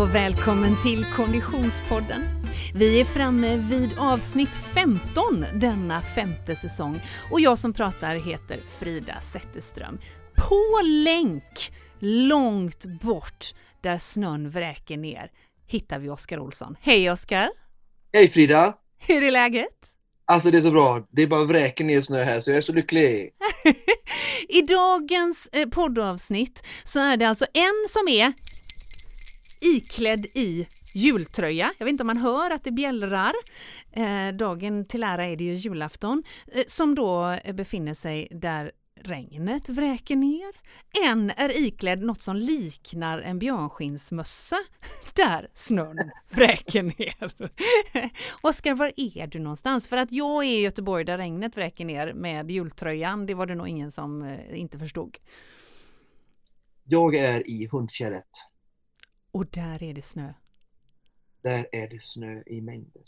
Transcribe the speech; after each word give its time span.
och 0.00 0.14
välkommen 0.14 0.82
till 0.82 1.04
Konditionspodden. 1.04 2.22
Vi 2.74 3.00
är 3.00 3.04
framme 3.04 3.56
vid 3.56 3.98
avsnitt 3.98 4.56
15 4.56 5.44
denna 5.54 6.02
femte 6.02 6.56
säsong 6.56 7.00
och 7.30 7.40
jag 7.40 7.58
som 7.58 7.72
pratar 7.72 8.16
heter 8.16 8.58
Frida 8.78 9.20
Zetterström. 9.20 9.98
På 10.36 10.80
länk, 10.84 11.72
långt 11.98 12.84
bort 12.84 13.54
där 13.80 13.98
snön 13.98 14.50
vräker 14.50 14.96
ner, 14.96 15.30
hittar 15.66 15.98
vi 15.98 16.08
Oskar 16.08 16.38
Olsson. 16.38 16.76
Hej 16.80 17.10
Oskar! 17.10 17.50
Hej 18.12 18.28
Frida! 18.28 18.74
Hur 19.06 19.22
är 19.22 19.30
läget? 19.30 19.88
Alltså 20.24 20.50
det 20.50 20.58
är 20.58 20.62
så 20.62 20.70
bra, 20.70 21.08
det 21.10 21.22
är 21.22 21.26
bara 21.26 21.44
vräker 21.44 21.84
ner 21.84 22.02
snö 22.02 22.24
här 22.24 22.40
så 22.40 22.50
jag 22.50 22.56
är 22.56 22.60
så 22.60 22.72
lycklig. 22.72 23.30
I 24.48 24.62
dagens 24.62 25.48
eh, 25.52 25.68
poddavsnitt 25.68 26.66
så 26.84 27.00
är 27.00 27.16
det 27.16 27.28
alltså 27.28 27.46
en 27.54 27.86
som 27.88 28.08
är 28.08 28.32
iklädd 29.60 30.26
i 30.26 30.66
jultröja. 30.94 31.72
Jag 31.78 31.84
vet 31.86 31.92
inte 31.92 32.02
om 32.02 32.06
man 32.06 32.16
hör 32.16 32.50
att 32.50 32.64
det 32.64 32.72
bjällrar. 32.72 33.32
Eh, 33.92 34.28
dagen 34.34 34.84
till 34.84 35.02
ära 35.02 35.26
är 35.26 35.36
det 35.36 35.44
ju 35.44 35.54
julafton 35.54 36.22
eh, 36.52 36.64
som 36.66 36.94
då 36.94 37.38
befinner 37.54 37.94
sig 37.94 38.28
där 38.30 38.72
regnet 39.02 39.68
vräker 39.68 40.16
ner. 40.16 40.54
En 41.04 41.30
är 41.30 41.56
iklädd 41.56 42.02
något 42.02 42.22
som 42.22 42.36
liknar 42.36 43.18
en 43.18 43.38
björnskinnsmössa 43.38 44.56
där 45.14 45.48
snön 45.54 46.10
vräker 46.30 46.82
ner. 46.82 47.50
Oskar, 48.40 48.74
var 48.74 48.92
är 48.96 49.26
du 49.26 49.38
någonstans? 49.38 49.88
För 49.88 49.96
att 49.96 50.12
jag 50.12 50.44
är 50.44 50.58
i 50.58 50.60
Göteborg 50.60 51.04
där 51.04 51.18
regnet 51.18 51.56
vräker 51.56 51.84
ner 51.84 52.12
med 52.12 52.50
jultröjan. 52.50 53.26
Det 53.26 53.34
var 53.34 53.46
det 53.46 53.54
nog 53.54 53.68
ingen 53.68 53.90
som 53.90 54.22
eh, 54.22 54.60
inte 54.60 54.78
förstod. 54.78 55.16
Jag 56.84 57.14
är 57.14 57.50
i 57.50 57.68
Hundfjället. 57.72 58.49
Och 59.32 59.46
där 59.46 59.82
är 59.82 59.94
det 59.94 60.02
snö. 60.02 60.32
Där 61.42 61.66
är 61.72 61.88
det 61.88 62.02
snö 62.02 62.42
i 62.46 62.60
mängder. 62.60 63.02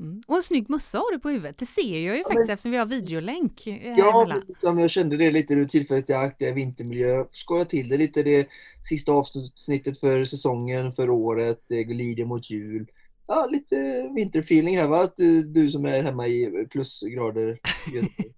Mm. 0.00 0.22
Och 0.26 0.36
en 0.36 0.42
snygg 0.42 0.70
mössa 0.70 0.98
har 0.98 1.12
du 1.12 1.18
på 1.18 1.28
huvudet. 1.28 1.58
Det 1.58 1.66
ser 1.66 2.06
jag 2.06 2.16
ju 2.16 2.22
ja, 2.22 2.28
faktiskt 2.28 2.46
men... 2.46 2.50
eftersom 2.50 2.70
vi 2.70 2.76
har 2.76 2.86
videolänk. 2.86 3.66
Eh, 3.66 3.94
ja, 3.98 4.42
liksom, 4.48 4.78
jag 4.78 4.90
kände 4.90 5.16
det 5.16 5.30
lite 5.30 5.54
nu 5.54 5.66
tillfället 5.66 6.10
i 6.10 6.12
akt, 6.12 6.42
vintermiljö. 6.42 7.24
Skoja 7.30 7.64
till 7.64 7.88
det 7.88 7.96
lite. 7.96 8.22
Det 8.22 8.48
sista 8.88 9.12
avsnittet 9.12 10.00
för 10.00 10.24
säsongen, 10.24 10.92
för 10.92 11.10
året. 11.10 11.64
Det 11.68 11.84
glider 11.84 12.24
mot 12.24 12.50
jul. 12.50 12.86
Ja, 13.26 13.48
lite 13.50 14.10
vinterfeeling 14.16 14.78
här 14.78 14.88
va? 14.88 15.02
Att 15.02 15.20
eh, 15.20 15.26
du 15.28 15.68
som 15.68 15.84
är 15.84 16.02
hemma 16.02 16.26
i 16.26 16.66
plusgrader. 16.70 17.60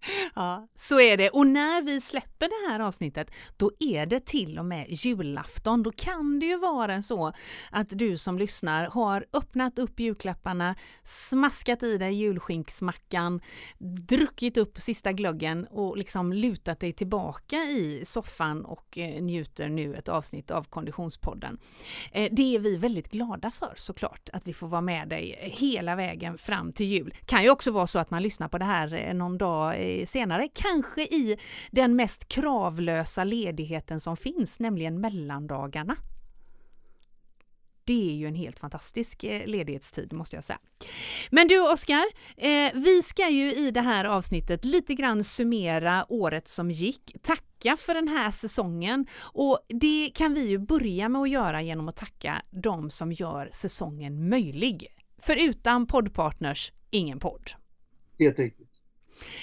Ja, 0.34 0.68
så 0.74 1.00
är 1.00 1.16
det. 1.16 1.30
Och 1.30 1.46
när 1.46 1.82
vi 1.82 2.00
släpper 2.00 2.48
det 2.48 2.72
här 2.72 2.80
avsnittet, 2.80 3.30
då 3.56 3.70
är 3.78 4.06
det 4.06 4.26
till 4.26 4.58
och 4.58 4.64
med 4.64 4.86
julafton. 4.88 5.82
Då 5.82 5.92
kan 5.92 6.38
det 6.38 6.46
ju 6.46 6.58
vara 6.58 7.02
så 7.02 7.32
att 7.70 7.88
du 7.88 8.18
som 8.18 8.38
lyssnar 8.38 8.86
har 8.86 9.26
öppnat 9.32 9.78
upp 9.78 10.00
julklapparna, 10.00 10.74
smaskat 11.04 11.82
i 11.82 11.98
dig 11.98 12.12
julskinksmackan, 12.12 13.40
druckit 13.78 14.56
upp 14.56 14.80
sista 14.80 15.12
glöggen 15.12 15.66
och 15.70 15.96
liksom 15.96 16.32
lutat 16.32 16.80
dig 16.80 16.92
tillbaka 16.92 17.56
i 17.56 18.02
soffan 18.04 18.64
och 18.64 18.98
eh, 18.98 19.22
njuter 19.22 19.68
nu 19.68 19.94
ett 19.94 20.08
avsnitt 20.08 20.50
av 20.50 20.62
Konditionspodden. 20.62 21.58
Eh, 22.12 22.28
det 22.32 22.56
är 22.56 22.60
vi 22.60 22.76
väldigt 22.76 23.10
glada 23.10 23.50
för 23.50 23.74
såklart, 23.76 24.30
att 24.32 24.46
vi 24.46 24.52
får 24.52 24.66
vara 24.68 24.80
med 24.80 25.08
dig 25.08 25.38
hela 25.58 25.96
vägen 25.96 26.38
fram 26.38 26.72
till 26.72 26.86
jul. 26.86 27.14
Kan 27.26 27.42
ju 27.42 27.50
också 27.50 27.70
vara 27.70 27.86
så 27.86 27.98
att 27.98 28.10
man 28.10 28.22
lyssnar 28.22 28.48
på 28.48 28.58
det 28.58 28.64
här 28.64 29.08
eh, 29.08 29.14
någon 29.14 29.38
dag 29.38 29.76
senare, 30.06 30.48
kanske 30.54 31.02
i 31.02 31.38
den 31.70 31.96
mest 31.96 32.28
kravlösa 32.28 33.24
ledigheten 33.24 34.00
som 34.00 34.16
finns, 34.16 34.60
nämligen 34.60 35.00
mellandagarna. 35.00 35.96
Det 37.84 38.10
är 38.10 38.14
ju 38.14 38.26
en 38.26 38.34
helt 38.34 38.58
fantastisk 38.58 39.24
eh, 39.24 39.46
ledighetstid 39.46 40.12
måste 40.12 40.36
jag 40.36 40.44
säga. 40.44 40.58
Men 41.30 41.48
du 41.48 41.72
Oskar, 41.72 42.04
eh, 42.36 42.72
vi 42.74 43.02
ska 43.02 43.28
ju 43.28 43.54
i 43.54 43.70
det 43.70 43.80
här 43.80 44.04
avsnittet 44.04 44.64
lite 44.64 44.94
grann 44.94 45.24
summera 45.24 46.06
året 46.08 46.48
som 46.48 46.70
gick, 46.70 47.16
tacka 47.22 47.76
för 47.76 47.94
den 47.94 48.08
här 48.08 48.30
säsongen 48.30 49.06
och 49.20 49.58
det 49.68 50.10
kan 50.14 50.34
vi 50.34 50.48
ju 50.48 50.58
börja 50.58 51.08
med 51.08 51.22
att 51.22 51.30
göra 51.30 51.62
genom 51.62 51.88
att 51.88 51.96
tacka 51.96 52.42
de 52.50 52.90
som 52.90 53.12
gör 53.12 53.50
säsongen 53.52 54.28
möjlig. 54.28 54.86
För 55.18 55.36
utan 55.36 55.86
poddpartners, 55.86 56.72
ingen 56.90 57.18
podd. 57.18 57.50
Helt 58.18 58.38
riktigt. 58.38 58.59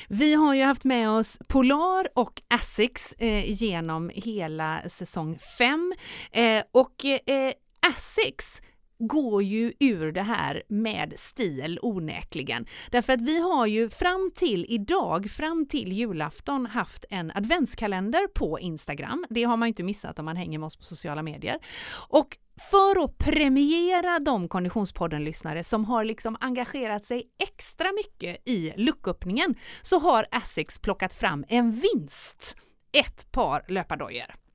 Vi 0.08 0.34
har 0.34 0.54
ju 0.54 0.64
haft 0.64 0.84
med 0.84 1.10
oss 1.10 1.40
Polar 1.48 2.08
och 2.14 2.42
Asics 2.48 3.14
eh, 3.14 3.52
genom 3.52 4.12
hela 4.16 4.82
säsong 4.88 5.40
5 5.58 5.94
eh, 6.32 6.64
och 6.72 7.06
eh, 7.06 7.52
Asics 7.96 8.62
går 9.00 9.44
ju 9.44 9.74
ur 9.80 10.12
det 10.12 10.22
här 10.22 10.64
med 10.70 11.14
stil 11.16 11.80
onekligen. 11.82 12.66
Därför 12.92 13.14
att 13.14 13.22
vi 13.22 13.40
har 13.42 13.66
ju 13.66 13.90
fram 13.90 14.32
till 14.36 14.66
idag, 14.70 15.30
fram 15.30 15.66
till 15.66 15.92
julafton, 15.92 16.66
haft 16.66 17.06
en 17.10 17.32
adventskalender 17.36 18.28
på 18.28 18.60
Instagram. 18.60 19.26
Det 19.30 19.44
har 19.44 19.58
man 19.58 19.68
inte 19.68 19.84
missat 19.84 20.20
om 20.20 20.26
man 20.26 20.36
hänger 20.36 20.60
med 20.60 20.68
oss 20.68 20.78
på 20.78 20.84
sociala 20.84 21.24
medier. 21.24 21.60
Och 22.10 22.38
för 22.72 23.04
att 23.04 23.18
premiera 23.18 24.20
de 24.20 24.48
Konditionspodden-lyssnare 24.48 25.64
som 25.64 25.86
har 25.86 26.04
liksom 26.04 26.38
engagerat 26.40 27.06
sig 27.06 27.24
extra 27.40 27.88
mycket 27.92 28.48
i 28.48 28.74
lucköppningen 28.78 29.56
så 29.82 30.00
har 30.00 30.26
Asics 30.32 30.80
plockat 30.80 31.14
fram 31.14 31.46
en 31.48 31.72
vinst. 31.72 32.56
Ett 32.92 33.32
par 33.32 33.66
löpardojor. 33.68 34.47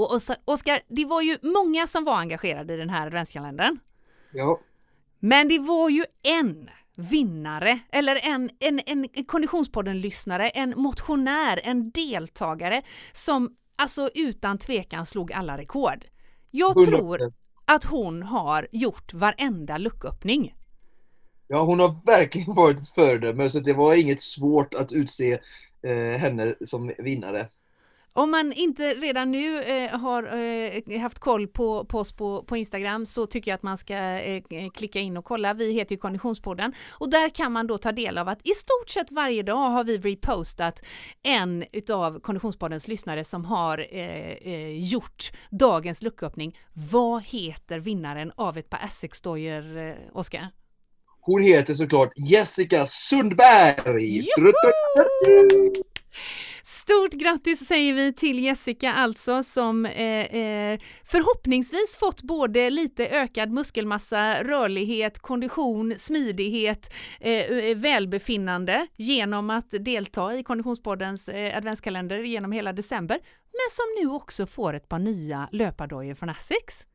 Och 0.00 0.20
Oskar, 0.44 0.80
det 0.88 1.04
var 1.04 1.22
ju 1.22 1.38
många 1.42 1.86
som 1.86 2.04
var 2.04 2.16
engagerade 2.16 2.74
i 2.74 2.76
den 2.76 2.90
här 2.90 3.06
adventskalendern. 3.06 3.78
Ja. 4.32 4.60
Men 5.18 5.48
det 5.48 5.58
var 5.58 5.88
ju 5.88 6.04
en 6.22 6.70
vinnare 6.96 7.78
eller 7.92 8.20
en, 8.22 8.50
en, 8.58 8.80
en 8.86 9.24
Konditionspodden-lyssnare, 9.24 10.48
en 10.48 10.74
motionär, 10.76 11.60
en 11.64 11.90
deltagare 11.90 12.82
som 13.12 13.56
alltså 13.76 14.10
utan 14.14 14.58
tvekan 14.58 15.06
slog 15.06 15.32
alla 15.32 15.58
rekord. 15.58 16.04
Jag 16.50 16.84
tror 16.84 17.32
att 17.64 17.84
hon 17.84 18.22
har 18.22 18.68
gjort 18.72 19.14
varenda 19.14 19.78
lucköppning. 19.78 20.54
Ja, 21.46 21.64
hon 21.64 21.80
har 21.80 22.06
verkligen 22.06 22.54
varit 22.54 22.78
ett 22.78 22.94
föredöme, 22.94 23.50
så 23.50 23.60
det 23.60 23.72
var 23.72 23.94
inget 23.94 24.20
svårt 24.20 24.74
att 24.74 24.92
utse 24.92 25.38
eh, 25.82 26.18
henne 26.18 26.54
som 26.64 26.92
vinnare. 26.98 27.48
Om 28.20 28.30
man 28.30 28.52
inte 28.52 28.94
redan 28.94 29.30
nu 29.30 29.62
eh, 29.62 29.98
har 29.98 30.22
eh, 30.92 31.00
haft 31.00 31.18
koll 31.18 31.48
på, 31.48 31.84
på 31.84 31.98
oss 31.98 32.12
på, 32.12 32.42
på, 32.42 32.56
Instagram 32.56 33.06
så 33.06 33.26
tycker 33.26 33.50
jag 33.50 33.56
att 33.56 33.62
man 33.62 33.78
ska 33.78 33.94
eh, 33.96 34.42
klicka 34.74 35.00
in 35.00 35.16
och 35.16 35.24
kolla. 35.24 35.54
Vi 35.54 35.72
heter 35.72 35.94
ju 35.94 35.98
Konditionspodden 35.98 36.72
och 36.90 37.10
där 37.10 37.28
kan 37.28 37.52
man 37.52 37.66
då 37.66 37.78
ta 37.78 37.92
del 37.92 38.18
av 38.18 38.28
att 38.28 38.38
i 38.44 38.54
stort 38.54 38.88
sett 38.88 39.10
varje 39.10 39.42
dag 39.42 39.70
har 39.70 39.84
vi 39.84 39.98
repostat 39.98 40.82
en 41.22 41.64
utav 41.72 42.20
Konditionspoddens 42.20 42.88
lyssnare 42.88 43.24
som 43.24 43.44
har 43.44 43.86
eh, 43.90 44.32
eh, 44.32 44.90
gjort 44.90 45.32
dagens 45.50 46.02
lucköppning. 46.02 46.58
Vad 46.92 47.22
heter 47.22 47.78
vinnaren 47.78 48.32
av 48.36 48.58
ett 48.58 48.70
par 48.70 48.78
Essex-dojor, 48.78 49.76
eh, 49.76 49.94
Oskar? 50.12 50.48
Hon 51.20 51.42
heter 51.42 51.74
såklart 51.74 52.12
Jessica 52.16 52.86
Sundberg! 52.86 54.26
Stort 56.62 57.12
grattis 57.12 57.66
säger 57.66 57.94
vi 57.94 58.12
till 58.12 58.38
Jessica 58.38 58.92
alltså 58.92 59.42
som 59.42 59.86
eh, 59.86 60.24
eh, 60.24 60.80
förhoppningsvis 61.04 61.96
fått 62.00 62.22
både 62.22 62.70
lite 62.70 63.08
ökad 63.08 63.50
muskelmassa, 63.50 64.42
rörlighet, 64.44 65.18
kondition, 65.18 65.94
smidighet, 65.98 66.92
eh, 67.20 67.32
eh, 67.32 67.76
välbefinnande 67.76 68.86
genom 68.96 69.50
att 69.50 69.70
delta 69.70 70.36
i 70.36 70.42
Konditionspoddens 70.42 71.28
eh, 71.28 71.56
adventskalender 71.56 72.18
genom 72.18 72.52
hela 72.52 72.72
december, 72.72 73.18
men 73.52 73.70
som 73.70 73.84
nu 74.04 74.14
också 74.14 74.46
får 74.46 74.74
ett 74.74 74.88
par 74.88 74.98
nya 74.98 75.48
löpardojor 75.52 76.14
från 76.14 76.30
Asics. 76.30 76.86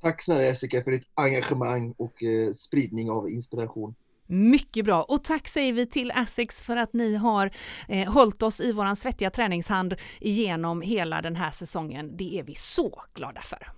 Tack 0.00 0.22
snälla 0.22 0.42
Jessica 0.42 0.82
för 0.84 0.90
ditt 0.90 1.08
engagemang 1.14 1.94
och 1.98 2.22
eh, 2.22 2.52
spridning 2.52 3.10
av 3.10 3.30
inspiration. 3.30 3.94
Mycket 4.30 4.84
bra 4.84 5.02
och 5.02 5.24
tack 5.24 5.48
säger 5.48 5.72
vi 5.72 5.86
till 5.86 6.10
Asics 6.10 6.62
för 6.62 6.76
att 6.76 6.92
ni 6.92 7.16
har 7.16 7.50
eh, 7.88 8.12
hållit 8.12 8.42
oss 8.42 8.60
i 8.60 8.72
våran 8.72 8.96
svettiga 8.96 9.30
träningshand 9.30 9.94
genom 10.20 10.82
hela 10.82 11.22
den 11.22 11.36
här 11.36 11.50
säsongen. 11.50 12.16
Det 12.16 12.38
är 12.38 12.42
vi 12.42 12.54
så 12.54 13.02
glada 13.14 13.40
för. 13.40 13.68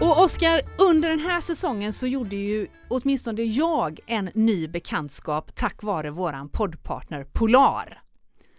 Och 0.00 0.22
Oskar, 0.22 0.60
under 0.78 1.10
den 1.10 1.20
här 1.20 1.40
säsongen 1.40 1.92
så 1.92 2.06
gjorde 2.06 2.36
ju 2.36 2.66
åtminstone 2.88 3.42
jag 3.42 4.00
en 4.06 4.30
ny 4.34 4.68
bekantskap 4.68 5.54
tack 5.54 5.82
vare 5.82 6.10
våran 6.10 6.48
poddpartner 6.48 7.24
Polar. 7.24 8.03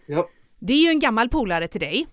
Ja. 0.07 0.30
Det 0.60 0.74
är 0.74 0.84
ju 0.84 0.90
en 0.90 1.00
gammal 1.00 1.30
polare 1.30 1.68
till 1.68 1.81
dig. 1.81 2.07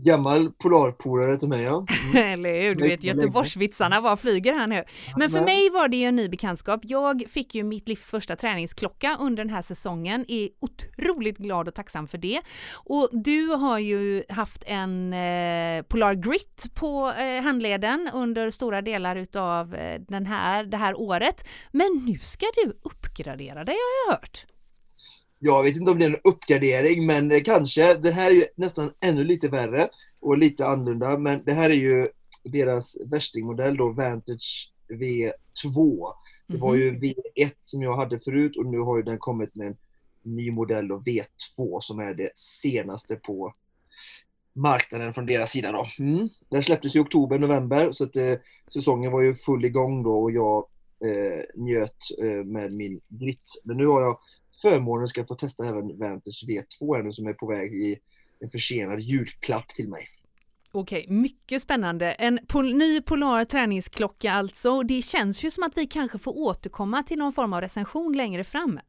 Gammal 0.00 0.50
polarpolare 0.52 1.36
till 1.36 1.48
mig 1.48 1.62
ja. 1.62 1.86
Mm. 2.14 2.32
Eller 2.32 2.62
hur, 2.62 2.74
du 2.74 2.88
vet 2.88 3.04
Göteborgsvitsarna 3.04 4.00
var 4.00 4.16
flyger 4.16 4.52
här 4.52 4.66
nu. 4.66 4.84
Men 5.16 5.30
för 5.30 5.40
mig 5.40 5.70
var 5.70 5.88
det 5.88 5.96
ju 5.96 6.04
en 6.04 6.16
ny 6.16 6.28
bekantskap. 6.28 6.80
Jag 6.82 7.24
fick 7.28 7.54
ju 7.54 7.62
mitt 7.62 7.88
livs 7.88 8.10
första 8.10 8.36
träningsklocka 8.36 9.16
under 9.20 9.44
den 9.44 9.54
här 9.54 9.62
säsongen, 9.62 10.24
är 10.28 10.48
otroligt 10.60 11.38
glad 11.38 11.68
och 11.68 11.74
tacksam 11.74 12.08
för 12.08 12.18
det. 12.18 12.40
Och 12.74 13.08
du 13.12 13.46
har 13.46 13.78
ju 13.78 14.24
haft 14.28 14.62
en 14.66 15.12
eh, 15.12 15.82
Polar 15.82 16.14
Grit 16.14 16.66
på 16.74 17.12
eh, 17.18 17.42
handleden 17.42 18.10
under 18.14 18.50
stora 18.50 18.82
delar 18.82 19.16
utav 19.16 19.74
eh, 19.74 20.00
den 20.08 20.26
här, 20.26 20.64
det 20.64 20.76
här 20.76 21.00
året. 21.00 21.44
Men 21.72 22.02
nu 22.06 22.18
ska 22.18 22.46
du 22.64 22.72
uppgradera 22.82 23.64
dig 23.64 23.74
har 23.74 24.12
jag 24.12 24.18
hört. 24.18 24.46
Jag 25.38 25.62
vet 25.62 25.76
inte 25.76 25.90
om 25.90 25.98
det 25.98 26.04
är 26.04 26.10
en 26.10 26.20
uppgradering, 26.24 27.06
men 27.06 27.44
kanske. 27.44 27.94
Det 27.94 28.10
här 28.10 28.30
är 28.30 28.34
ju 28.34 28.44
nästan 28.56 28.92
ännu 29.00 29.24
lite 29.24 29.48
värre 29.48 29.88
och 30.20 30.38
lite 30.38 30.66
annorlunda, 30.66 31.18
men 31.18 31.44
det 31.44 31.52
här 31.52 31.70
är 31.70 31.74
ju 31.74 32.08
deras 32.44 32.96
värstingmodell 33.04 33.76
då, 33.76 33.92
Vantage 33.92 34.72
V2. 34.88 36.06
Det 36.46 36.56
var 36.56 36.74
ju 36.74 36.92
mhm. 36.92 37.00
V1 37.00 37.52
som 37.60 37.82
jag 37.82 37.96
hade 37.96 38.18
förut 38.18 38.56
och 38.56 38.66
nu 38.66 38.78
har 38.78 38.96
ju 38.96 39.02
den 39.02 39.18
kommit 39.18 39.54
med 39.54 39.66
en 39.66 39.76
ny 40.22 40.50
modell 40.50 40.88
då, 40.88 40.96
V2 40.98 41.80
som 41.80 41.98
är 41.98 42.14
det 42.14 42.30
senaste 42.34 43.16
på 43.16 43.54
marknaden 44.52 45.12
från 45.12 45.26
deras 45.26 45.50
sida 45.50 45.72
då. 45.72 46.04
Mm. 46.04 46.28
Den 46.48 46.62
släpptes 46.62 46.96
i 46.96 46.98
oktober, 46.98 47.38
november 47.38 47.92
så 47.92 48.04
att 48.04 48.16
eh, 48.16 48.34
säsongen 48.72 49.12
var 49.12 49.22
ju 49.22 49.34
full 49.34 49.64
igång 49.64 50.02
då 50.02 50.22
och 50.22 50.30
jag 50.30 50.66
eh, 51.04 51.44
njöt 51.54 51.96
eh, 52.22 52.44
med 52.44 52.72
min 52.72 53.00
grit. 53.08 53.60
Men 53.64 53.76
nu 53.76 53.86
har 53.86 54.02
jag 54.02 54.18
förmånen 54.62 55.08
ska 55.08 55.26
få 55.26 55.34
testa 55.34 55.64
även 55.64 55.98
Vantage 55.98 56.44
V2 56.48 57.02
nu 57.02 57.12
som 57.12 57.26
är 57.26 57.32
på 57.32 57.46
väg 57.46 57.74
i 57.74 57.98
en 58.40 58.50
försenad 58.50 59.00
julklapp 59.00 59.68
till 59.68 59.88
mig. 59.88 60.06
Okej, 60.72 61.06
mycket 61.08 61.62
spännande. 61.62 62.12
En 62.12 62.38
pol 62.48 62.74
ny 62.74 63.00
Polar 63.00 63.44
träningsklocka 63.44 64.32
alltså. 64.32 64.82
Det 64.82 65.02
känns 65.02 65.44
ju 65.44 65.50
som 65.50 65.62
att 65.62 65.78
vi 65.78 65.86
kanske 65.86 66.18
får 66.18 66.38
återkomma 66.38 67.02
till 67.02 67.18
någon 67.18 67.32
form 67.32 67.52
av 67.52 67.60
recension 67.60 68.16
längre 68.16 68.44
fram. 68.44 68.80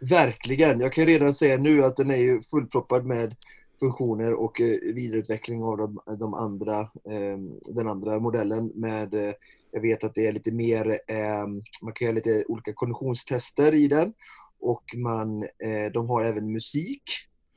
Verkligen. 0.00 0.80
Jag 0.80 0.92
kan 0.92 1.06
redan 1.06 1.34
säga 1.34 1.56
nu 1.56 1.84
att 1.84 1.96
den 1.96 2.10
är 2.10 2.16
ju 2.16 2.42
fullproppad 2.42 3.04
med 3.06 3.36
funktioner 3.80 4.32
och 4.32 4.60
eh, 4.60 4.94
vidareutveckling 4.94 5.62
av 5.62 5.76
de, 5.76 6.00
de 6.18 6.34
andra, 6.34 6.80
eh, 6.80 7.38
den 7.74 7.88
andra 7.88 8.18
modellen 8.18 8.72
med 8.74 9.14
eh, 9.14 9.32
jag 9.70 9.80
vet 9.80 10.04
att 10.04 10.14
det 10.14 10.26
är 10.26 10.32
lite 10.32 10.52
mer, 10.52 10.98
man 11.82 11.92
kan 11.92 12.06
göra 12.06 12.14
lite 12.14 12.44
olika 12.48 12.72
konditionstester 12.72 13.74
i 13.74 13.88
den 13.88 14.12
och 14.60 14.84
man, 14.96 15.42
eh, 15.42 15.92
de 15.92 16.08
har 16.08 16.24
även 16.24 16.52
musik 16.52 17.02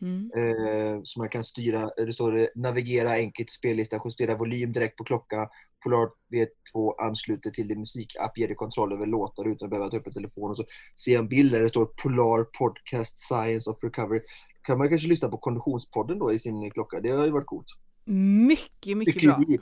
mm. 0.01 0.31
eh, 0.38 0.99
som 1.03 1.19
man 1.19 1.29
kan 1.29 1.44
styra. 1.44 1.89
Det 1.97 2.13
står 2.13 2.49
navigera 2.55 3.09
enkelt 3.09 3.49
spellista, 3.49 4.01
justera 4.05 4.38
volym 4.38 4.71
direkt 4.71 4.97
på 4.97 5.03
klocka. 5.03 5.49
Polar 5.83 6.09
V2 6.33 6.94
ansluter 6.97 7.49
till 7.49 7.67
din 7.67 7.79
musikapp, 7.79 8.38
ger 8.38 8.47
dig 8.47 8.55
kontroll 8.55 8.94
över 8.94 9.05
låtar 9.05 9.47
utan 9.47 9.65
att 9.65 9.69
behöva 9.69 9.89
ta 9.89 9.97
upp 9.97 10.07
en 10.07 10.13
telefon. 10.13 10.51
Och 10.51 10.57
så 10.57 10.65
jag 11.05 11.19
en 11.19 11.27
bild 11.27 11.51
där 11.51 11.61
det 11.61 11.69
står 11.69 11.85
Polar 11.85 12.44
Podcast 12.44 13.17
Science 13.17 13.69
of 13.69 13.83
Recovery. 13.83 14.21
Kan 14.61 14.77
man 14.77 14.89
kanske 14.89 15.07
lyssna 15.07 15.29
på 15.29 15.38
Konditionspodden 15.38 16.19
då 16.19 16.33
i 16.33 16.39
sin 16.39 16.71
klocka. 16.71 16.99
Det 16.99 17.09
har 17.09 17.25
ju 17.25 17.31
varit 17.31 17.45
coolt. 17.45 17.67
Mycket, 18.05 18.97
mycket, 18.97 19.15
mycket 19.15 19.47
bra. 19.47 19.59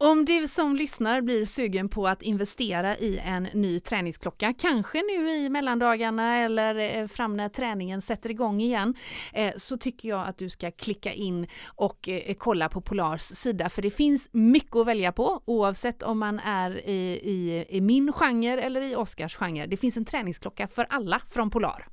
Om 0.00 0.24
du 0.24 0.48
som 0.48 0.76
lyssnar 0.76 1.20
blir 1.20 1.44
sugen 1.44 1.88
på 1.88 2.08
att 2.08 2.22
investera 2.22 2.96
i 2.96 3.20
en 3.24 3.42
ny 3.42 3.80
träningsklocka, 3.80 4.54
kanske 4.58 5.02
nu 5.02 5.30
i 5.30 5.50
mellandagarna 5.50 6.36
eller 6.38 6.98
eh, 6.98 7.06
fram 7.06 7.36
när 7.36 7.48
träningen 7.48 8.02
sätter 8.02 8.30
igång 8.30 8.60
igen, 8.60 8.94
eh, 9.32 9.52
så 9.56 9.78
tycker 9.78 10.08
jag 10.08 10.28
att 10.28 10.38
du 10.38 10.50
ska 10.50 10.70
klicka 10.70 11.12
in 11.12 11.46
och 11.66 12.08
eh, 12.08 12.34
kolla 12.38 12.68
på 12.68 12.80
Polars 12.80 13.22
sida, 13.22 13.68
för 13.68 13.82
det 13.82 13.90
finns 13.90 14.28
mycket 14.32 14.76
att 14.76 14.86
välja 14.86 15.12
på 15.12 15.42
oavsett 15.44 16.02
om 16.02 16.18
man 16.18 16.38
är 16.38 16.88
i, 16.88 17.20
i, 17.22 17.66
i 17.68 17.80
min 17.80 18.12
genre 18.12 18.60
eller 18.60 18.82
i 18.82 18.96
Oskars 18.96 19.36
genre. 19.36 19.66
Det 19.66 19.76
finns 19.76 19.96
en 19.96 20.04
träningsklocka 20.04 20.68
för 20.68 20.86
alla 20.90 21.22
från 21.28 21.50
Polar. 21.50 21.88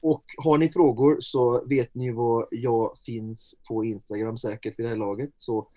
Och 0.00 0.24
har 0.44 0.58
ni 0.58 0.72
frågor 0.72 1.16
så 1.20 1.64
vet 1.66 1.94
ni 1.94 2.12
var 2.12 2.46
jag 2.50 2.92
finns 3.06 3.54
på 3.68 3.84
Instagram 3.84 4.38
säkert 4.38 4.78
vid 4.78 4.86
det 4.86 4.90
här 4.90 4.96
laget. 4.96 5.30
Så 5.36 5.68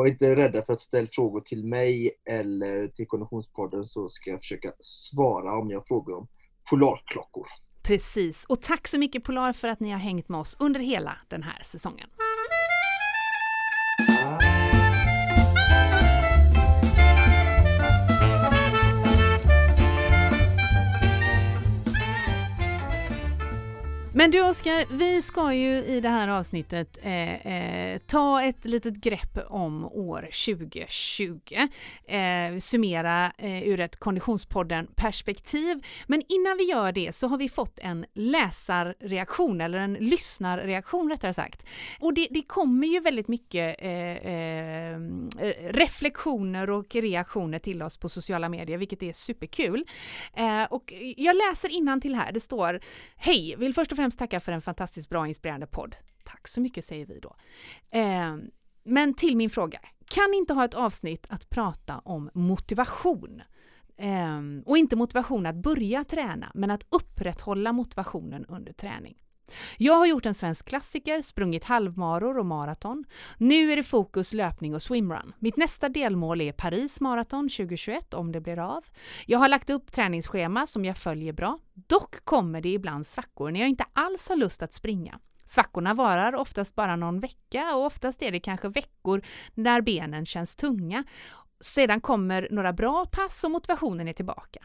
var 0.00 0.06
inte 0.06 0.36
rädda 0.36 0.62
för 0.62 0.72
att 0.72 0.80
ställa 0.80 1.08
frågor 1.08 1.40
till 1.40 1.64
mig 1.64 2.10
eller 2.28 2.88
till 2.88 3.06
Konditionspodden 3.06 3.84
så 3.84 4.08
ska 4.08 4.30
jag 4.30 4.40
försöka 4.40 4.72
svara 4.80 5.58
om 5.58 5.68
ni 5.68 5.74
har 5.74 5.84
frågor 5.88 6.18
om 6.18 6.28
polarklockor. 6.70 7.46
Precis, 7.82 8.44
och 8.44 8.62
tack 8.62 8.88
så 8.88 8.98
mycket 8.98 9.24
Polar 9.24 9.52
för 9.52 9.68
att 9.68 9.80
ni 9.80 9.90
har 9.90 9.98
hängt 9.98 10.28
med 10.28 10.40
oss 10.40 10.56
under 10.60 10.80
hela 10.80 11.16
den 11.28 11.42
här 11.42 11.62
säsongen. 11.62 12.08
Men 24.20 24.30
du 24.30 24.42
Oskar, 24.42 24.96
vi 24.96 25.22
ska 25.22 25.54
ju 25.54 25.68
i 25.68 26.00
det 26.00 26.08
här 26.08 26.28
avsnittet 26.28 26.98
eh, 27.02 27.46
eh, 27.46 27.98
ta 28.06 28.42
ett 28.42 28.64
litet 28.64 28.94
grepp 28.94 29.38
om 29.48 29.84
år 29.84 30.20
2020. 30.20 31.40
Eh, 32.04 32.58
summera 32.58 33.32
eh, 33.38 33.68
ur 33.68 33.80
ett 33.80 33.96
Konditionspodden-perspektiv. 33.96 35.82
Men 36.06 36.22
innan 36.28 36.56
vi 36.56 36.64
gör 36.64 36.92
det 36.92 37.14
så 37.14 37.26
har 37.26 37.38
vi 37.38 37.48
fått 37.48 37.78
en 37.78 38.06
läsarreaktion, 38.14 39.60
eller 39.60 39.78
en 39.78 39.94
lyssnarreaktion 39.94 41.10
rättare 41.10 41.34
sagt. 41.34 41.66
Och 42.00 42.14
det, 42.14 42.28
det 42.30 42.42
kommer 42.42 42.86
ju 42.86 43.00
väldigt 43.00 43.28
mycket 43.28 43.76
eh, 43.78 43.90
eh, 43.90 44.98
reflektioner 45.70 46.70
och 46.70 46.94
reaktioner 46.94 47.58
till 47.58 47.82
oss 47.82 47.96
på 47.96 48.08
sociala 48.08 48.48
medier, 48.48 48.78
vilket 48.78 49.02
är 49.02 49.12
superkul. 49.12 49.84
Eh, 50.34 50.64
och 50.64 50.92
jag 51.16 51.36
läser 51.36 52.00
till 52.00 52.14
här, 52.14 52.32
det 52.32 52.40
står 52.40 52.80
Hej, 53.16 53.54
vill 53.58 53.74
först 53.74 53.92
och 53.92 53.96
främst 53.96 54.09
tacka 54.16 54.40
för 54.40 54.52
en 54.52 54.60
fantastiskt 54.60 55.08
bra 55.08 55.26
inspirerande 55.28 55.66
podd. 55.66 55.96
Tack 56.24 56.48
så 56.48 56.60
mycket 56.60 56.84
säger 56.84 57.06
vi 57.06 57.20
då. 57.20 57.36
Eh, 57.90 58.36
men 58.84 59.14
till 59.14 59.36
min 59.36 59.50
fråga. 59.50 59.80
Kan 60.04 60.34
inte 60.34 60.54
ha 60.54 60.64
ett 60.64 60.74
avsnitt 60.74 61.26
att 61.28 61.50
prata 61.50 61.98
om 61.98 62.30
motivation. 62.34 63.42
Eh, 63.96 64.40
och 64.66 64.78
inte 64.78 64.96
motivation 64.96 65.46
att 65.46 65.56
börja 65.56 66.04
träna, 66.04 66.50
men 66.54 66.70
att 66.70 66.86
upprätthålla 66.90 67.72
motivationen 67.72 68.44
under 68.44 68.72
träning. 68.72 69.22
Jag 69.76 69.94
har 69.94 70.06
gjort 70.06 70.26
en 70.26 70.34
svensk 70.34 70.68
klassiker, 70.68 71.20
sprungit 71.20 71.64
halvmaror 71.64 72.38
och 72.38 72.46
maraton. 72.46 73.04
Nu 73.38 73.72
är 73.72 73.76
det 73.76 73.82
fokus 73.82 74.32
löpning 74.32 74.74
och 74.74 74.82
swimrun. 74.82 75.32
Mitt 75.38 75.56
nästa 75.56 75.88
delmål 75.88 76.40
är 76.40 76.52
Paris 76.52 77.00
maraton 77.00 77.48
2021 77.48 78.14
om 78.14 78.32
det 78.32 78.40
blir 78.40 78.58
av. 78.58 78.84
Jag 79.26 79.38
har 79.38 79.48
lagt 79.48 79.70
upp 79.70 79.92
träningsschema 79.92 80.66
som 80.66 80.84
jag 80.84 80.96
följer 80.96 81.32
bra. 81.32 81.58
Dock 81.74 82.24
kommer 82.24 82.60
det 82.60 82.68
ibland 82.68 83.06
svackor 83.06 83.50
när 83.50 83.60
jag 83.60 83.68
inte 83.68 83.84
alls 83.92 84.28
har 84.28 84.36
lust 84.36 84.62
att 84.62 84.72
springa. 84.72 85.18
Svackorna 85.44 85.94
varar 85.94 86.34
oftast 86.34 86.74
bara 86.74 86.96
någon 86.96 87.20
vecka 87.20 87.76
och 87.76 87.84
oftast 87.84 88.22
är 88.22 88.32
det 88.32 88.40
kanske 88.40 88.68
veckor 88.68 89.22
när 89.54 89.80
benen 89.80 90.26
känns 90.26 90.56
tunga. 90.56 91.04
Sedan 91.60 92.00
kommer 92.00 92.48
några 92.50 92.72
bra 92.72 93.06
pass 93.12 93.44
och 93.44 93.50
motivationen 93.50 94.08
är 94.08 94.12
tillbaka. 94.12 94.60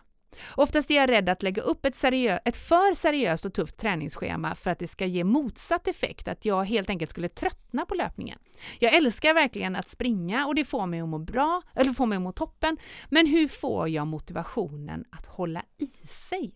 Oftast 0.55 0.91
är 0.91 0.95
jag 0.95 1.09
rädd 1.09 1.29
att 1.29 1.43
lägga 1.43 1.61
upp 1.61 1.85
ett, 1.85 1.95
seriö 1.95 2.39
ett 2.45 2.57
för 2.57 2.95
seriöst 2.95 3.45
och 3.45 3.53
tufft 3.53 3.77
träningsschema 3.77 4.55
för 4.55 4.71
att 4.71 4.79
det 4.79 4.87
ska 4.87 5.05
ge 5.05 5.23
motsatt 5.23 5.87
effekt, 5.87 6.27
att 6.27 6.45
jag 6.45 6.63
helt 6.63 6.89
enkelt 6.89 7.11
skulle 7.11 7.29
tröttna 7.29 7.85
på 7.85 7.95
löpningen. 7.95 8.39
Jag 8.79 8.93
älskar 8.93 9.33
verkligen 9.33 9.75
att 9.75 9.89
springa 9.89 10.47
och 10.47 10.55
det 10.55 10.65
får 10.65 10.85
mig 10.85 11.01
att 11.01 11.09
må 11.09 11.19
bra, 11.19 11.61
eller 11.75 11.91
får 11.91 12.05
mig 12.05 12.15
att 12.15 12.21
må 12.21 12.31
toppen, 12.31 12.77
men 13.09 13.27
hur 13.27 13.47
får 13.47 13.89
jag 13.89 14.07
motivationen 14.07 15.05
att 15.11 15.25
hålla 15.25 15.63
i 15.77 15.87
sig? 16.07 16.55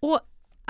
Och 0.00 0.20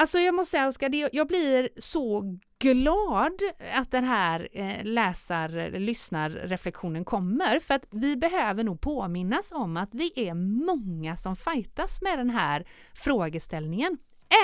Alltså 0.00 0.18
jag 0.18 0.34
måste 0.34 0.50
säga 0.50 0.68
Oskar, 0.68 1.08
jag 1.12 1.26
blir 1.26 1.68
så 1.76 2.36
glad 2.58 3.32
att 3.74 3.90
den 3.90 4.04
här 4.04 4.48
eh, 4.52 4.84
läsar 4.84 5.78
lyssnarreflektionen 5.78 7.04
kommer 7.04 7.58
för 7.58 7.74
att 7.74 7.86
vi 7.90 8.16
behöver 8.16 8.64
nog 8.64 8.80
påminnas 8.80 9.52
om 9.52 9.76
att 9.76 9.94
vi 9.94 10.12
är 10.16 10.34
många 10.64 11.16
som 11.16 11.36
fightas 11.36 12.02
med 12.02 12.18
den 12.18 12.30
här 12.30 12.66
frågeställningen. 12.94 13.98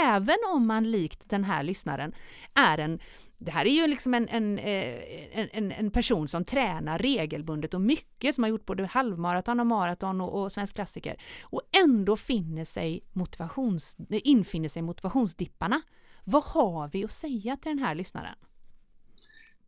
Även 0.05 0.37
om 0.55 0.67
man 0.67 0.91
likt 0.91 1.31
den 1.31 1.45
här 1.45 1.63
lyssnaren 1.63 2.15
är 2.55 2.79
en 2.79 3.01
det 3.39 3.51
här 3.51 3.67
är 3.67 3.71
ju 3.71 3.87
liksom 3.87 4.15
en, 4.15 4.29
en, 4.29 4.59
eh, 4.59 5.49
en, 5.53 5.73
en, 5.73 5.91
person 5.91 6.29
som 6.29 6.45
tränar 6.45 6.99
regelbundet 6.99 7.75
och 7.75 7.81
mycket, 7.81 8.35
som 8.35 8.45
har 8.45 8.49
gjort 8.49 8.67
både 8.67 8.87
halvmaraton 8.87 9.61
och 9.61 9.67
maraton 9.67 10.21
och, 10.21 10.43
och 10.43 10.53
svensk 10.53 10.75
klassiker. 10.75 11.23
Och 11.43 11.63
ändå 11.83 12.17
finner 12.17 12.65
sig 12.65 13.05
motivations, 13.13 13.97
infinner 14.11 14.69
sig 14.69 14.83
motivationsdipparna. 14.83 15.83
Vad 16.25 16.45
har 16.45 16.89
vi 16.89 17.05
att 17.05 17.13
säga 17.13 17.57
till 17.57 17.71
den 17.71 17.79
här 17.79 17.95
lyssnaren? 17.95 18.35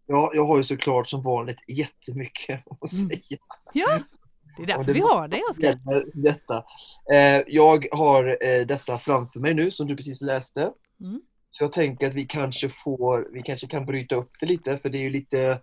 Ja, 0.06 0.30
jag 0.34 0.46
har 0.46 0.56
ju 0.56 0.62
såklart 0.62 1.08
som 1.08 1.22
vanligt 1.22 1.62
jättemycket 1.66 2.64
att 2.70 2.92
mm. 2.92 3.08
säga. 3.08 3.20
Mm. 3.20 3.38
Ja, 3.72 3.98
det 4.58 4.72
är 4.72 4.76
därför 4.76 4.84
det 4.84 4.92
vi 4.92 5.00
har 5.00 5.28
dig 5.28 5.42
Oskar. 5.50 5.78
Detta. 6.22 6.64
Eh, 7.12 7.42
jag 7.46 7.86
har 7.92 8.38
eh, 8.46 8.66
detta 8.66 8.98
framför 8.98 9.40
mig 9.40 9.54
nu 9.54 9.70
som 9.70 9.86
du 9.86 9.96
precis 9.96 10.20
läste. 10.20 10.60
Mm. 11.00 11.20
Så 11.50 11.64
jag 11.64 11.72
tänker 11.72 12.08
att 12.08 12.14
vi 12.14 12.24
kanske 12.26 12.68
får, 12.68 13.28
vi 13.32 13.42
kanske 13.42 13.66
kan 13.66 13.86
bryta 13.86 14.14
upp 14.14 14.30
det 14.40 14.46
lite 14.46 14.78
för 14.78 14.88
det 14.88 14.98
är 14.98 15.02
ju 15.02 15.10
lite 15.10 15.60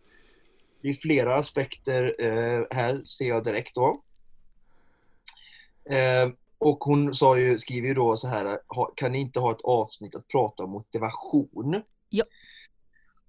det 0.81 0.89
är 0.89 0.93
flera 0.93 1.35
aspekter 1.35 2.15
eh, 2.19 2.63
här 2.71 3.03
ser 3.05 3.27
jag 3.27 3.43
direkt 3.43 3.75
då. 3.75 4.01
Och 6.57 6.83
hon 6.83 7.13
sa 7.13 7.37
ju, 7.37 7.57
skriver 7.57 7.87
ju 7.87 7.93
då 7.93 8.17
så 8.17 8.27
här, 8.27 8.57
kan 8.95 9.11
ni 9.11 9.19
inte 9.19 9.39
ha 9.39 9.51
ett 9.51 9.61
avsnitt 9.63 10.15
att 10.15 10.27
prata 10.27 10.63
om 10.63 10.71
motivation? 10.71 11.81
Ja. 12.09 12.23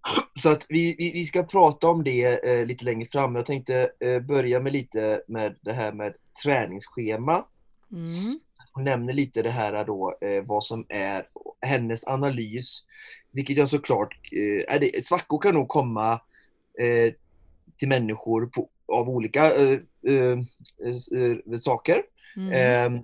Så 0.42 0.50
att 0.50 0.66
vi, 0.68 0.94
vi, 0.98 1.12
vi 1.12 1.24
ska 1.24 1.42
prata 1.42 1.88
om 1.88 2.04
det 2.04 2.44
eh, 2.48 2.66
lite 2.66 2.84
längre 2.84 3.08
fram. 3.12 3.34
Jag 3.34 3.46
tänkte 3.46 3.90
eh, 4.00 4.20
börja 4.20 4.60
med 4.60 4.72
lite 4.72 5.22
med 5.28 5.56
det 5.60 5.72
här 5.72 5.92
med 5.92 6.14
träningsschema. 6.44 7.44
Mm. 7.92 8.40
Hon 8.72 8.84
nämner 8.84 9.12
lite 9.12 9.42
det 9.42 9.50
här 9.50 9.84
då, 9.84 10.18
eh, 10.20 10.44
vad 10.44 10.64
som 10.64 10.86
är 10.88 11.26
hennes 11.60 12.06
analys. 12.06 12.84
Vilket 13.32 13.56
jag 13.56 13.68
såklart, 13.68 14.14
eh, 14.32 14.74
är 14.74 14.80
det, 14.80 15.06
svackor 15.06 15.38
kan 15.38 15.54
nog 15.54 15.68
komma 15.68 16.12
eh, 16.80 17.12
till 17.78 17.88
människor 17.88 18.46
på, 18.46 18.68
av 18.92 19.08
olika 19.08 19.54
eh, 19.54 19.78
saker. 21.58 22.02
Mm. 22.36 22.52
Ehm, 22.52 23.02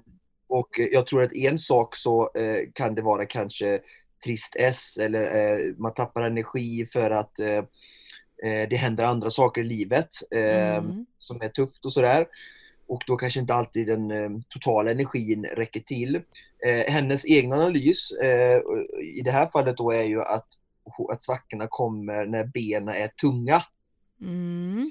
och 0.49 0.69
jag 0.91 1.07
tror 1.07 1.23
att 1.23 1.33
en 1.33 1.59
sak 1.59 1.97
så 1.97 2.31
kan 2.75 2.95
det 2.95 3.03
vara 3.03 3.27
kanske 3.27 3.81
trist 4.25 4.57
S 4.59 4.99
eller 5.00 5.81
man 5.81 5.95
tappar 5.95 6.23
energi 6.23 6.87
för 6.93 7.11
att 7.11 7.37
det 8.71 8.76
händer 8.76 9.05
andra 9.05 9.31
saker 9.31 9.61
i 9.61 9.64
livet 9.64 10.09
ehm, 10.31 10.85
Mm. 10.85 11.07
som 11.19 11.43
är 11.43 11.49
tufft 11.49 11.85
och 11.85 11.93
sådär 11.93 12.26
och 12.93 13.02
då 13.07 13.17
kanske 13.17 13.41
inte 13.41 13.55
alltid 13.55 13.87
den 13.87 14.11
eh, 14.11 14.31
totala 14.49 14.91
energin 14.91 15.45
räcker 15.45 15.81
till. 15.81 16.17
Eh, 16.67 16.93
hennes 16.93 17.25
egen 17.25 17.52
analys 17.52 18.12
eh, 18.12 18.61
i 19.02 19.21
det 19.25 19.31
här 19.31 19.47
fallet 19.47 19.76
då 19.76 19.91
är 19.91 20.02
ju 20.02 20.23
att, 20.23 20.47
att 21.12 21.23
svackorna 21.23 21.67
kommer 21.71 22.26
när 22.26 22.45
benen 22.45 22.95
är 22.95 23.09
tunga. 23.09 23.62
Mm. 24.21 24.91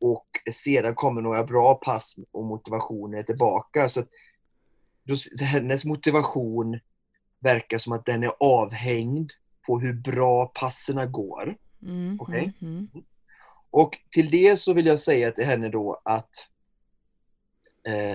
Och 0.00 0.26
sedan 0.52 0.94
kommer 0.94 1.22
några 1.22 1.44
bra 1.44 1.74
pass 1.74 2.16
och 2.32 2.44
motivationen 2.44 3.18
är 3.18 3.22
tillbaka. 3.22 3.88
Så, 3.88 4.04
då, 5.04 5.16
så 5.16 5.44
hennes 5.44 5.84
motivation 5.84 6.78
verkar 7.42 7.78
som 7.78 7.92
att 7.92 8.06
den 8.06 8.22
är 8.22 8.32
avhängd 8.40 9.30
på 9.66 9.80
hur 9.80 9.92
bra 9.94 10.46
passerna 10.46 11.06
går. 11.06 11.56
Mm. 11.82 12.20
Okej. 12.20 12.52
Mm. 12.62 12.88
Och 13.70 13.98
till 14.10 14.30
det 14.30 14.56
så 14.56 14.72
vill 14.72 14.86
jag 14.86 15.00
säga 15.00 15.30
till 15.30 15.44
henne 15.44 15.68
då 15.68 16.00
att 16.04 16.48
eh, 17.86 18.10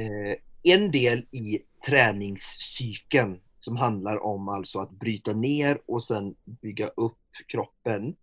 eh, 0.00 0.36
en 0.62 0.90
del 0.90 1.18
i 1.18 1.62
träningscykeln 1.86 3.40
som 3.58 3.76
handlar 3.76 4.24
om 4.24 4.48
alltså 4.48 4.78
att 4.78 4.90
bryta 4.90 5.32
ner 5.32 5.78
och 5.86 6.02
sen 6.02 6.34
bygga 6.44 6.86
upp 6.86 7.18
kroppen 7.46 8.14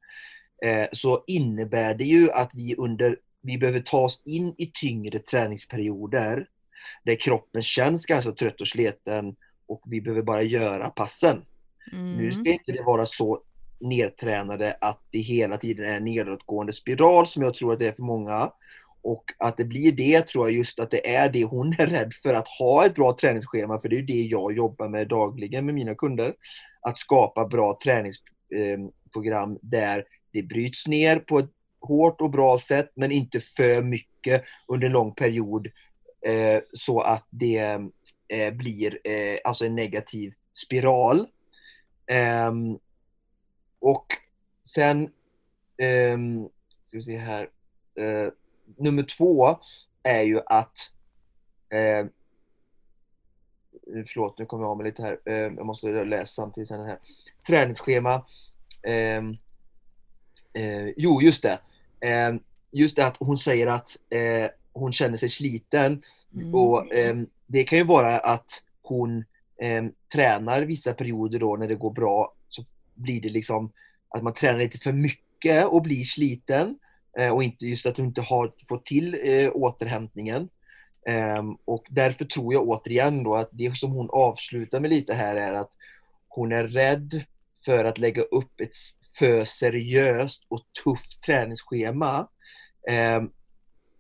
eh, 0.66 0.88
så 0.92 1.24
innebär 1.28 1.96
det 1.96 2.04
ju 2.04 2.32
att 2.32 2.56
vi 2.56 2.76
under 2.76 3.18
vi 3.42 3.58
behöver 3.58 3.80
ta 3.80 3.98
oss 3.98 4.22
in 4.26 4.56
i 4.58 4.72
tyngre 4.74 5.20
träningsperioder 5.20 6.48
där 7.04 7.16
kroppen 7.16 7.64
känns 7.64 8.06
ganska 8.06 8.32
trött 8.32 8.62
och 8.62 8.68
sliten 8.68 9.36
och 9.74 9.82
vi 9.86 10.02
behöver 10.02 10.22
bara 10.22 10.42
göra 10.42 10.90
passen. 10.90 11.42
Mm. 11.92 12.18
Nu 12.18 12.32
ska 12.32 12.52
inte 12.52 12.72
det 12.72 12.84
vara 12.84 13.06
så 13.06 13.42
nedtränade 13.80 14.78
att 14.82 15.02
det 15.12 15.20
hela 15.20 15.58
tiden 15.58 15.86
är 15.86 15.96
en 15.96 16.06
nedåtgående 16.06 16.74
spiral 16.74 17.28
som 17.28 17.44
jag 17.44 17.54
tror 17.54 17.74
att 17.74 17.80
det 17.80 17.88
är 17.88 17.92
för 17.92 18.04
många. 18.04 18.52
Och 19.02 19.24
att 19.40 19.58
det 19.58 19.66
blir 19.66 19.92
det 19.92 20.28
tror 20.28 20.50
jag 20.50 20.58
just 20.58 20.80
att 20.80 20.92
det 20.92 21.16
är 21.16 21.30
det 21.30 21.44
hon 21.44 21.76
är 21.78 21.88
rädd 21.88 22.14
för, 22.24 22.34
att 22.34 22.48
ha 22.48 22.86
ett 22.86 22.96
bra 22.96 23.16
träningsschema, 23.22 23.80
för 23.80 23.90
det 23.90 23.98
är 23.98 24.02
det 24.02 24.22
jag 24.22 24.54
jobbar 24.54 24.90
med 24.90 25.08
dagligen 25.08 25.66
med 25.66 25.76
mina 25.76 25.96
kunder. 25.96 26.34
Att 26.82 26.98
skapa 26.98 27.48
bra 27.48 27.78
träningsprogram 27.84 29.60
där 29.62 30.04
det 30.34 30.44
bryts 30.44 30.88
ner 30.88 31.20
på 31.20 31.40
ett 31.40 31.50
hårt 31.82 32.22
och 32.22 32.30
bra 32.30 32.58
sätt, 32.58 32.92
men 32.96 33.12
inte 33.12 33.40
för 33.40 33.82
mycket 33.82 34.44
under 34.68 34.88
en 34.88 34.94
lång 34.94 35.16
period 35.16 35.68
eh, 35.68 35.72
Eh, 36.26 36.62
så 36.74 37.00
att 37.00 37.28
det 37.30 37.80
eh, 38.28 38.54
blir 38.54 39.00
eh, 39.04 39.38
alltså 39.44 39.66
en 39.66 39.76
negativ 39.76 40.34
spiral. 40.54 41.28
Ehm, 42.08 42.80
och 43.80 44.06
sen, 44.68 45.10
ehm, 45.78 46.50
ska 46.84 46.98
vi 46.98 47.02
se 47.02 47.18
här, 47.18 47.50
eh, 47.96 48.32
nummer 48.78 49.04
två 49.04 49.60
är 50.04 50.22
ju 50.22 50.40
att, 50.46 50.78
eh, 51.70 52.06
förlåt 54.08 54.40
nu 54.40 54.46
kommer 54.46 54.64
jag 54.64 54.72
av 54.72 54.78
mig 54.78 54.86
lite 54.86 55.02
här, 55.02 55.20
ehm, 55.26 55.58
jag 55.58 55.66
måste 55.66 55.88
läsa 55.88 56.26
samtidigt 56.26 56.70
här, 56.70 57.00
träningsschema, 57.48 58.26
jo 60.96 61.22
just 61.22 61.44
det, 61.44 61.60
just 62.72 62.96
det 62.96 63.08
att 63.08 63.18
hon 63.18 63.38
säger 63.38 63.68
att 63.68 63.98
hon 64.74 64.94
känner 64.94 65.18
sig 65.18 65.30
sliten 65.30 66.02
Mm. 66.36 66.56
och 66.56 66.86
det 67.48 67.64
kan 67.64 67.78
ju 67.78 67.84
vara 67.84 68.20
att 68.20 68.64
hon 68.82 69.26
tränar 70.14 70.62
vissa 70.62 70.94
perioder 70.94 71.40
då 71.40 71.56
när 71.56 71.68
det 71.68 71.76
går 71.76 71.92
bra 71.92 72.34
så 72.50 72.64
blir 72.96 73.22
det 73.22 73.30
liksom 73.30 73.72
att 74.10 74.24
man 74.24 74.34
tränar 74.34 74.60
lite 74.60 74.78
för 74.78 74.94
mycket 74.94 75.66
och 75.66 75.82
blir 75.82 76.04
sliten 76.04 76.80
eh, 77.20 77.34
och 77.34 77.44
inte 77.44 77.66
just 77.66 77.86
att 77.86 77.96
du 77.96 78.04
inte 78.04 78.22
har 78.22 78.52
fått 78.68 78.86
till 78.86 79.18
eh, 79.24 79.52
återhämtningen. 79.54 80.50
Um, 81.38 81.58
och 81.66 81.86
därför 81.90 82.26
tror 82.26 82.54
jag 82.54 82.68
återigen 82.68 83.24
då 83.24 83.36
att 83.36 83.50
det 83.52 83.78
som 83.78 83.92
hon 83.92 84.10
avslutar 84.10 84.80
med 84.80 84.90
lite 84.90 85.14
här 85.14 85.36
är 85.36 85.54
att 85.54 85.72
hon 86.28 86.52
är 86.52 86.64
rädd 86.64 87.24
för 87.66 87.84
att 87.84 87.98
lägga 87.98 88.22
upp 88.22 88.60
ett 88.60 88.76
för 89.18 89.46
seriöst 89.46 90.44
och 90.48 90.60
tufft 90.84 91.22
träningsschema. 91.22 92.28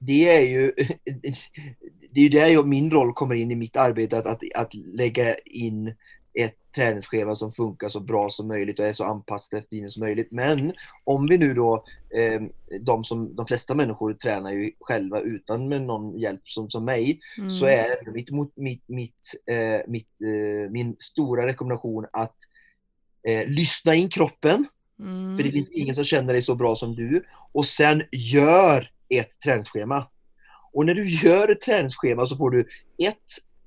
Det 0.06 0.30
är 0.30 0.42
ju 0.42 0.72
det 2.12 2.20
är 2.20 2.24
ju 2.24 2.30
där 2.30 2.64
min 2.64 2.92
roll 2.92 3.14
kommer 3.14 3.36
in 3.36 3.52
i 3.52 3.56
mitt 3.56 3.76
arbete, 3.76 4.18
att, 4.18 4.26
att, 4.26 4.42
att 4.56 4.74
lägga 4.74 5.36
in 5.36 5.96
ett 6.40 6.56
träningsschema 6.76 7.36
som 7.36 7.52
funkar 7.52 7.90
så 7.90 8.00
bra 8.00 8.30
som 8.30 8.48
möjligt 8.48 8.80
och 8.80 8.86
är 8.86 8.94
så 8.94 9.04
anpassat 9.04 9.54
efter 9.54 9.70
tiden 9.70 9.90
som 9.90 10.02
möjligt. 10.02 10.32
Men 10.32 10.74
om 11.04 11.28
vi 11.28 11.38
nu 11.38 11.54
då, 11.54 11.84
eh, 12.16 12.42
de, 12.82 13.04
som, 13.04 13.36
de 13.36 13.48
flesta 13.48 13.76
människor 13.76 14.14
tränar 14.14 14.52
ju 14.52 14.72
själva 14.80 15.20
utan 15.20 15.68
med 15.68 15.82
någon 15.82 16.20
hjälp 16.20 16.42
som, 16.44 16.70
som 16.70 16.86
mig, 16.86 17.20
Mm. 17.38 17.52
så 17.52 17.66
är 17.66 18.12
mitt, 18.12 18.30
mitt, 18.56 18.84
mitt, 18.88 19.34
eh, 19.52 19.82
mitt, 19.88 20.22
eh, 20.22 20.72
min 20.72 20.96
stora 21.00 21.46
rekommendation 21.46 22.06
att 22.14 22.36
eh, 23.28 23.48
lyssna 23.48 23.96
in 23.96 24.10
kroppen, 24.10 24.66
Mm. 25.00 25.38
för 25.38 25.44
det 25.44 25.52
finns 25.52 25.70
ingen 25.70 25.96
som 25.96 26.04
känner 26.04 26.34
dig 26.34 26.42
så 26.42 26.56
bra 26.56 26.76
som 26.76 26.96
du, 26.96 27.24
och 27.52 27.66
sen 27.66 28.04
gör 28.12 28.90
ett 29.20 29.40
träningsschema. 29.44 30.08
Och 30.74 30.86
när 30.86 30.94
du 30.94 31.10
gör 31.10 31.52
ett 31.52 31.62
träningsschema 31.62 32.26
så 32.26 32.38
får 32.38 32.50
du 32.50 32.60
ett, 33.08 33.18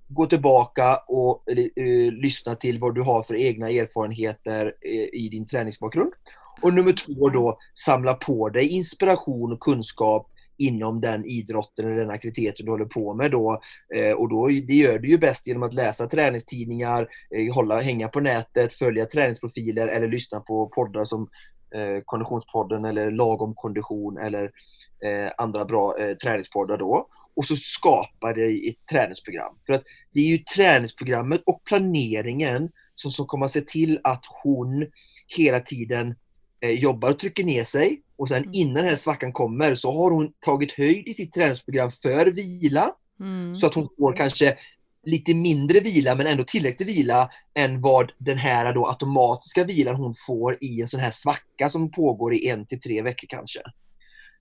gå 0.09 0.27
tillbaka 0.27 0.97
och 0.97 1.45
eh, 1.77 2.13
lyssna 2.13 2.55
till 2.55 2.79
vad 2.79 2.95
du 2.95 3.03
har 3.03 3.23
för 3.23 3.35
egna 3.35 3.71
erfarenheter 3.71 4.75
eh, 4.81 5.21
i 5.21 5.29
din 5.31 5.47
träningsbakgrund. 5.47 6.13
Och 6.61 6.75
nummer 6.75 6.93
två 6.93 7.29
då, 7.29 7.59
samla 7.75 8.15
på 8.15 8.49
dig 8.49 8.69
inspiration 8.69 9.53
och 9.53 9.61
kunskap 9.61 10.31
inom 10.59 11.01
den 11.01 11.25
idrotten 11.25 11.87
eller 11.87 11.99
den 11.99 12.11
aktiviteten 12.11 12.67
du 12.67 12.73
håller 12.73 12.85
på 12.85 13.15
med 13.15 13.31
då. 13.31 13.61
Eh, 13.95 14.13
och 14.13 14.29
då, 14.29 14.47
det 14.47 14.75
gör 14.75 14.99
du 14.99 15.09
ju 15.09 15.19
bäst 15.19 15.47
genom 15.47 15.63
att 15.63 15.75
läsa 15.75 16.07
träningstidningar, 16.07 17.09
eh, 17.37 17.55
hålla, 17.55 17.81
hänga 17.81 18.09
på 18.09 18.21
nätet, 18.21 18.73
följa 18.73 19.07
träningsprofiler 19.07 19.89
eller 19.89 20.09
lyssna 20.09 20.41
på 20.41 20.67
poddar 20.69 21.05
som 21.05 21.29
eh, 21.75 22.03
Konditionspodden 22.05 22.85
eller 22.85 23.11
Lagom 23.11 23.55
kondition 23.55 24.19
eller 24.19 24.51
eh, 25.05 25.33
andra 25.39 25.65
bra 25.65 25.99
eh, 25.99 26.17
träningspoddar 26.17 26.79
då. 26.79 27.09
Och 27.37 27.45
så 27.45 27.57
skapar 27.57 28.35
det 28.35 28.69
ett 28.69 28.87
träningsprogram. 28.91 29.55
För 29.67 29.73
att 29.73 29.83
det 30.13 30.21
är 30.21 30.25
ju 30.25 30.39
träningsprogrammet 30.39 31.43
och 31.47 31.65
planeringen 31.65 32.71
som, 32.95 33.11
som 33.11 33.27
kommer 33.27 33.47
att 33.47 33.53
se 33.53 33.61
till 33.61 34.01
att 34.05 34.25
hon 34.43 34.87
hela 35.37 35.61
tiden 35.61 36.15
eh, 36.61 36.71
jobbar 36.71 37.11
och 37.11 37.19
trycker 37.19 37.45
ner 37.45 37.65
sig. 37.65 38.03
Och 38.17 38.29
sen 38.29 38.43
Mm. 38.43 38.51
innan 38.55 38.75
den 38.75 38.85
här 38.85 38.97
svackan 38.97 39.33
kommer 39.33 39.75
så 39.75 39.93
har 39.93 40.11
hon 40.11 40.33
tagit 40.41 40.73
höjd 40.73 41.09
i 41.09 41.15
sitt 41.15 41.33
träningsprogram 41.33 41.91
för 41.91 42.27
vila. 42.27 42.93
Mm. 43.21 43.55
Så 43.55 43.67
att 43.67 43.75
hon 43.75 43.89
får 43.99 44.17
kanske 44.17 44.57
lite 45.07 45.35
mindre 45.35 45.81
vila 45.81 46.15
men 46.15 46.27
ändå 46.27 46.45
tillräcklig 46.45 46.87
vila 46.87 47.31
än 47.59 47.81
vad 47.81 48.13
den 48.19 48.39
här 48.39 48.73
då 48.73 48.87
automatiska 48.87 49.65
vilan 49.65 49.97
hon 49.97 50.15
får 50.27 50.57
i 50.61 50.81
en 50.81 50.89
sån 50.89 51.01
här 51.01 51.11
svacka 51.11 51.71
som 51.71 51.91
pågår 51.91 52.35
i 52.35 52.49
en 52.49 52.67
till 52.67 52.81
tre 52.81 53.03
veckor 53.03 53.27
kanske. 53.29 53.61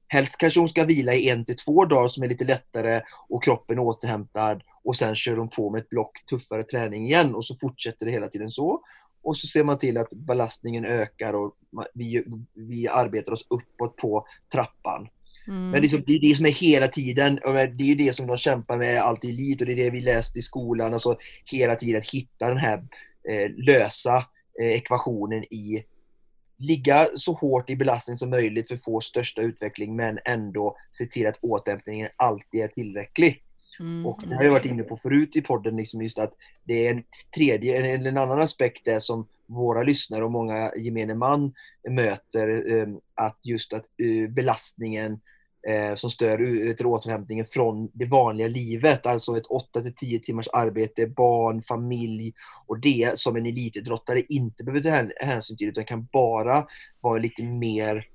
Helst 0.08 0.38
kanske 0.38 0.60
hon 0.60 0.70
ska 0.70 0.86
vila 0.86 1.14
i 1.14 1.30
en 1.30 1.46
till 1.46 1.56
två 1.56 1.86
dagar 1.86 2.08
som 2.08 2.24
är 2.24 2.28
lite 2.28 2.46
lättare 2.46 3.02
och 3.30 3.44
kroppen 3.44 3.78
är 3.78 3.82
återhämtad 3.82 4.62
och 4.84 4.96
sen 4.96 5.16
kör 5.16 5.38
hon 5.38 5.50
på 5.50 5.70
med 5.70 5.82
ett 5.82 5.90
block 5.90 6.26
tuffare 6.30 6.64
träning 6.64 7.06
igen 7.06 7.36
och 7.36 7.46
så 7.46 7.56
fortsätter 7.62 8.06
det 8.06 8.12
hela 8.12 8.28
tiden 8.28 8.52
så. 8.52 8.82
Och 9.24 9.38
så 9.38 9.48
ser 9.48 9.64
man 9.64 9.78
till 9.78 9.98
att 9.98 10.10
belastningen 10.14 10.86
ökar 10.86 11.34
och 11.34 11.56
vi, 11.94 12.24
vi 12.54 12.88
arbetar 12.88 13.32
oss 13.32 13.48
uppåt 13.50 13.98
på 13.98 14.26
trappan. 14.52 15.08
Mm. 15.48 15.70
Men 15.70 15.82
liksom, 15.82 16.04
det 16.08 16.14
är 16.14 16.20
det 16.20 16.36
som 16.36 16.46
är 16.46 16.52
hela 16.52 16.88
tiden, 16.88 17.36
det 17.78 17.92
är 17.92 17.96
det 17.96 18.16
som 18.16 18.28
de 18.28 18.38
kämpar 18.38 18.78
med 18.78 19.02
allt 19.02 19.26
i 19.26 19.30
elit 19.30 19.62
och 19.62 19.68
det 19.68 19.74
är 19.74 19.84
det 19.84 19.90
vi 19.90 20.02
läste 20.02 20.40
i 20.40 20.42
skolan. 20.42 20.94
Alltså 20.94 21.18
hela 21.52 21.76
tiden 21.76 22.02
hitta 22.14 22.48
den 22.48 22.58
här 22.58 22.78
eh, 23.30 23.52
lösa 23.58 24.18
eh, 24.62 24.72
ekvationen 24.72 25.44
i 25.44 25.84
ligga 26.58 27.10
så 27.16 27.34
hårt 27.34 27.70
i 27.70 27.76
belastning 27.76 28.18
som 28.18 28.30
möjligt 28.30 28.68
för 28.68 28.76
att 28.76 28.84
få 28.84 29.02
största 29.02 29.42
utveckling 29.42 29.96
men 29.96 30.20
ändå 30.26 30.78
se 30.92 31.06
till 31.06 31.28
att 31.28 31.40
återhämtningen 31.42 32.10
alltid 32.18 32.62
är 32.62 32.68
tillräcklig. 32.68 33.42
Mm. 33.80 34.06
Och 34.06 34.22
det 34.28 34.36
har 34.36 34.44
jag 34.44 34.52
varit 34.52 34.66
inne 34.66 34.84
på 34.84 34.98
förut 34.98 35.36
i 35.36 35.42
podden, 35.42 35.76
liksom 35.76 36.02
just 36.02 36.20
att 36.20 36.34
det 36.64 36.88
är 36.88 36.94
en 36.94 37.04
tredje, 37.36 37.96
en, 37.96 38.06
en 38.06 38.18
annan 38.18 38.40
aspekt 38.40 38.86
där 38.86 39.00
som 39.00 39.28
våra 39.48 39.84
lyssnare 39.84 40.24
och 40.24 40.32
många 40.32 40.72
gemene 40.78 41.16
man 41.16 41.54
möter, 41.90 42.72
um, 42.72 43.00
att 43.16 43.40
just 43.44 43.74
att 43.74 43.86
uh, 44.04 44.30
belastningen 44.30 45.20
som 45.96 46.10
stör 46.10 46.42
uh, 46.42 46.88
återhämtningen 46.88 47.46
från 47.46 47.90
det 47.94 48.06
vanliga 48.06 48.48
livet, 48.48 49.06
alltså 49.06 49.38
ett 49.38 49.48
8-10 49.76 50.20
timmars 50.20 50.48
arbete, 50.54 51.08
barn, 51.08 51.62
familj 51.62 52.34
och 52.68 52.80
det 52.80 53.20
som 53.20 53.36
en 53.36 53.46
elitidrottare 53.46 54.22
inte 54.22 54.64
behöver 54.64 54.82
ta 54.82 55.26
hänsyn 55.26 55.58
till 55.58 55.68
utan 55.68 55.86
kan 55.86 56.08
bara 56.12 56.68
vara 57.02 57.18
lite 57.18 57.44
mer 57.44 58.08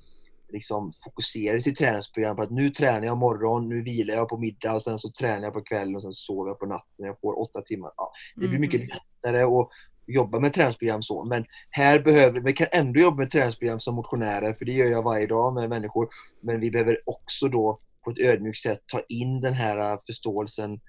liksom 0.52 0.92
fokuserar 1.04 1.56
i 1.56 1.62
sitt 1.62 1.76
träningsprogram 1.76 2.36
på 2.36 2.42
att 2.42 2.50
nu 2.50 2.70
tränar 2.70 3.06
jag 3.06 3.18
morgon, 3.18 3.68
nu 3.68 3.82
vilar 3.82 4.14
jag 4.14 4.28
på 4.28 4.38
middag 4.38 4.74
och 4.74 4.82
sen 4.82 4.98
så 4.98 5.10
tränar 5.10 5.42
jag 5.42 5.52
på 5.52 5.60
kvällen 5.60 5.96
och 5.96 6.02
sen 6.02 6.12
sover 6.12 6.50
jag 6.50 6.58
på 6.58 6.66
natten. 6.66 7.06
Jag 7.06 7.20
får 7.20 7.40
åtta 7.40 7.62
timmar. 7.62 7.90
Ja, 7.96 8.12
det 8.36 8.48
blir 8.48 8.58
mycket 8.58 8.80
mm. 8.80 8.88
lättare 8.88 9.42
att 9.42 9.68
jobba 10.12 10.40
med 10.40 10.52
träningsprogram 10.52 11.02
så. 11.02 11.24
Men 11.24 11.44
här 11.70 11.98
behöver 11.98 12.40
vi 12.40 12.52
kan 12.52 12.66
ändå 12.72 13.00
jobba 13.00 13.16
med 13.16 13.30
träningsprogram 13.30 13.80
som 13.80 13.94
motionärer, 13.94 14.52
för 14.52 14.64
det 14.64 14.72
gör 14.72 14.86
jag 14.86 15.02
varje 15.02 15.26
dag 15.26 15.54
med 15.54 15.68
människor. 15.68 16.08
Men 16.42 16.60
vi 16.60 16.70
behöver 16.70 16.98
också 17.06 17.48
då 17.48 17.78
på 18.04 18.10
ett 18.10 18.20
ödmjukt 18.20 18.58
sätt 18.58 18.80
ta 18.86 19.00
in 19.08 19.40
den 19.40 19.54
här 19.54 19.98
förståelsen 20.06 20.80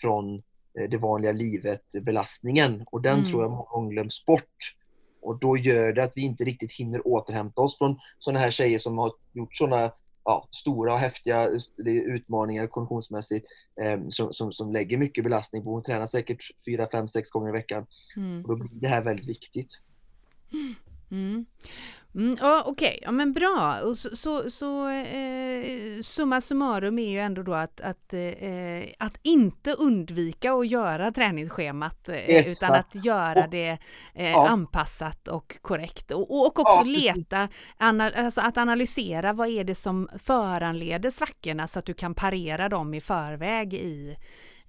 från 0.00 0.34
eh, 0.78 0.90
det 0.90 0.96
vanliga 0.96 1.32
livet, 1.32 1.82
belastningen. 2.02 2.84
Och 2.86 3.02
den 3.02 3.12
mm. 3.12 3.24
tror 3.24 3.42
jag 3.42 3.50
många 3.50 3.70
gånger 3.70 3.90
glöms 3.90 4.24
bort 4.24 4.74
och 5.22 5.38
då 5.38 5.56
gör 5.56 5.92
det 5.92 6.02
att 6.02 6.12
vi 6.16 6.22
inte 6.22 6.44
riktigt 6.44 6.72
hinner 6.72 7.06
återhämta 7.06 7.60
oss 7.60 7.78
från 7.78 7.98
sådana 8.18 8.40
här 8.40 8.50
tjejer 8.50 8.78
som 8.78 8.98
har 8.98 9.12
gjort 9.32 9.54
sådana 9.54 9.92
ja, 10.28 10.48
stora 10.50 10.92
och 10.92 10.98
häftiga 10.98 11.48
utmaningar 11.86 12.66
konditionsmässigt 12.66 13.46
eh, 13.80 14.00
som, 14.08 14.32
som, 14.32 14.52
som, 14.52 14.72
lägger 14.72 14.98
mycket 14.98 15.24
belastning 15.24 15.64
på. 15.64 15.70
Hon 15.70 15.82
tränar 15.82 16.06
säkert 16.06 16.50
4, 16.64 16.88
5, 16.92 17.08
6 17.08 17.30
gånger 17.30 17.48
i 17.48 17.52
veckan. 17.52 17.86
Mm. 18.16 18.44
Och 18.44 18.48
då 18.48 18.56
blir 18.56 18.80
det 18.80 18.88
här 18.88 19.04
väldigt 19.04 19.28
viktigt. 19.28 19.80
Mm. 21.10 21.46
Mm, 22.14 22.36
ja, 22.40 22.62
Okej, 22.66 22.88
okay. 22.88 22.98
ja, 23.02 23.10
men 23.10 23.32
bra. 23.32 23.80
Och 23.84 23.96
så, 23.96 24.16
så, 24.16 24.50
så 24.50 24.88
eh, 24.88 26.00
summa 26.02 26.40
summarum 26.40 26.98
är 26.98 27.08
ju 27.08 27.18
ändå 27.18 27.42
då 27.42 27.54
att, 27.54 27.80
att, 27.80 28.12
eh, 28.12 28.88
att 28.98 29.18
inte 29.22 29.72
undvika 29.72 30.52
att 30.52 30.68
göra 30.68 31.12
träningsschemat 31.12 32.08
eh, 32.08 32.48
utan 32.48 32.74
att 32.74 33.04
göra 33.04 33.46
det 33.46 33.78
eh, 34.14 34.30
ja. 34.30 34.48
anpassat 34.48 35.28
och 35.28 35.58
korrekt. 35.62 36.10
Och, 36.10 36.30
och 36.30 36.58
också 36.58 36.82
ja. 36.84 36.84
leta, 36.84 37.48
ana, 37.76 38.10
alltså 38.10 38.40
att 38.40 38.56
analysera 38.56 39.32
vad 39.32 39.48
är 39.48 39.64
det 39.64 39.74
som 39.74 40.08
föranleder 40.18 41.10
svackorna 41.10 41.66
så 41.66 41.78
att 41.78 41.86
du 41.86 41.94
kan 41.94 42.14
parera 42.14 42.68
dem 42.68 42.94
i 42.94 43.00
förväg 43.00 43.74
i 43.74 44.16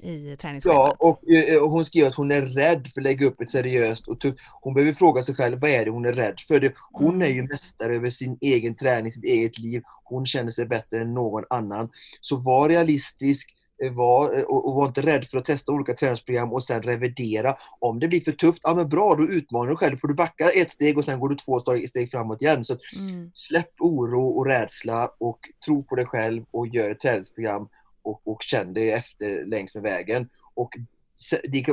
i 0.03 0.35
träningsschemat. 0.35 0.77
Ja, 0.77 0.95
och, 0.99 1.29
eh, 1.29 1.61
och, 1.61 1.69
hon 1.69 1.85
skriver 1.85 2.07
att 2.07 2.15
hon 2.15 2.31
är 2.31 2.41
rädd 2.41 2.87
för 2.93 3.01
att 3.01 3.03
lägga 3.03 3.25
upp 3.25 3.41
ett 3.41 3.49
seriöst 3.49 4.07
och 4.07 4.19
tufft. 4.19 4.39
Hon 4.61 4.73
behöver 4.73 4.93
fråga 4.93 5.23
sig 5.23 5.35
själv, 5.35 5.59
vad 5.59 5.69
är 5.69 5.85
det 5.85 5.91
hon 5.91 6.05
är 6.05 6.13
rädd 6.13 6.39
för? 6.47 6.73
Hon 6.91 7.15
mm. 7.15 7.21
är 7.21 7.33
ju 7.33 7.43
mästare 7.43 7.95
över 7.95 8.09
sin 8.09 8.37
egen 8.41 8.75
träning, 8.75 9.11
sitt 9.11 9.23
eget 9.23 9.59
liv. 9.59 9.81
Hon 10.03 10.25
känner 10.25 10.51
sig 10.51 10.65
bättre 10.65 11.01
än 11.01 11.13
någon 11.13 11.43
annan. 11.49 11.89
Så 12.21 12.35
var 12.35 12.69
realistisk, 12.69 13.55
eh, 13.83 13.91
var, 13.91 14.37
eh, 14.37 14.43
och, 14.43 14.75
var 14.75 14.87
inte 14.87 15.01
rädd 15.01 15.25
för 15.25 15.37
att 15.37 15.45
testa 15.45 15.71
olika 15.71 15.93
träningsprogram 15.93 16.53
och 16.53 16.63
sen 16.63 16.81
revidera. 16.81 17.55
Om 17.79 17.99
det 17.99 18.07
blir 18.07 18.21
för 18.21 18.31
tufft, 18.31 18.61
ja 18.63 18.75
men 18.75 18.89
bra, 18.89 19.15
då 19.15 19.23
utmanar 19.23 19.69
du 19.69 19.75
själv. 19.75 19.97
Får 19.99 20.07
du 20.07 20.13
backa 20.13 20.49
ett 20.49 20.71
steg 20.71 20.97
och 20.97 21.05
sen 21.05 21.19
går 21.19 21.29
du 21.29 21.35
två 21.35 21.59
steg 21.87 22.11
framåt 22.11 22.41
igen. 22.41 22.65
Så 22.65 22.77
mm. 22.95 23.31
Släpp 23.33 23.71
oro 23.79 24.27
och 24.27 24.45
rädsla 24.45 25.11
och 25.19 25.39
tro 25.65 25.83
på 25.83 25.95
dig 25.95 26.05
själv 26.05 26.45
och 26.51 26.67
gör 26.67 26.91
ett 26.91 26.99
träningsprogram 26.99 27.67
och, 28.01 28.21
och 28.27 28.41
känn 28.41 28.73
det 28.73 28.91
efter 28.91 29.45
längs 29.45 29.75
med 29.75 29.83
vägen. 29.83 30.29
Och 30.53 30.69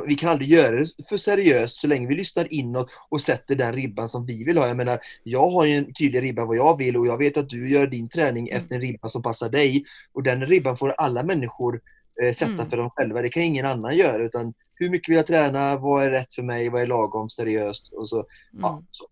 vi 0.07 0.15
kan 0.15 0.31
aldrig 0.31 0.51
göra 0.51 0.77
det 0.77 0.87
för 1.09 1.17
seriöst 1.17 1.77
så 1.77 1.87
länge 1.87 2.07
vi 2.09 2.15
lyssnar 2.15 2.53
inåt 2.53 2.89
och 3.09 3.21
sätter 3.21 3.55
den 3.55 3.75
ribban 3.75 4.09
som 4.09 4.27
vi 4.27 4.45
vill 4.45 4.59
ha. 4.59 4.67
Jag 4.67 4.77
menar, 4.77 5.01
jag 5.23 5.51
har 5.51 5.65
ju 5.65 5.75
en 5.75 5.93
tydlig 5.93 6.23
ribba 6.23 6.45
vad 6.45 6.57
jag 6.57 6.79
vill 6.79 6.97
och 6.97 7.07
jag 7.07 7.19
vet 7.19 7.37
att 7.37 7.49
du 7.49 7.71
gör 7.71 7.87
din 7.87 8.09
träning 8.09 8.49
efter 8.49 8.75
en 8.75 8.81
ribba 8.81 9.09
som 9.09 9.23
passar 9.23 9.49
dig. 9.49 9.85
Och 10.13 10.23
den 10.23 10.47
ribban 10.47 10.77
får 10.77 10.91
alla 10.91 11.23
människor 11.23 11.81
eh, 12.23 12.33
sätta 12.33 12.53
mm. 12.53 12.71
för 12.71 12.77
dem 12.77 12.91
själva. 12.91 13.23
Det 13.23 13.29
kan 13.29 13.43
ingen 13.43 13.67
annan 13.67 13.97
göra. 13.97 14.23
Utan 14.23 14.55
hur 14.75 14.91
mycket 14.91 15.09
vill 15.09 15.17
jag 15.17 15.27
träna? 15.27 15.77
Vad 15.77 16.05
är 16.05 16.11
rätt 16.11 16.35
för 16.35 16.43
mig? 16.43 16.69
Vad 16.69 16.83
är 16.83 16.87
lagom 16.87 17.29
seriöst? 17.29 17.93
Och 17.93 18.09
så, 18.09 18.17
mm. 18.17 18.29
ja, 18.63 18.83
så. 18.91 19.07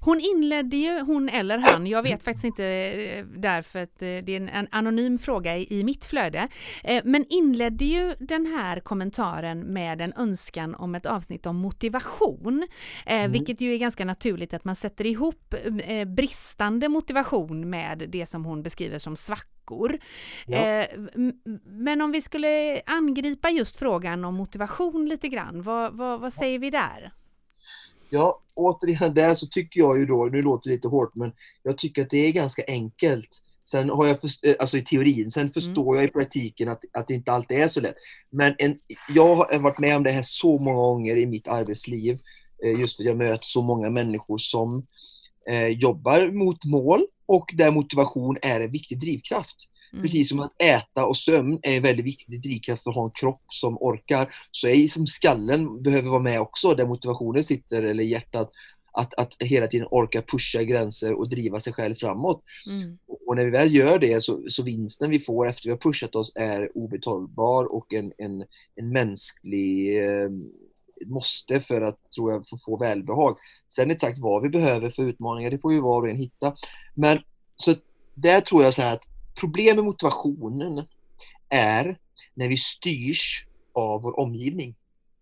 Hon 0.00 0.20
inledde 0.20 0.76
ju, 0.76 1.00
hon 1.00 1.28
eller 1.28 1.58
han, 1.58 1.86
jag 1.86 2.02
vet 2.02 2.22
faktiskt 2.22 2.44
inte 2.44 2.64
eh, 2.64 3.24
därför 3.24 3.82
att 3.82 4.02
eh, 4.02 4.06
det 4.06 4.36
är 4.36 4.48
en 4.48 4.68
anonym 4.70 5.18
fråga 5.18 5.56
i 5.56 5.84
mitt 5.84 6.04
flöde, 6.04 6.48
eh, 6.84 7.02
men 7.04 7.24
inledde 7.28 7.84
ju 7.84 8.14
den 8.18 8.46
här 8.46 8.80
kommentaren 8.80 9.60
med 9.60 10.00
en 10.00 10.12
önskan 10.16 10.74
om 10.74 10.94
ett 10.94 11.06
avsnitt 11.06 11.46
om 11.46 11.56
motivation, 11.56 12.66
mm. 13.06 13.32
vilket 13.32 13.60
ju 13.60 13.74
är 13.74 13.78
ganska 13.78 14.04
naturligt 14.04 14.54
att 14.54 14.64
man 14.64 14.76
sätter 14.76 15.06
ihop 15.06 15.54
bristande 16.16 16.88
motivation 16.88 17.70
med 17.70 18.04
det 18.08 18.26
som 18.26 18.44
hon 18.44 18.62
beskriver 18.62 18.98
som 18.98 19.16
svackor. 19.16 19.98
Ja. 20.46 20.86
Men 21.64 22.00
om 22.00 22.12
vi 22.12 22.22
skulle 22.22 22.82
angripa 22.86 23.50
just 23.50 23.76
frågan 23.76 24.24
om 24.24 24.34
motivation 24.34 25.08
lite 25.08 25.28
grann, 25.28 25.62
vad, 25.62 25.96
vad, 25.96 26.20
vad 26.20 26.32
säger 26.32 26.58
vi 26.58 26.70
där? 26.70 27.12
Ja, 28.14 28.40
återigen 28.54 29.14
där 29.14 29.34
så 29.34 29.46
tycker 29.46 29.80
jag 29.80 29.98
ju 29.98 30.06
då, 30.06 30.24
nu 30.24 30.42
låter 30.42 30.70
det 30.70 30.74
lite 30.76 30.88
hårt, 30.88 31.14
men 31.14 31.32
jag 31.62 31.78
tycker 31.78 32.02
att 32.02 32.10
det 32.10 32.26
är 32.26 32.32
ganska 32.32 32.62
enkelt. 32.66 33.42
Sen 33.64 33.90
har 33.90 34.06
jag, 34.06 34.16
eh, 34.42 34.54
alltså 34.60 34.78
i 34.78 34.82
teorin, 34.82 35.30
sen 35.30 35.40
mm. 35.40 35.52
förstår 35.52 35.96
jag 35.96 36.04
i 36.04 36.08
praktiken 36.08 36.68
att, 36.68 36.84
att 36.92 37.08
det 37.08 37.14
inte 37.14 37.32
alltid 37.32 37.58
är 37.58 37.68
så 37.68 37.80
lätt. 37.80 37.94
Men 38.30 38.54
en, 38.58 38.78
jag 39.08 39.34
har 39.34 39.58
varit 39.58 39.78
med 39.78 39.96
om 39.96 40.02
det 40.02 40.10
här 40.10 40.22
så 40.22 40.58
många 40.58 40.76
gånger 40.76 41.16
i 41.16 41.26
mitt 41.26 41.48
arbetsliv, 41.48 42.18
eh, 42.64 42.80
just 42.80 42.96
för 42.96 43.02
att 43.02 43.06
jag 43.06 43.16
möter 43.16 43.44
så 43.44 43.62
många 43.62 43.90
människor 43.90 44.38
som 44.38 44.86
eh, 45.50 45.68
jobbar 45.68 46.30
mot 46.30 46.64
mål 46.64 47.06
och 47.26 47.50
där 47.54 47.70
motivation 47.70 48.38
är 48.42 48.60
en 48.60 48.72
viktig 48.72 49.00
drivkraft. 49.00 49.68
Mm. 49.92 50.02
Precis 50.02 50.28
som 50.28 50.40
att 50.40 50.62
äta 50.62 51.06
och 51.06 51.16
sömn 51.16 51.58
är 51.62 51.80
väldigt 51.80 52.06
viktig 52.06 52.42
drivkraft 52.42 52.82
för 52.82 52.90
att 52.90 52.96
ha 52.96 53.04
en 53.04 53.10
kropp 53.10 53.42
som 53.48 53.78
orkar, 53.80 54.34
så 54.50 54.68
är 54.68 54.88
som 54.88 55.06
skallen 55.06 55.82
behöver 55.82 56.10
vara 56.10 56.22
med 56.22 56.40
också, 56.40 56.74
där 56.74 56.86
motivationen 56.86 57.44
sitter, 57.44 57.82
eller 57.82 58.04
hjärtat, 58.04 58.50
att, 58.92 59.14
att 59.14 59.36
hela 59.40 59.66
tiden 59.66 59.88
orka 59.90 60.22
pusha 60.22 60.62
gränser 60.62 61.12
och 61.12 61.28
driva 61.28 61.60
sig 61.60 61.72
själv 61.72 61.94
framåt. 61.94 62.42
Mm. 62.66 62.98
Och 63.26 63.36
när 63.36 63.44
vi 63.44 63.50
väl 63.50 63.74
gör 63.74 63.98
det 63.98 64.22
så, 64.22 64.42
så 64.48 64.62
vinsten 64.62 65.10
vi 65.10 65.20
får 65.20 65.48
efter 65.48 65.64
vi 65.64 65.70
har 65.70 65.78
pushat 65.78 66.14
oss 66.14 66.32
är 66.34 66.76
obetalbar 66.76 67.72
och 67.72 67.92
en, 67.92 68.12
en, 68.18 68.44
en 68.74 68.92
mänsklig 68.92 69.98
eh, 70.04 70.30
måste 71.06 71.60
för 71.60 71.80
att, 71.80 72.10
tror 72.16 72.32
jag, 72.32 72.48
få, 72.48 72.58
få 72.58 72.76
välbehag. 72.76 73.36
Sen 73.68 73.90
exakt 73.90 74.18
vad 74.18 74.42
vi 74.42 74.48
behöver 74.48 74.90
för 74.90 75.02
utmaningar, 75.02 75.50
det 75.50 75.58
får 75.58 75.72
ju 75.72 75.80
var 75.80 76.02
och 76.02 76.08
en 76.08 76.16
hitta. 76.16 76.56
Men 76.94 77.18
så 77.56 77.74
där 78.14 78.40
tror 78.40 78.64
jag 78.64 78.74
så 78.74 78.82
här 78.82 78.94
att 78.94 79.11
problem 79.34 79.76
med 79.76 79.84
motivationen 79.84 80.86
är 81.48 81.98
när 82.34 82.48
vi 82.48 82.56
styrs 82.56 83.46
av 83.74 84.02
vår 84.02 84.20
omgivning. 84.20 84.74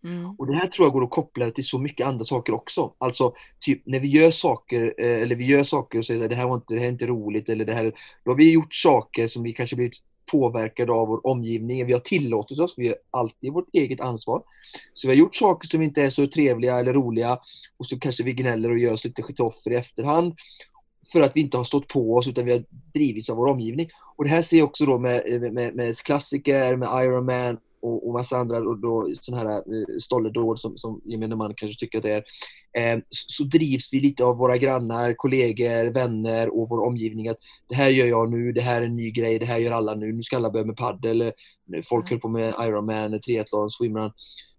Mm. 0.04 0.30
Och 0.38 0.46
Det 0.46 0.56
här 0.56 0.66
tror 0.66 0.86
jag 0.86 0.92
går 0.92 1.04
att 1.04 1.10
koppla 1.10 1.50
till 1.50 1.64
så 1.64 1.78
mycket 1.78 2.06
andra 2.06 2.24
saker 2.24 2.54
också. 2.54 2.92
Alltså, 2.98 3.34
typ 3.60 3.82
när 3.86 4.00
vi 4.00 4.08
gör 4.08 4.30
saker, 4.30 4.94
eh, 4.98 5.22
eller 5.22 5.36
vi 5.36 5.46
gör 5.46 5.64
saker 5.64 5.98
och 5.98 6.04
säger 6.04 6.28
det 6.28 6.34
här, 6.34 6.48
var 6.48 6.54
inte, 6.54 6.74
det 6.74 6.80
här 6.80 6.86
är 6.86 6.92
inte 6.92 7.06
roligt, 7.06 7.48
eller 7.48 7.64
det 7.64 7.72
här, 7.72 7.92
då 8.24 8.30
har 8.30 8.36
vi 8.36 8.52
gjort 8.52 8.74
saker 8.74 9.28
som 9.28 9.42
vi 9.42 9.52
kanske 9.52 9.76
blivit 9.76 9.96
påverkade 10.30 10.92
av 10.92 11.08
vår 11.08 11.26
omgivning. 11.26 11.86
Vi 11.86 11.92
har 11.92 12.00
tillåtit 12.00 12.60
oss, 12.60 12.74
vi 12.78 12.88
har 12.88 12.96
alltid 13.10 13.52
vårt 13.52 13.68
eget 13.72 14.00
ansvar. 14.00 14.42
Så 14.94 15.08
vi 15.08 15.14
har 15.14 15.18
gjort 15.18 15.36
saker 15.36 15.68
som 15.68 15.82
inte 15.82 16.02
är 16.02 16.10
så 16.10 16.26
trevliga 16.26 16.78
eller 16.78 16.92
roliga 16.92 17.38
och 17.76 17.86
så 17.86 17.98
kanske 17.98 18.24
vi 18.24 18.32
gnäller 18.32 18.70
och 18.70 18.78
gör 18.78 18.92
oss 18.92 19.04
lite 19.04 19.22
skitoffer 19.22 19.70
i 19.70 19.74
efterhand 19.74 20.34
för 21.12 21.20
att 21.20 21.36
vi 21.36 21.40
inte 21.40 21.56
har 21.56 21.64
stått 21.64 21.88
på 21.88 22.14
oss 22.14 22.28
utan 22.28 22.44
vi 22.44 22.52
har 22.52 22.64
drivits 22.94 23.30
av 23.30 23.36
vår 23.36 23.46
omgivning. 23.46 23.88
Och 24.16 24.24
det 24.24 24.30
här 24.30 24.42
ser 24.42 24.58
jag 24.58 24.68
också 24.68 24.86
då 24.86 24.98
med, 24.98 25.52
med, 25.52 25.74
med 25.74 25.96
klassiker, 25.96 26.76
med 26.76 26.88
Iron 27.04 27.24
Man 27.24 27.58
och, 27.82 28.06
och 28.06 28.12
massa 28.12 28.36
andra 28.36 28.58
och 28.58 28.78
då, 28.78 29.08
sådana 29.20 29.50
här 29.50 29.58
uh, 29.58 29.98
stolledåd 30.00 30.58
som, 30.58 30.78
som 30.78 31.00
gemene 31.04 31.36
man 31.36 31.54
kanske 31.56 31.80
tycker 31.80 31.98
att 31.98 32.04
det 32.04 32.10
är. 32.10 32.24
Eh, 32.78 32.98
så, 33.10 33.24
så, 33.28 33.44
drivs 33.44 33.92
vi 33.92 34.00
lite 34.00 34.24
av 34.24 34.36
våra 34.36 34.56
grannar, 34.56 35.12
kollegor, 35.12 35.90
vänner 35.90 36.60
och 36.60 36.68
vår 36.68 36.86
omgivning 36.86 37.28
att 37.28 37.38
det 37.68 37.74
här 37.74 37.90
gör 37.90 38.06
jag 38.06 38.30
nu, 38.30 38.52
det 38.52 38.60
här 38.60 38.82
är 38.82 38.86
en 38.86 38.96
ny 38.96 39.10
grej, 39.10 39.38
det 39.38 39.46
här 39.46 39.58
gör 39.58 39.72
alla 39.72 39.94
nu, 39.94 40.12
nu 40.12 40.22
ska 40.22 40.36
alla 40.36 40.50
börja 40.50 40.66
med 40.66 40.76
paddel, 40.76 41.32
folk 41.84 42.10
höll 42.10 42.20
på 42.20 42.28
med 42.28 42.54
Ironman, 42.60 43.20
triathlon, 43.20 43.70
swimrun, 43.70 44.10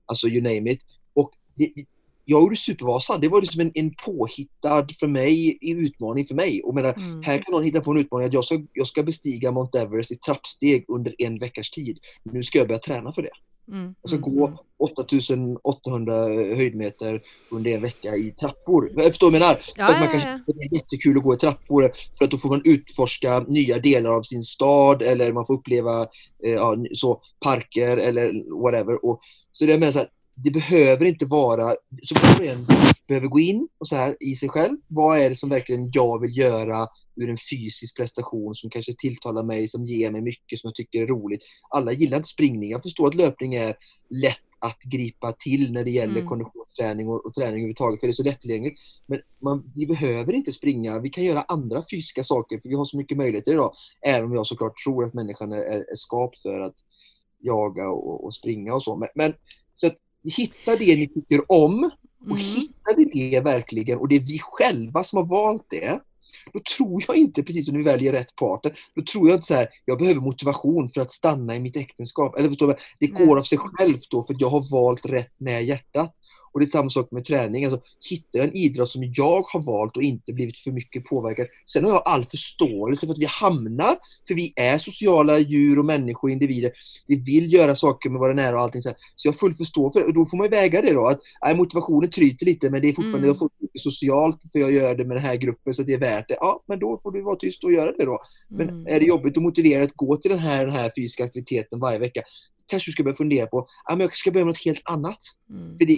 alltså 0.06 0.28
you 0.28 0.42
name 0.42 0.72
it. 0.72 0.82
Och 1.14 1.32
det, 1.56 1.74
jag 2.32 2.41
gjorde 2.41 2.56
Supervasan, 2.56 3.22
det 3.22 3.28
var 3.28 3.41
liksom 3.41 3.62
en, 3.62 3.72
en 3.74 3.94
påhittad 4.06 4.88
för 5.00 5.08
mig, 5.08 5.58
utmaning 5.62 6.28
för 6.28 6.36
mig. 6.36 6.63
Och 6.63 6.76
menar, 6.76 6.94
mm. 6.94 7.24
Här 7.24 7.38
kan 7.38 7.52
någon 7.52 7.63
hitta 7.63 7.82
på 7.82 7.91
en 7.91 7.98
utmaning 7.98 8.28
att 8.28 8.34
jag 8.34 8.44
ska, 8.44 8.62
jag 8.74 8.88
ska 8.88 9.04
bestiga 9.04 9.52
Mount 9.52 9.80
Everest 9.80 10.12
i 10.12 10.15
trappsteg 10.15 10.86
under 10.88 11.15
en 11.17 11.39
veckas 11.39 11.70
tid. 11.70 12.00
Nu 12.24 12.44
ska 12.44 12.58
jag 12.58 12.67
börja 12.67 12.80
träna 12.80 13.13
för 13.13 13.22
det. 13.22 13.32
Mm, 13.72 13.96
Alltså 14.02 14.17
mm, 14.17 14.36
gå 14.36 14.48
mm. 14.48 14.58
8800 14.80 16.13
höjdmeter 16.56 17.22
under 17.50 17.72
en 17.72 17.82
vecka 17.82 18.15
i 18.15 18.32
trappor. 18.32 18.91
Jag 18.96 19.06
förstår 19.06 19.32
vad 19.32 19.36
jag 19.36 19.41
menar? 19.41 19.60
Ja, 19.76 19.86
att 19.86 20.00
man 20.00 20.08
kanske 20.08 20.30
ja. 20.30 20.39
det 20.48 20.65
är 20.65 20.76
jättekul 20.76 21.17
att 21.17 21.24
gå 21.24 21.34
i 21.34 21.38
trappor 21.38 21.91
för 22.17 22.26
att 22.26 22.32
då 22.32 22.38
får 22.38 22.50
man 22.50 22.62
utforska 22.65 23.39
nya 23.39 23.80
delar 23.80 24.12
av 24.12 24.22
sin 24.22 24.44
stad 24.44 25.02
eller 25.02 25.34
man 25.34 25.46
får 25.46 25.54
uppleva 25.54 26.02
eh, 26.44 26.52
ja, 26.52 26.76
så, 26.94 27.22
parker 27.39 27.98
eller 27.98 28.54
whatever. 28.63 29.06
Och, 29.06 29.20
så 29.52 29.65
det 29.65 29.74
är 29.74 29.80
med 29.80 29.94
så 29.94 30.00
här, 30.00 30.08
det 30.36 30.52
behöver 30.52 31.06
inte 31.06 31.26
vara, 31.26 31.76
så 32.02 32.15
var 32.15 32.39
och 32.39 32.46
en 32.46 32.67
behöver 33.08 33.28
gå 33.28 33.39
in 33.39 33.67
och 33.78 33.88
så 33.88 33.96
här 33.96 34.17
i 34.20 34.36
sig 34.36 34.50
själv. 34.50 34.78
Vad 34.88 35.20
är 35.20 35.30
det 35.30 35.36
som 35.36 35.50
verkligen 35.50 35.89
jag 35.94 36.22
vill 36.22 36.38
göra 36.38 36.88
ur 37.15 37.30
en 37.30 37.38
fysisk 37.52 37.98
prestation 37.98 38.56
som 38.56 38.70
kanske 38.70 38.94
tilltalar 38.98 39.44
mig, 39.44 39.67
som 39.67 39.86
ger 39.86 40.12
mig 40.12 40.22
mycket, 40.22 40.60
som 40.60 40.67
jag 40.67 40.76
tycker 40.76 41.02
är 41.02 41.08
roligt. 41.08 41.41
Alla 41.70 41.91
gillar 41.91 42.17
inte 42.17 42.30
springning. 42.30 42.72
Jag 42.72 42.84
förstår 42.84 43.08
att 43.08 43.15
löpning 43.15 43.56
är 43.56 43.76
lätt 44.10 44.39
att 44.60 44.84
gripa 44.84 45.32
till 45.32 45.72
när 45.72 45.84
det 45.84 45.91
gäller 45.91 46.15
Mm. 46.15 46.28
konditionsträning 46.28 47.08
och, 47.08 47.26
och 47.26 47.34
träning 47.34 47.54
överhuvudtaget, 47.54 48.00
för 48.00 48.08
det 48.08 48.12
är 48.12 48.13
så 48.13 48.24
lättillgängligt. 48.24 48.80
Men 49.06 49.20
man, 49.41 49.72
vi 49.76 49.88
behöver 49.88 50.34
inte 50.34 50.52
springa, 50.52 51.00
vi 51.00 51.10
kan 51.10 51.24
göra 51.24 51.41
andra 51.41 51.84
fysiska 51.91 52.24
saker, 52.24 52.60
för 52.60 52.70
vi 52.70 52.76
har 52.76 52.86
så 52.86 52.98
mycket 52.98 53.17
möjligheter 53.17 53.52
idag. 53.52 53.74
Även 54.08 54.26
om 54.26 54.34
jag 54.34 54.48
såklart 54.48 54.78
tror 54.86 55.06
att 55.06 55.13
människan 55.13 55.52
är, 55.52 55.58
är, 55.58 55.80
är 55.80 55.96
skapt 55.96 56.39
för 56.39 56.60
att 56.60 56.76
jaga 57.39 57.89
och, 57.89 58.26
och 58.26 58.36
springa 58.36 58.74
och 58.74 58.84
så. 58.84 58.96
Men, 58.96 59.10
men 59.15 59.34
så 59.76 59.88
att 59.88 59.96
hitta 60.24 60.76
det 60.76 60.96
ni 60.96 61.08
tycker 61.08 61.52
om, 61.52 61.84
och 62.22 62.28
Mm. 62.28 62.38
hittar 62.38 62.96
vi 62.98 63.06
det 63.06 63.40
verkligen 63.40 63.98
och 63.98 64.08
det 64.08 64.16
är 64.16 64.20
vi 64.20 64.40
själva 64.40 65.04
som 65.04 65.18
har 65.18 65.26
valt 65.26 65.66
det, 65.70 66.00
då 66.54 66.60
tror 66.78 67.04
jag 67.08 67.18
inte, 67.18 67.44
precis 67.44 67.66
som 67.66 67.78
vi 67.78 67.84
väljer 67.84 68.14
rätt 68.14 68.36
partner, 68.36 68.78
då 68.96 69.02
tror 69.02 69.28
jag 69.30 69.36
inte 69.38 69.48
så 69.48 69.54
här, 69.54 69.68
jag 69.86 69.98
behöver 69.98 70.22
motivation 70.22 70.90
för 70.90 71.02
att 71.02 71.12
stanna 71.12 71.56
i 71.56 71.60
mitt 71.60 71.76
äktenskap. 71.78 72.36
Eller 72.38 72.48
förstår 72.48 72.68
du? 72.68 72.76
Det 73.00 73.08
går 73.08 73.38
av 73.40 73.44
sig 73.44 73.58
självt 73.58 74.10
då 74.12 74.24
för 74.24 74.34
att 74.34 74.42
jag 74.42 74.50
har 74.50 74.72
valt 74.72 75.06
rätt 75.06 75.34
med 75.38 75.66
hjärtat. 75.66 76.16
Och 76.54 76.60
det 76.60 76.66
är 76.66 76.68
samma 76.68 76.90
sak 76.90 77.12
med 77.12 77.26
träning. 77.26 77.66
Alltså, 77.66 77.82
hittar 78.10 78.40
jag 78.40 78.48
en 78.48 78.56
idrott 78.56 78.90
som 78.90 79.04
jag 79.16 79.42
har 79.42 79.62
valt 79.62 79.98
och 79.98 80.04
inte 80.04 80.34
blivit 80.34 80.58
för 80.58 80.72
mycket 80.72 81.06
påverkad. 81.06 81.48
Sen 81.74 81.84
har 81.86 81.92
jag 81.92 82.02
all 82.06 82.26
förståelse 82.26 83.06
för 83.06 83.14
att 83.14 83.20
vi 83.20 83.26
hamnar, 83.26 83.98
för 84.28 84.36
vi 84.36 84.54
är 84.56 84.78
sociala 84.78 85.40
djur 85.40 85.80
och 85.80 85.86
människor, 85.86 86.32
individer. 86.32 86.72
Vi 87.08 87.16
vill 87.16 87.54
göra 87.54 87.76
saker 87.76 88.10
med 88.10 88.20
våra 88.20 88.34
nära 88.34 88.56
och 88.56 88.62
allting 88.62 88.82
så 88.82 88.90
här. 88.90 88.98
Så 89.16 89.28
jag 89.28 89.34
har 89.34 89.38
full 89.38 89.56
förståelse 89.56 89.94
för 89.94 90.00
det. 90.00 90.08
Och 90.08 90.14
då 90.14 90.26
får 90.26 90.38
man 90.38 90.46
ju 90.46 90.50
väga 90.50 90.82
det 90.82 90.94
då. 90.94 91.08
Att, 91.08 91.20
nej, 91.46 91.56
motivationen 91.56 92.10
tryter 92.10 92.46
lite 92.46 92.70
men 92.70 92.82
det 92.82 92.90
är 92.90 92.94
fortfarande 92.94 93.28
Mm. 93.28 93.38
jag 93.40 93.50
socialt 93.82 94.42
för 94.52 94.60
jag 94.60 94.72
gör 94.72 94.96
det 94.96 95.06
med 95.06 95.18
den 95.18 95.24
här 95.26 95.36
gruppen 95.36 95.74
så 95.74 95.84
det 95.84 95.94
är 95.94 96.00
värt 96.00 96.28
det. 96.28 96.38
Ja, 96.40 96.64
men 96.68 96.80
då 96.80 97.00
får 97.04 97.12
du 97.12 97.22
vara 97.22 97.36
tyst 97.36 97.64
och 97.64 97.72
göra 97.72 97.92
det 97.92 98.06
då. 98.06 98.20
Men 98.50 98.70
Mm. 98.70 98.86
är 98.88 99.00
det 99.00 99.06
jobbigt 99.06 99.38
och 99.38 99.44
motiverat 99.44 99.86
att 99.92 99.96
gå 99.98 100.18
till 100.18 100.32
den 100.32 100.40
här, 100.40 100.66
den 100.66 100.76
här 100.76 100.92
fysiska 100.96 101.24
aktiviteten 101.24 101.80
varje 101.80 102.00
vecka 102.00 102.22
kanske 102.72 102.88
du 102.90 102.92
ska 102.92 103.04
börja 103.04 103.16
fundera 103.18 103.48
på 103.48 103.58
ja, 103.88 103.92
men 103.96 104.00
jag 104.00 104.10
kanske 104.10 104.18
ska 104.20 104.32
börja 104.32 104.46
med 104.46 104.50
något 104.52 104.66
helt 104.66 104.82
annat. 104.90 105.18
Mm. 105.50 105.78
För 105.78 105.86
det, 105.86 105.94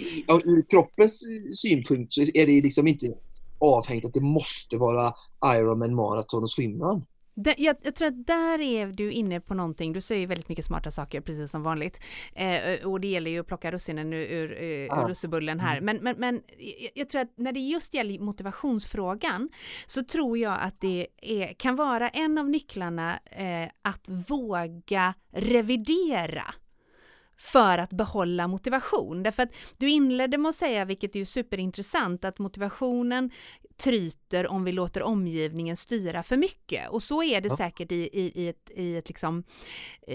ur 0.50 0.64
kroppens 0.70 1.24
synpunkt 1.54 2.12
så 2.12 2.20
är 2.22 2.46
det 2.46 2.62
liksom 2.62 2.86
inte 2.86 3.06
avhängt 3.58 4.04
att 4.04 4.14
det 4.14 4.20
måste 4.20 4.76
vara 4.76 5.12
Ironman, 5.56 5.94
maraton 5.94 6.42
och 6.42 6.50
swimrun. 6.50 7.04
Jag, 7.56 7.76
jag 7.82 7.94
tror 7.94 8.08
att 8.08 8.26
där 8.26 8.60
är 8.60 8.86
du 8.86 9.12
inne 9.12 9.40
på 9.40 9.54
någonting. 9.54 9.92
Du 9.92 10.00
säger 10.00 10.26
väldigt 10.26 10.48
mycket 10.48 10.64
smarta 10.64 10.90
saker 10.90 11.20
precis 11.20 11.50
som 11.50 11.62
vanligt. 11.62 12.00
Eh, 12.34 12.86
och 12.86 13.00
det 13.00 13.06
gäller 13.08 13.30
ju 13.30 13.40
att 13.40 13.46
plocka 13.46 13.72
russinen 13.72 14.12
ur, 14.12 14.26
ur, 14.32 14.52
ur 14.52 14.86
Ja. 14.86 15.06
russebullen 15.08 15.60
här. 15.60 15.80
Men, 15.80 15.96
men, 15.96 16.16
men 16.18 16.34
jag- 16.58 16.90
jag 16.94 17.08
tror 17.08 17.20
att 17.20 17.32
när 17.36 17.52
det 17.52 17.60
just 17.60 17.94
gäller 17.94 18.18
motivationsfrågan 18.18 19.48
så 19.86 20.04
tror 20.04 20.38
jag 20.38 20.58
att 20.60 20.80
det 20.80 21.06
är, 21.22 21.46
kan 21.52 21.76
vara 21.76 22.08
en 22.08 22.38
av 22.38 22.48
nycklarna 22.48 23.18
eh, 23.26 23.68
att 23.82 24.08
våga 24.28 25.14
revidera 25.32 26.44
för 27.44 27.78
att 27.78 27.90
behålla 27.90 28.48
motivation. 28.48 29.22
Därför 29.22 29.42
att 29.42 29.54
du 29.78 29.90
inledde 29.90 30.38
med 30.38 30.48
att 30.48 30.54
säga, 30.54 30.84
vilket 30.84 31.14
är 31.16 31.18
ju 31.18 31.24
superintressant, 31.24 32.24
att 32.24 32.38
motivationen 32.38 33.30
tryter 33.76 34.46
om 34.50 34.64
vi 34.64 34.72
låter 34.72 35.02
omgivningen 35.02 35.76
styra 35.76 36.22
för 36.22 36.36
mycket. 36.36 36.88
Och 36.90 37.02
så 37.02 37.22
är 37.22 37.40
det 37.40 37.48
Ja. 37.48 37.56
säkert 37.56 37.92
i, 37.92 37.94
i, 38.12 38.32
i 38.42 38.48
ett, 38.48 38.70
i 38.76 38.96
ett 38.96 39.08
liksom, 39.08 39.44
i, 40.06 40.14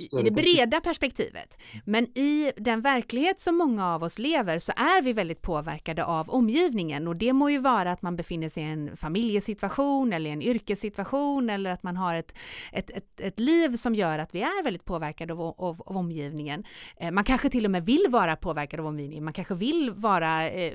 i 0.00 0.08
det 0.24 0.30
breda 0.30 0.80
perspektivet. 0.80 1.58
Men 1.84 2.18
i 2.18 2.52
den 2.56 2.80
verklighet 2.80 3.40
som 3.40 3.56
många 3.56 3.94
av 3.94 4.02
oss 4.02 4.18
lever 4.18 4.58
så 4.58 4.72
är 4.76 5.02
vi 5.02 5.12
väldigt 5.12 5.42
påverkade 5.42 6.04
av 6.04 6.30
omgivningen 6.30 7.08
och 7.08 7.16
det 7.16 7.32
må 7.32 7.50
ju 7.50 7.58
vara 7.58 7.92
att 7.92 8.02
man 8.02 8.16
befinner 8.16 8.48
sig 8.48 8.62
i 8.62 8.66
en 8.66 8.96
familjesituation 8.96 10.12
eller 10.12 10.30
en 10.30 10.42
yrkessituation 10.42 11.50
eller 11.50 11.70
att 11.70 11.82
man 11.82 11.96
har 11.96 12.14
ett, 12.14 12.34
ett, 12.72 12.90
ett, 12.90 13.20
ett 13.20 13.38
liv 13.40 13.76
som 13.76 13.94
gör 13.94 14.18
att 14.18 14.34
vi 14.34 14.40
är 14.40 14.64
väldigt 14.64 14.84
påverkade 14.84 15.32
av, 15.32 15.40
av, 15.40 15.54
av 15.58 15.96
omgivningen. 15.96 16.64
Eh, 16.96 17.10
Man 17.10 17.24
kanske 17.24 17.50
till 17.50 17.64
och 17.64 17.70
med 17.70 17.84
vill 17.86 18.06
vara 18.08 18.36
påverkad 18.36 18.80
av 18.80 18.86
omgivningen, 18.86 19.24
man 19.24 19.32
kanske 19.32 19.54
vill 19.54 19.90
vara 19.90 20.50
eh, 20.50 20.72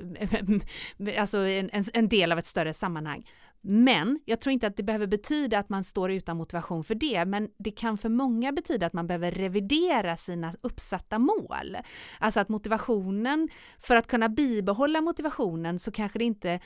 alltså 1.18 1.38
en, 1.38 1.65
en, 1.72 1.84
en 1.92 2.08
del 2.08 2.32
av 2.32 2.38
ett 2.38 2.46
större 2.46 2.74
sammanhang. 2.74 3.26
Men 3.68 4.20
jag 4.24 4.40
tror 4.40 4.52
inte 4.52 4.66
att 4.66 4.76
det 4.76 4.82
behöver 4.82 5.06
betyda 5.06 5.58
att 5.58 5.68
man 5.68 5.84
står 5.84 6.10
utan 6.10 6.36
motivation 6.36 6.84
för 6.84 6.94
det, 6.94 7.24
men 7.24 7.48
det 7.58 7.70
kan 7.70 7.98
för 7.98 8.08
många 8.08 8.52
betyda 8.52 8.86
att 8.86 8.92
man 8.92 9.06
behöver 9.06 9.30
revidera 9.30 10.16
sina 10.16 10.54
uppsatta 10.60 11.18
mål. 11.18 11.76
Alltså 12.18 12.40
att 12.40 12.48
motivationen, 12.48 13.48
för 13.78 13.96
att 13.96 14.06
kunna 14.06 14.28
bibehålla 14.28 15.00
motivationen 15.00 15.78
så 15.78 15.90
kanske 15.90 16.18
det 16.18 16.24
inte 16.24 16.60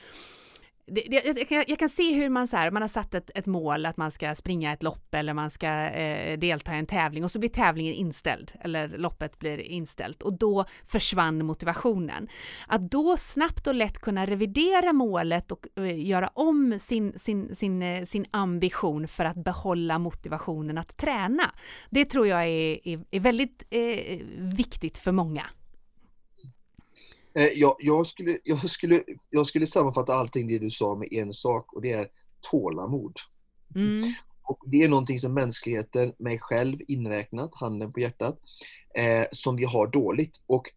det, 0.91 1.07
det, 1.09 1.37
jag, 1.39 1.49
kan, 1.49 1.63
jag 1.67 1.79
kan 1.79 1.89
se 1.89 2.13
hur 2.13 2.29
man 2.29 2.47
så 2.47 2.57
här, 2.57 2.71
man 2.71 2.81
har 2.81 2.89
satt 2.89 3.13
ett, 3.13 3.31
ett 3.35 3.45
mål 3.45 3.85
att 3.85 3.97
man 3.97 4.11
ska 4.11 4.35
springa 4.35 4.73
ett 4.73 4.83
lopp 4.83 5.13
eller 5.15 5.33
man 5.33 5.49
ska 5.49 5.67
eh, 5.67 6.39
delta 6.39 6.75
i 6.75 6.79
en 6.79 6.85
tävling 6.85 7.23
och 7.23 7.31
så 7.31 7.39
blir 7.39 7.49
tävlingen 7.49 7.93
inställd 7.93 8.51
eller 8.59 8.87
loppet 8.87 9.39
blir 9.39 9.59
inställt 9.59 10.21
och 10.21 10.33
då 10.33 10.65
försvann 10.85 11.45
motivationen. 11.45 12.27
Att 12.67 12.91
då 12.91 13.17
snabbt 13.17 13.67
och 13.67 13.75
lätt 13.75 13.99
kunna 13.99 14.25
revidera 14.25 14.93
målet 14.93 15.51
och 15.51 15.67
eh, 15.75 16.05
göra 16.05 16.27
om 16.27 16.79
sin, 16.79 17.19
sin, 17.19 17.55
sin, 17.55 17.81
eh, 17.81 18.03
sin 18.03 18.25
ambition 18.31 19.07
för 19.07 19.25
att 19.25 19.43
behålla 19.43 19.99
motivationen 19.99 20.77
att 20.77 20.97
träna. 20.97 21.43
Det 21.89 22.05
tror 22.05 22.27
jag 22.27 22.41
är, 22.41 22.87
är, 22.87 22.99
är 23.11 23.19
väldigt 23.19 23.63
eh, 23.69 24.19
viktigt 24.37 24.97
för 24.97 25.11
många. 25.11 25.45
Eh, 27.33 27.47
jag, 27.47 27.75
jag, 27.79 28.07
skulle, 28.07 28.37
jag, 28.43 28.69
skulle, 28.69 29.03
jag 29.29 29.47
skulle 29.47 29.67
sammanfatta 29.67 30.13
allting 30.13 30.47
det 30.47 30.59
du 30.59 30.71
sa 30.71 30.95
med 30.95 31.13
en 31.13 31.33
sak 31.33 31.73
och 31.73 31.81
det 31.81 31.91
är 31.91 32.07
tålamod. 32.51 33.13
Mm. 33.75 34.13
Och 34.43 34.63
det 34.65 34.81
är 34.81 34.87
någonting 34.87 35.19
som 35.19 35.33
mänskligheten, 35.33 36.13
mig 36.17 36.39
själv 36.39 36.79
inräknat, 36.87 37.55
handen 37.55 37.93
på 37.93 37.99
hjärtat, 37.99 38.39
eh, 38.95 39.25
som 39.31 39.55
vi 39.55 39.65
har 39.65 39.87
dåligt. 39.87 40.43
Och 40.47 40.67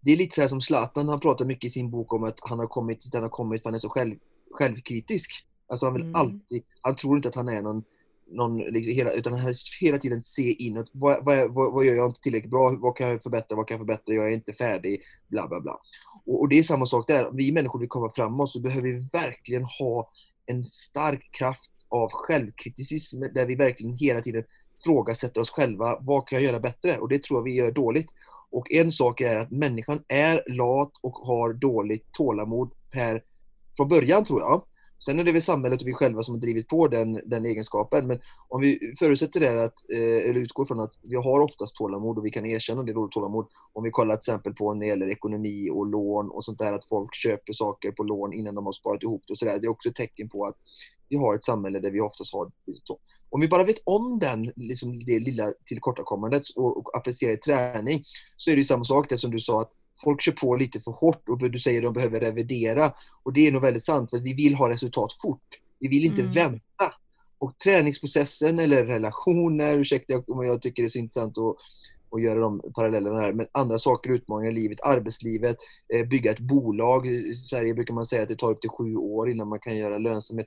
det 0.00 0.12
är 0.12 0.16
lite 0.16 0.34
så 0.34 0.40
här 0.40 0.48
som 0.48 0.60
Zlatan, 0.60 1.08
han 1.08 1.20
pratar 1.20 1.44
mycket 1.44 1.64
i 1.64 1.70
sin 1.70 1.90
bok 1.90 2.12
om 2.12 2.24
att 2.24 2.38
han 2.42 2.58
har 2.58 2.66
kommit 2.66 3.00
dit 3.00 3.14
han 3.14 3.22
har 3.22 3.30
kommit 3.30 3.62
för 3.62 3.68
han 3.68 3.74
är 3.74 3.78
så 3.78 3.88
själv, 3.88 4.16
självkritisk. 4.50 5.46
Alltså 5.68 5.86
han 5.86 5.92
vill 5.92 6.02
Mm. 6.02 6.14
alltid, 6.14 6.62
han 6.80 6.96
tror 6.96 7.16
inte 7.16 7.28
att 7.28 7.34
han 7.34 7.48
är 7.48 7.62
någon, 7.62 7.84
någon 8.30 8.58
liksom 8.58 8.92
hela, 8.92 9.12
utan 9.12 9.54
hela 9.80 9.98
tiden 9.98 10.22
se 10.22 10.52
inåt. 10.52 10.90
Vad, 10.92 11.24
vad, 11.24 11.54
vad, 11.54 11.72
vad 11.72 11.84
gör 11.84 11.94
jag 11.94 12.06
inte 12.08 12.20
tillräckligt 12.20 12.50
bra? 12.50 12.76
Vad 12.78 12.96
kan 12.96 13.08
jag 13.08 13.22
förbättra? 13.22 13.56
Vad 13.56 13.68
kan 13.68 13.74
jag 13.74 13.80
förbättra? 13.80 14.14
Jag 14.14 14.28
är 14.28 14.34
inte 14.34 14.52
färdig. 14.52 15.02
Bla 15.28 15.48
bla 15.48 15.60
bla. 15.60 15.80
Och, 16.26 16.40
och 16.40 16.48
det 16.48 16.58
är 16.58 16.62
samma 16.62 16.86
sak 16.86 17.06
där. 17.06 17.30
Vi 17.32 17.52
människor 17.52 17.78
vill 17.78 17.88
komma 17.88 18.12
framåt 18.14 18.50
så 18.50 18.60
behöver 18.60 18.88
vi 18.88 19.08
verkligen 19.12 19.64
ha 19.64 20.10
en 20.46 20.64
stark 20.64 21.28
kraft 21.32 21.70
av 21.88 22.08
självkriticism 22.12 23.20
där 23.34 23.46
vi 23.46 23.54
verkligen 23.54 23.96
hela 23.96 24.20
tiden 24.20 24.44
frågasätter 24.84 25.40
oss 25.40 25.50
själva. 25.50 25.98
Vad 26.00 26.28
kan 26.28 26.36
jag 26.36 26.52
göra 26.52 26.60
bättre? 26.60 26.98
Och 26.98 27.08
det 27.08 27.22
tror 27.22 27.38
jag 27.38 27.44
vi 27.44 27.54
gör 27.54 27.72
dåligt. 27.72 28.10
Och 28.50 28.72
en 28.72 28.92
sak 28.92 29.20
är 29.20 29.36
att 29.36 29.50
människan 29.50 30.04
är 30.08 30.42
lat 30.46 30.92
och 31.00 31.12
har 31.12 31.52
dåligt 31.52 32.12
tålamod 32.12 32.70
per, 32.90 33.22
från 33.76 33.88
början 33.88 34.24
tror 34.24 34.40
jag. 34.40 34.64
Sen 35.04 35.18
är 35.18 35.24
det 35.24 35.32
väl 35.32 35.42
samhället 35.42 35.82
och 35.82 35.88
vi 35.88 35.92
själva 35.92 36.22
som 36.22 36.34
har 36.34 36.40
drivit 36.40 36.68
på 36.68 36.88
den, 36.88 37.20
den 37.24 37.46
egenskapen. 37.46 38.06
Men 38.06 38.20
om 38.48 38.60
vi 38.60 38.94
förutsätter 38.98 39.40
det 39.40 39.64
att, 39.64 39.90
eh, 39.92 40.30
eller 40.30 40.40
utgår 40.40 40.66
från 40.66 40.80
att 40.80 40.94
vi 41.02 41.16
har 41.16 41.40
oftast 41.40 41.76
tålamod 41.76 42.18
och 42.18 42.26
vi 42.26 42.30
kan 42.30 42.46
erkänna 42.46 42.82
det 42.82 42.92
dåligt 42.92 43.12
tålamod. 43.12 43.46
Om 43.72 43.84
vi 43.84 43.90
kollar 43.90 44.16
till 44.16 44.32
exempel 44.32 44.54
på 44.54 44.74
när 44.74 44.80
det 44.80 44.86
gäller 44.86 45.10
ekonomi 45.10 45.70
och 45.70 45.86
lån 45.86 46.30
och 46.30 46.44
sånt 46.44 46.58
där, 46.58 46.72
att 46.72 46.88
folk 46.88 47.14
köper 47.14 47.52
saker 47.52 47.92
på 47.92 48.02
lån 48.02 48.32
innan 48.32 48.54
de 48.54 48.64
har 48.64 48.72
sparat 48.72 49.02
ihop 49.02 49.22
det 49.26 49.32
och 49.32 49.38
sådär. 49.38 49.58
Det 49.58 49.66
är 49.66 49.70
också 49.70 49.88
ett 49.88 49.94
tecken 49.94 50.28
på 50.28 50.46
att 50.46 50.56
vi 51.08 51.16
har 51.16 51.34
ett 51.34 51.44
samhälle 51.44 51.80
där 51.80 51.90
vi 51.90 52.00
oftast 52.00 52.34
har 52.34 52.50
så. 52.84 52.98
Om 53.30 53.40
vi 53.40 53.48
bara 53.48 53.64
vet 53.64 53.82
om 53.84 54.18
den, 54.18 54.52
liksom 54.56 55.04
det 55.04 55.18
lilla 55.18 55.52
tillkortakommandet 55.64 56.42
och, 56.56 56.76
och 56.76 56.96
applicerar 56.96 57.32
i 57.32 57.36
träning 57.36 58.04
så 58.36 58.50
är 58.50 58.54
det 58.54 58.60
ju 58.60 58.64
samma 58.64 58.84
sak 58.84 59.08
det 59.08 59.18
som 59.18 59.30
du 59.30 59.40
sa 59.40 59.60
att 59.60 59.72
folk 60.04 60.20
kör 60.22 60.32
på 60.32 60.56
lite 60.56 60.80
för 60.80 60.92
hårt 60.92 61.28
och 61.28 61.50
du 61.50 61.58
säger 61.58 61.78
att 61.78 61.84
de 61.84 61.92
behöver 61.92 62.20
revidera. 62.20 62.92
Och 63.22 63.32
det 63.32 63.46
är 63.46 63.52
nog 63.52 63.62
väldigt 63.62 63.84
sant, 63.84 64.10
för 64.10 64.18
vi 64.18 64.32
vill 64.34 64.54
ha 64.54 64.70
resultat 64.70 65.12
fort. 65.22 65.42
Vi 65.78 65.88
vill 65.88 66.04
inte 66.04 66.22
Mm. 66.22 66.34
vänta. 66.34 66.94
Och 67.38 67.58
träningsprocessen 67.58 68.58
eller 68.58 68.84
relationer, 68.84 69.78
ursäkta 69.78 70.22
om 70.26 70.46
jag 70.46 70.62
tycker 70.62 70.82
det 70.82 70.86
är 70.86 70.90
så 70.90 70.98
intressant 70.98 71.38
att, 71.38 71.56
att 72.10 72.22
göra 72.22 72.40
de 72.40 72.62
parallellerna 72.74 73.20
här, 73.20 73.32
men 73.32 73.46
andra 73.52 73.78
saker, 73.78 74.10
utmaningar 74.10 74.52
i 74.52 74.54
livet, 74.54 74.78
arbetslivet, 74.84 75.56
eh, 75.94 76.06
bygga 76.06 76.30
ett 76.30 76.40
bolag. 76.40 77.06
I 77.06 77.34
Sverige 77.34 77.74
brukar 77.74 77.94
man 77.94 78.06
säga 78.06 78.22
att 78.22 78.28
det 78.28 78.36
tar 78.36 78.50
upp 78.50 78.60
till 78.60 78.70
sju 78.70 78.96
år 78.96 79.30
innan 79.30 79.48
man 79.48 79.60
kan 79.60 79.76
göra 79.76 79.98
lönsamhet. 79.98 80.46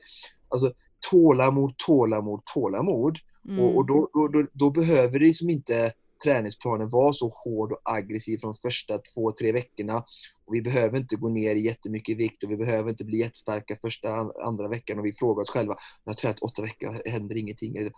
Alltså 0.50 0.74
tålamod, 1.12 1.78
tålamod, 1.78 2.42
tålamod. 2.54 3.18
Mm. 3.50 3.60
Och, 3.60 3.78
och 3.78 3.86
då, 3.86 4.10
då, 4.14 4.28
då, 4.28 4.48
då 4.54 4.70
behöver 4.70 5.20
det 5.20 5.26
liksom 5.26 5.50
inte 5.50 5.94
träningsplanen 6.24 6.90
vara 6.90 7.14
så 7.14 7.28
hård 7.36 7.72
och 7.72 7.82
aggressiv 7.84 8.38
från 8.38 8.56
första 8.56 8.98
två, 8.98 9.32
tre 9.32 9.52
veckorna. 9.52 10.04
Och 10.46 10.54
vi 10.54 10.62
behöver 10.62 10.98
inte 10.98 11.16
gå 11.16 11.30
ner 11.30 11.56
jättemycket 11.56 12.14
i 12.14 12.16
vikt 12.16 12.44
och 12.44 12.52
vi 12.52 12.58
behöver 12.58 12.90
inte 12.90 13.06
bli 13.06 13.18
jättestarka 13.18 13.78
första, 13.82 14.32
andra 14.44 14.68
veckan 14.68 15.00
och 15.00 15.06
vi 15.06 15.14
frågar 15.14 15.42
oss 15.42 15.50
själva, 15.50 15.76
jag 16.04 16.10
har 16.10 16.16
tränat 16.16 16.40
åtta 16.40 16.62
veckor, 16.62 17.10
händer 17.10 17.38
ingenting. 17.38 17.92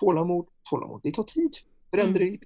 Tålamod, 0.00 0.46
tålamod, 0.70 1.00
det 1.02 1.12
tar 1.12 1.22
tid. 1.22 1.56
Förändring 1.90 2.28
mm. 2.28 2.40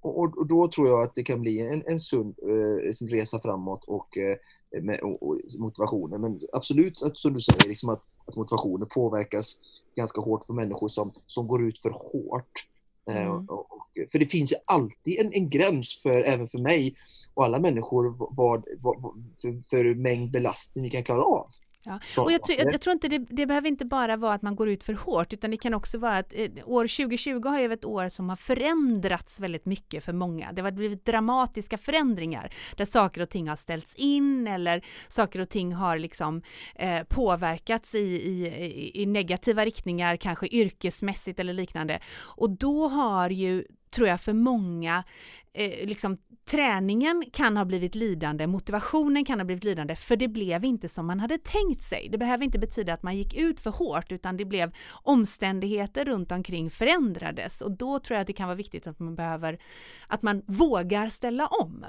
Och, 0.00 0.18
och, 0.18 0.38
och, 0.38 0.46
då 0.46 0.68
tror 0.68 0.88
jag 0.88 1.02
att 1.02 1.14
det 1.14 1.22
kan 1.22 1.40
bli 1.40 1.60
en, 1.60 1.82
en 1.86 2.00
sund 2.00 2.34
eh, 2.42 3.06
resa 3.06 3.40
framåt 3.40 3.84
och, 3.84 4.18
eh, 4.18 4.36
med, 4.82 5.00
och, 5.00 5.22
och, 5.22 5.38
motivationen. 5.58 6.20
Men 6.20 6.40
absolut, 6.52 7.02
att, 7.02 7.18
som 7.18 7.32
du 7.32 7.40
säger, 7.40 7.68
liksom 7.68 7.88
att, 7.88 8.02
att 8.26 8.36
motivationen 8.36 8.88
påverkas 8.94 9.56
ganska 9.96 10.20
hårt 10.20 10.44
för 10.44 10.54
människor 10.54 10.88
som, 10.88 11.12
som 11.26 11.48
går 11.48 11.68
ut 11.68 11.78
för 11.78 11.90
hårt. 11.90 12.66
Eh, 13.10 13.16
mm. 13.16 13.46
och, 13.48 13.66
för 14.12 14.18
det 14.18 14.26
finns 14.26 14.52
ju 14.52 14.56
alltid 14.64 15.18
en, 15.18 15.32
en 15.32 15.50
gräns, 15.50 16.02
för, 16.02 16.22
även 16.22 16.46
för 16.46 16.58
mig 16.58 16.94
och 17.34 17.44
alla 17.44 17.58
människor, 17.58 18.14
vad, 18.18 18.64
vad, 18.78 19.02
för, 19.42 19.68
för 19.70 19.94
mängd 19.94 20.30
belastning 20.30 20.84
vi 20.84 20.90
kan 20.90 21.04
klara 21.04 21.22
av. 21.22 21.46
Ja. 21.82 22.00
Och 22.16 22.32
jag, 22.32 22.40
jag, 22.48 22.72
jag, 22.72 22.80
tror 22.80 22.92
inte 22.92 23.08
det, 23.08 23.18
det, 23.18 23.46
behöver 23.46 23.68
inte 23.68 23.84
bara 23.84 24.16
vara 24.16 24.34
att 24.34 24.42
man 24.42 24.56
går 24.56 24.68
ut 24.68 24.84
för 24.84 24.92
hårt 24.92 25.32
utan 25.32 25.50
det 25.50 25.56
kan 25.56 25.74
också 25.74 25.98
vara 25.98 26.18
att 26.18 26.32
eh, 26.32 26.50
år 26.64 26.82
2020 26.82 27.48
har 27.48 27.60
ju 27.60 27.68
varit 27.68 27.78
ett 27.78 27.84
år 27.84 28.08
som 28.08 28.28
har 28.28 28.36
förändrats 28.36 29.40
väldigt 29.40 29.66
mycket 29.66 30.04
för 30.04 30.12
många. 30.12 30.52
Det 30.52 30.62
har 30.62 30.70
blivit 30.70 31.04
dramatiska 31.04 31.78
förändringar 31.78 32.52
där 32.76 32.84
saker 32.84 33.20
och 33.20 33.30
ting 33.30 33.48
har 33.48 33.56
ställts 33.56 33.94
in 33.94 34.46
eller 34.46 34.84
saker 35.08 35.40
och 35.40 35.48
ting 35.48 35.72
har 35.72 35.98
liksom 35.98 36.42
eh, 36.74 37.02
påverkats 37.02 37.94
i, 37.94 37.98
i, 37.98 39.02
i 39.02 39.06
negativa 39.06 39.64
riktningar, 39.64 40.16
kanske 40.16 40.46
yrkesmässigt 40.46 41.40
eller 41.40 41.52
liknande. 41.52 42.00
Och 42.36 42.50
då 42.50 42.88
har 42.88 43.30
ju 43.30 43.64
tror 43.90 44.08
jag 44.08 44.20
för 44.20 44.32
många 44.32 45.04
eh, 45.52 45.86
liksom, 45.86 46.18
träningen 46.50 47.24
kan 47.32 47.56
ha 47.56 47.64
blivit 47.64 47.94
lidande, 47.94 48.46
motivationen 48.46 49.24
kan 49.24 49.40
ha 49.40 49.44
blivit 49.44 49.64
lidande, 49.64 49.96
för 49.96 50.16
det 50.16 50.28
blev 50.28 50.64
inte 50.64 50.88
som 50.88 51.06
man 51.06 51.20
hade 51.20 51.38
tänkt 51.38 51.82
sig. 51.82 52.08
Det 52.12 52.18
behöver 52.18 52.44
inte 52.44 52.58
betyda 52.58 52.94
att 52.94 53.02
man 53.02 53.16
gick 53.16 53.34
ut 53.34 53.60
för 53.60 53.70
hårt, 53.70 54.12
utan 54.12 54.36
det 54.36 54.44
blev 54.44 54.72
omständigheter 55.02 56.04
runt 56.04 56.32
omkring 56.32 56.70
förändrades 56.70 57.60
och 57.60 57.70
då 57.70 57.98
tror 57.98 58.14
jag 58.14 58.20
att 58.20 58.26
det 58.26 58.32
kan 58.32 58.48
vara 58.48 58.56
viktigt 58.56 58.86
att 58.86 58.98
man 58.98 59.14
behöver, 59.14 59.58
att 60.06 60.22
man 60.22 60.42
vågar 60.46 61.08
ställa 61.08 61.46
om. 61.46 61.86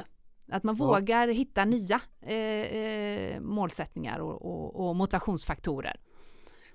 Att 0.52 0.64
man 0.64 0.76
ja. 0.80 0.86
vågar 0.86 1.28
hitta 1.28 1.66
nya 1.66 2.02
eh, 2.22 2.36
eh, 2.36 3.40
målsättningar 3.40 4.20
och, 4.20 4.46
och, 4.46 4.88
och 4.88 4.96
motivationsfaktorer. 4.96 6.00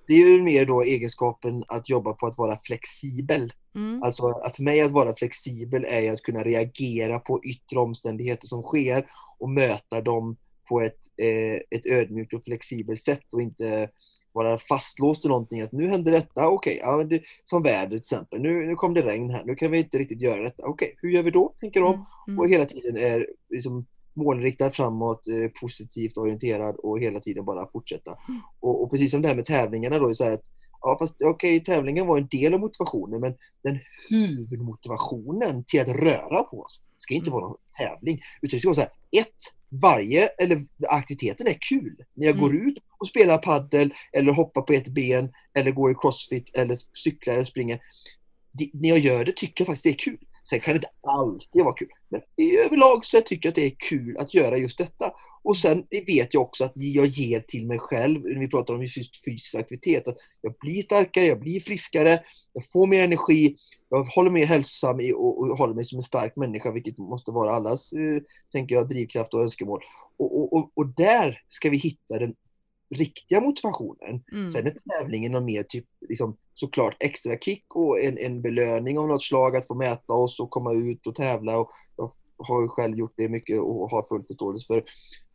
Det 0.06 0.14
är 0.14 0.28
ju 0.28 0.42
mer 0.42 0.66
då 0.66 0.82
egenskapen 0.82 1.64
att 1.68 1.88
jobba 1.88 2.12
på 2.12 2.26
att 2.26 2.38
vara 2.38 2.58
flexibel 2.64 3.52
Mm. 3.76 4.02
Alltså 4.02 4.26
att 4.26 4.56
för 4.56 4.62
mig 4.62 4.80
att 4.80 4.90
vara 4.90 5.14
flexibel 5.16 5.84
är 5.88 6.12
att 6.12 6.22
kunna 6.22 6.42
reagera 6.42 7.18
på 7.18 7.44
yttre 7.44 7.78
omständigheter 7.78 8.46
som 8.46 8.62
sker 8.62 9.06
och 9.38 9.50
möta 9.50 10.00
dem 10.00 10.36
på 10.68 10.80
ett, 10.80 10.98
eh, 11.22 11.78
ett 11.78 11.86
ödmjukt 11.86 12.34
och 12.34 12.44
flexibelt 12.44 13.00
sätt 13.00 13.32
och 13.32 13.42
inte 13.42 13.88
vara 14.32 14.58
fastlåst 14.58 15.24
i 15.24 15.28
någonting. 15.28 15.60
Att 15.60 15.72
nu 15.72 15.88
händer 15.88 16.12
detta, 16.12 16.48
okej, 16.48 16.82
okay, 16.84 17.16
ja, 17.16 17.20
som 17.44 17.62
vädret 17.62 17.90
till 17.90 17.96
exempel. 17.96 18.40
Nu, 18.40 18.66
nu 18.66 18.74
kom 18.74 18.94
det 18.94 19.02
regn 19.02 19.30
här, 19.30 19.44
nu 19.44 19.54
kan 19.54 19.70
vi 19.70 19.78
inte 19.78 19.98
riktigt 19.98 20.22
göra 20.22 20.42
detta. 20.42 20.66
Okej, 20.66 20.86
okay, 20.86 20.96
hur 21.02 21.10
gör 21.10 21.22
vi 21.22 21.30
då? 21.30 21.54
Tänker 21.60 21.80
de. 21.80 21.94
Mm. 21.94 22.04
Mm. 22.28 22.38
Och 22.38 22.48
hela 22.48 22.64
tiden 22.64 22.96
är 22.96 23.26
liksom 23.50 23.86
målinriktad 24.16 24.70
framåt, 24.70 25.28
eh, 25.28 25.50
positivt 25.60 26.16
orienterad 26.16 26.76
och 26.76 27.00
hela 27.00 27.20
tiden 27.20 27.44
bara 27.44 27.70
fortsätta. 27.72 28.10
Mm. 28.28 28.40
Och, 28.60 28.82
och, 28.82 28.90
precis 28.90 29.10
som 29.10 29.22
det 29.22 29.28
här 29.28 29.34
med 29.34 29.44
tävlingarna 29.44 29.98
då, 29.98 30.14
så 30.14 30.32
att 30.32 30.42
Ja, 30.80 30.96
fast 30.98 31.14
okej, 31.14 31.56
okay, 31.56 31.74
tävlingen 31.74 32.06
var 32.06 32.18
en 32.18 32.26
del 32.26 32.54
av 32.54 32.60
motivationen, 32.60 33.20
men 33.20 33.34
den 33.62 33.78
huvudmotivationen 34.10 35.64
till 35.66 35.80
att 35.80 35.88
röra 35.88 36.42
på 36.42 36.60
oss 36.60 36.80
ska 36.98 37.14
inte 37.14 37.30
vara 37.30 37.48
någon 37.48 37.56
tävling. 37.78 38.20
Utan 38.42 38.56
det 38.56 38.60
ska 38.60 38.68
vara 38.68 38.74
så 38.74 38.80
här, 38.80 38.90
ett, 39.20 39.36
varje, 39.82 40.26
eller 40.26 40.66
aktiviteten 40.88 41.46
är 41.46 41.56
kul. 41.68 41.96
När 42.14 42.26
jag 42.26 42.36
mm. 42.36 42.42
går 42.42 42.56
ut 42.56 42.78
och 42.98 43.08
spelar 43.08 43.38
paddel 43.38 43.94
eller 44.12 44.32
hoppar 44.32 44.62
på 44.62 44.72
ett 44.72 44.88
ben 44.88 45.32
eller 45.54 45.70
går 45.70 45.90
i 45.92 45.94
crossfit 45.94 46.50
eller 46.54 46.76
cyklar 47.04 47.34
eller 47.34 47.44
springer. 47.44 47.80
Det, 48.52 48.70
när 48.72 48.88
jag 48.88 48.98
gör 48.98 49.24
det 49.24 49.36
tycker 49.36 49.62
jag 49.62 49.66
faktiskt 49.66 49.84
det 49.84 49.90
är 49.90 50.12
kul. 50.12 50.26
Sen 50.48 50.60
kan 50.60 50.74
det 50.74 50.76
inte 50.76 50.90
alltid 51.02 51.64
vara 51.64 51.74
kul. 51.74 51.88
Men 52.08 52.20
i 52.36 52.56
överlag 52.56 53.04
så 53.04 53.20
tycker 53.20 53.46
jag 53.46 53.50
att 53.50 53.54
det 53.54 53.66
är 53.66 53.76
kul 53.88 54.16
att 54.16 54.34
göra 54.34 54.56
just 54.56 54.78
detta. 54.78 55.12
Och 55.42 55.56
sen 55.56 55.84
vet 56.06 56.34
jag 56.34 56.42
också 56.42 56.64
att 56.64 56.72
jag 56.74 57.06
ger 57.06 57.40
till 57.40 57.66
mig 57.66 57.78
själv, 57.78 58.24
när 58.24 58.40
vi 58.40 58.48
pratar 58.48 58.74
om 58.74 58.82
just 58.82 59.24
fysisk 59.24 59.54
aktivitet, 59.54 60.08
att 60.08 60.16
jag 60.42 60.54
blir 60.60 60.82
starkare, 60.82 61.24
jag 61.24 61.40
blir 61.40 61.60
friskare, 61.60 62.20
jag 62.52 62.70
får 62.72 62.86
mer 62.86 63.04
energi, 63.04 63.56
jag 63.88 64.04
håller 64.04 64.30
mig 64.30 64.44
hälsosam 64.44 65.00
och, 65.14 65.40
och 65.40 65.58
håller 65.58 65.74
mig 65.74 65.84
som 65.84 65.98
en 65.98 66.02
stark 66.02 66.36
människa, 66.36 66.72
vilket 66.72 66.98
måste 66.98 67.30
vara 67.30 67.50
allas, 67.50 67.92
eh, 67.92 68.22
tänker 68.52 68.74
jag, 68.74 68.88
drivkraft 68.88 69.34
och 69.34 69.42
önskemål. 69.42 69.80
Och, 70.18 70.56
och, 70.56 70.70
och, 70.74 70.86
där 70.86 71.42
ska 71.48 71.70
vi 71.70 71.76
hitta 71.76 72.18
den 72.18 72.34
riktiga 72.94 73.40
motivationen. 73.40 74.22
Mm. 74.32 74.48
Sen 74.48 74.66
är 74.66 74.76
tävlingen 75.00 75.32
någon 75.32 75.44
mer 75.44 75.62
typ, 75.62 75.84
liksom, 76.08 76.36
såklart 76.54 76.96
extra 77.00 77.38
kick 77.38 77.64
och 77.74 78.00
en, 78.00 78.18
en 78.18 78.42
belöning 78.42 78.98
av 78.98 79.08
något 79.08 79.22
slag 79.22 79.56
att 79.56 79.66
få 79.66 79.74
mäta 79.74 80.12
oss 80.12 80.40
och 80.40 80.50
komma 80.50 80.72
ut 80.72 81.06
och 81.06 81.14
tävla. 81.14 81.58
Och 81.58 81.70
jag 81.96 82.12
har 82.38 82.62
ju 82.62 82.68
själv 82.68 82.98
gjort 82.98 83.14
det 83.16 83.28
mycket 83.28 83.60
och 83.60 83.90
har 83.90 84.08
full 84.08 84.22
förståelse 84.22 84.66
för, 84.66 84.84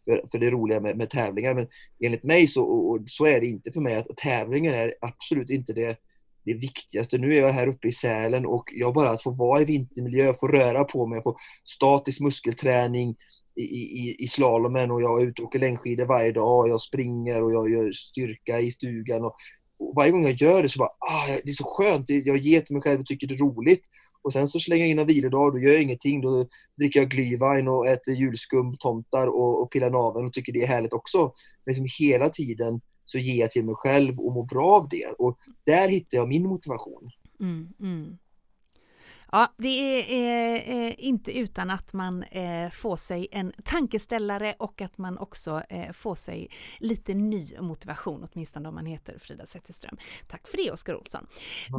för, 0.05 0.27
för 0.31 0.39
det 0.39 0.51
roliga 0.51 0.79
med, 0.79 0.97
med 0.97 1.09
tävlingar. 1.09 1.53
Men 1.53 1.67
enligt 2.03 2.23
mig 2.23 2.47
så, 2.47 2.63
och, 2.63 2.99
så 3.07 3.25
är 3.25 3.41
det 3.41 3.47
inte 3.47 3.71
för 3.71 3.81
mig 3.81 3.95
att 3.95 4.17
tävlingar 4.17 4.73
är 4.73 4.93
absolut 5.01 5.49
inte 5.49 5.73
det, 5.73 5.97
det 6.45 6.53
viktigaste. 6.53 7.17
Nu 7.17 7.33
är 7.33 7.37
jag 7.37 7.53
här 7.53 7.67
uppe 7.67 7.87
i 7.87 7.91
Sälen 7.91 8.45
och 8.45 8.63
jag 8.73 8.93
bara 8.93 9.09
att 9.09 9.23
få 9.23 9.31
vara 9.31 9.61
i 9.61 9.65
vintermiljö, 9.65 10.33
få 10.33 10.47
röra 10.47 10.83
på 10.83 11.07
mig, 11.07 11.23
få 11.23 11.37
statisk 11.65 12.21
muskelträning, 12.21 13.15
i, 13.55 13.63
i, 13.63 14.15
i 14.19 14.27
slalomen 14.27 14.91
och 14.91 15.01
jag 15.01 15.21
är 15.21 15.25
ute 15.25 15.41
och 15.41 15.47
åker 15.47 15.59
längdskidor 15.59 16.05
varje 16.05 16.31
dag. 16.31 16.69
Jag 16.69 16.81
springer 16.81 17.43
och 17.43 17.53
jag 17.53 17.71
gör 17.71 17.91
styrka 17.91 18.59
i 18.59 18.71
stugan. 18.71 19.25
Och, 19.25 19.33
och 19.79 19.93
varje 19.95 20.11
gång 20.11 20.23
jag 20.23 20.33
gör 20.33 20.63
det 20.63 20.69
så 20.69 20.79
bara, 20.79 20.89
ah, 20.99 21.27
det 21.43 21.49
är 21.49 21.53
så 21.53 21.63
skönt. 21.63 22.05
Jag 22.09 22.37
ger 22.37 22.61
till 22.61 22.75
mig 22.75 22.83
själv 22.83 22.99
och 22.99 23.05
tycker 23.05 23.27
det 23.27 23.33
är 23.33 23.37
roligt. 23.37 23.81
Och 24.23 24.33
sen 24.33 24.47
så 24.47 24.59
slänger 24.59 24.83
jag 24.83 24.91
in 24.91 24.99
en 24.99 25.07
vilodag, 25.07 25.53
då 25.53 25.59
gör 25.59 25.71
jag 25.71 25.81
ingenting. 25.81 26.21
Då 26.21 26.47
dricker 26.77 26.99
jag 26.99 27.13
glühwein 27.13 27.67
och 27.67 27.87
äter 27.87 28.13
julskum, 28.13 28.77
tomtar 28.77 29.27
och, 29.27 29.61
och 29.61 29.71
pillar 29.71 29.89
naveln 29.89 30.25
och 30.25 30.33
tycker 30.33 30.53
det 30.53 30.63
är 30.63 30.67
härligt 30.67 30.93
också. 30.93 31.33
Men 31.65 31.73
liksom 31.73 31.87
hela 31.99 32.29
tiden 32.29 32.81
så 33.05 33.17
ger 33.17 33.39
jag 33.39 33.51
till 33.51 33.65
mig 33.65 33.75
själv 33.75 34.19
och 34.19 34.33
mår 34.33 34.45
bra 34.45 34.75
av 34.75 34.89
det. 34.89 35.07
Och 35.17 35.37
där 35.63 35.89
hittar 35.89 36.17
jag 36.17 36.27
min 36.27 36.47
motivation. 36.47 37.11
Mm, 37.39 37.67
mm. 37.79 38.17
Ja, 39.33 39.53
det 39.57 39.67
är 39.67 40.55
eh, 40.55 40.93
inte 40.97 41.37
utan 41.37 41.69
att 41.69 41.93
man 41.93 42.23
eh, 42.23 42.69
får 42.69 42.97
sig 42.97 43.27
en 43.31 43.53
tankeställare 43.63 44.55
och 44.59 44.81
att 44.81 44.97
man 44.97 45.17
också 45.17 45.61
eh, 45.69 45.91
får 45.91 46.15
sig 46.15 46.49
lite 46.79 47.13
ny 47.13 47.47
motivation, 47.59 48.27
åtminstone 48.31 48.69
om 48.69 48.75
man 48.75 48.85
heter 48.85 49.19
Frida 49.19 49.45
Zetterström. 49.45 49.97
Tack 50.27 50.47
för 50.47 50.57
det 50.57 50.71
Oskar 50.71 50.95
Olsson. 50.95 51.27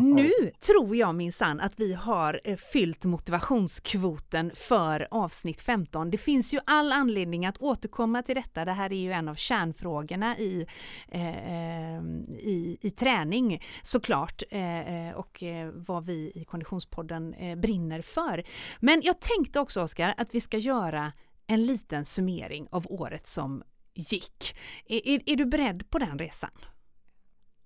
Nu 0.01 0.31
tror 0.67 0.97
jag 0.97 1.15
minsann 1.15 1.61
att 1.61 1.81
vi 1.81 1.93
har 1.93 2.41
eh, 2.45 2.57
fyllt 2.57 3.05
motivationskvoten 3.05 4.51
för 4.55 5.09
avsnitt 5.11 5.61
15. 5.61 6.11
Det 6.11 6.19
finns 6.19 6.55
ju 6.55 6.61
all 6.67 6.93
anledning 6.93 7.47
att 7.47 7.59
återkomma 7.59 8.23
till 8.23 8.35
detta. 8.35 8.65
Det 8.65 8.73
här 8.73 8.93
är 8.93 8.97
ju 8.97 9.13
en 9.13 9.29
av 9.29 9.35
kärnfrågorna 9.35 10.39
i, 10.39 10.67
eh, 11.09 12.03
i, 12.39 12.79
i 12.81 12.91
träning 12.91 13.63
såklart 13.83 14.43
eh, 14.51 15.15
och 15.15 15.43
vad 15.75 16.07
vi 16.07 16.33
i 16.35 16.45
Konditionspodden 16.45 17.35
eh, 17.43 17.57
brinner 17.57 18.03
för. 18.03 18.45
Men 18.81 19.03
jag 19.05 19.21
tänkte 19.21 19.61
också 19.61 19.83
Oskar 19.83 20.15
att 20.17 20.35
vi 20.35 20.41
ska 20.41 20.59
göra 20.59 21.13
en 21.47 21.67
liten 21.67 22.05
summering 22.05 22.69
av 22.71 22.87
året 22.93 23.27
som 23.27 23.63
gick. 23.95 24.55
Är, 24.89 25.09
är, 25.09 25.23
är 25.27 25.37
du 25.37 25.47
beredd 25.47 25.91
på 25.91 25.99
den 25.99 26.19
resan? 26.19 26.51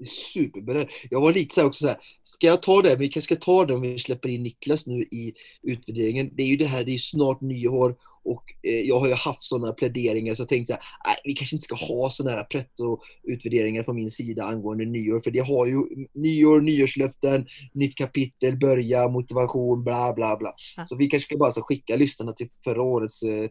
superberedd. 0.05 0.89
Jag 1.11 1.21
var 1.21 1.33
lite 1.33 1.55
så 1.55 1.61
här 1.61 1.69
också 1.69 1.85
så 1.85 1.89
här, 1.89 1.97
ska 2.23 2.47
jag 2.47 2.63
ta 2.63 2.83
det? 2.83 2.97
Vi 2.97 3.09
kanske 3.09 3.35
ska 3.35 3.45
ta 3.45 3.65
det 3.65 3.75
om 3.75 3.81
vi 3.81 3.99
släpper 3.99 4.29
in 4.29 4.43
Niklas 4.43 4.87
nu 4.87 5.03
i 5.03 5.35
utvärderingen. 5.63 6.31
Det 6.33 6.43
är 6.43 6.47
ju 6.47 6.57
det 6.57 6.67
här, 6.67 6.85
det 6.85 6.95
är 6.95 6.99
snart 6.99 7.41
nyår 7.41 7.97
och 8.27 8.45
eh, 8.63 8.81
jag 8.81 8.99
har 8.99 9.09
ju 9.09 9.15
haft 9.15 9.43
sådana 9.43 9.73
pläderingar 9.73 10.35
så 10.35 10.43
jag 10.43 10.49
tänkte 10.49 10.73
så 10.73 10.79
här, 10.79 10.83
nej, 11.07 11.17
vi 11.25 11.33
kanske 11.33 11.57
inte 11.57 11.65
ska 11.65 11.75
ha 11.75 12.11
sådana 12.11 12.37
här 12.37 12.45
pretto-utvärderingar 12.45 13.83
från 13.83 13.97
min 13.97 14.11
sida 14.11 14.45
angående 14.45 14.85
nyår, 14.85 15.21
för 15.21 15.31
det 15.31 15.41
har 15.41 15.67
ju 15.67 15.83
nyår, 16.15 16.61
nyårslöften, 16.61 17.47
nytt 17.73 17.95
kapitel, 17.95 18.59
börja, 18.59 19.09
motivation, 19.09 19.85
bla 19.85 20.13
bla 20.13 20.37
bla. 20.37 20.55
Ja. 20.77 20.87
Så 20.87 20.97
vi 20.97 21.07
kanske 21.07 21.27
ska 21.27 21.37
bara 21.37 21.53
så 21.53 21.63
skicka 21.63 21.97
lyssnarna 21.97 22.33
till 22.33 22.49
förra 22.65 22.83
årets 22.83 23.23
eh, 23.23 23.49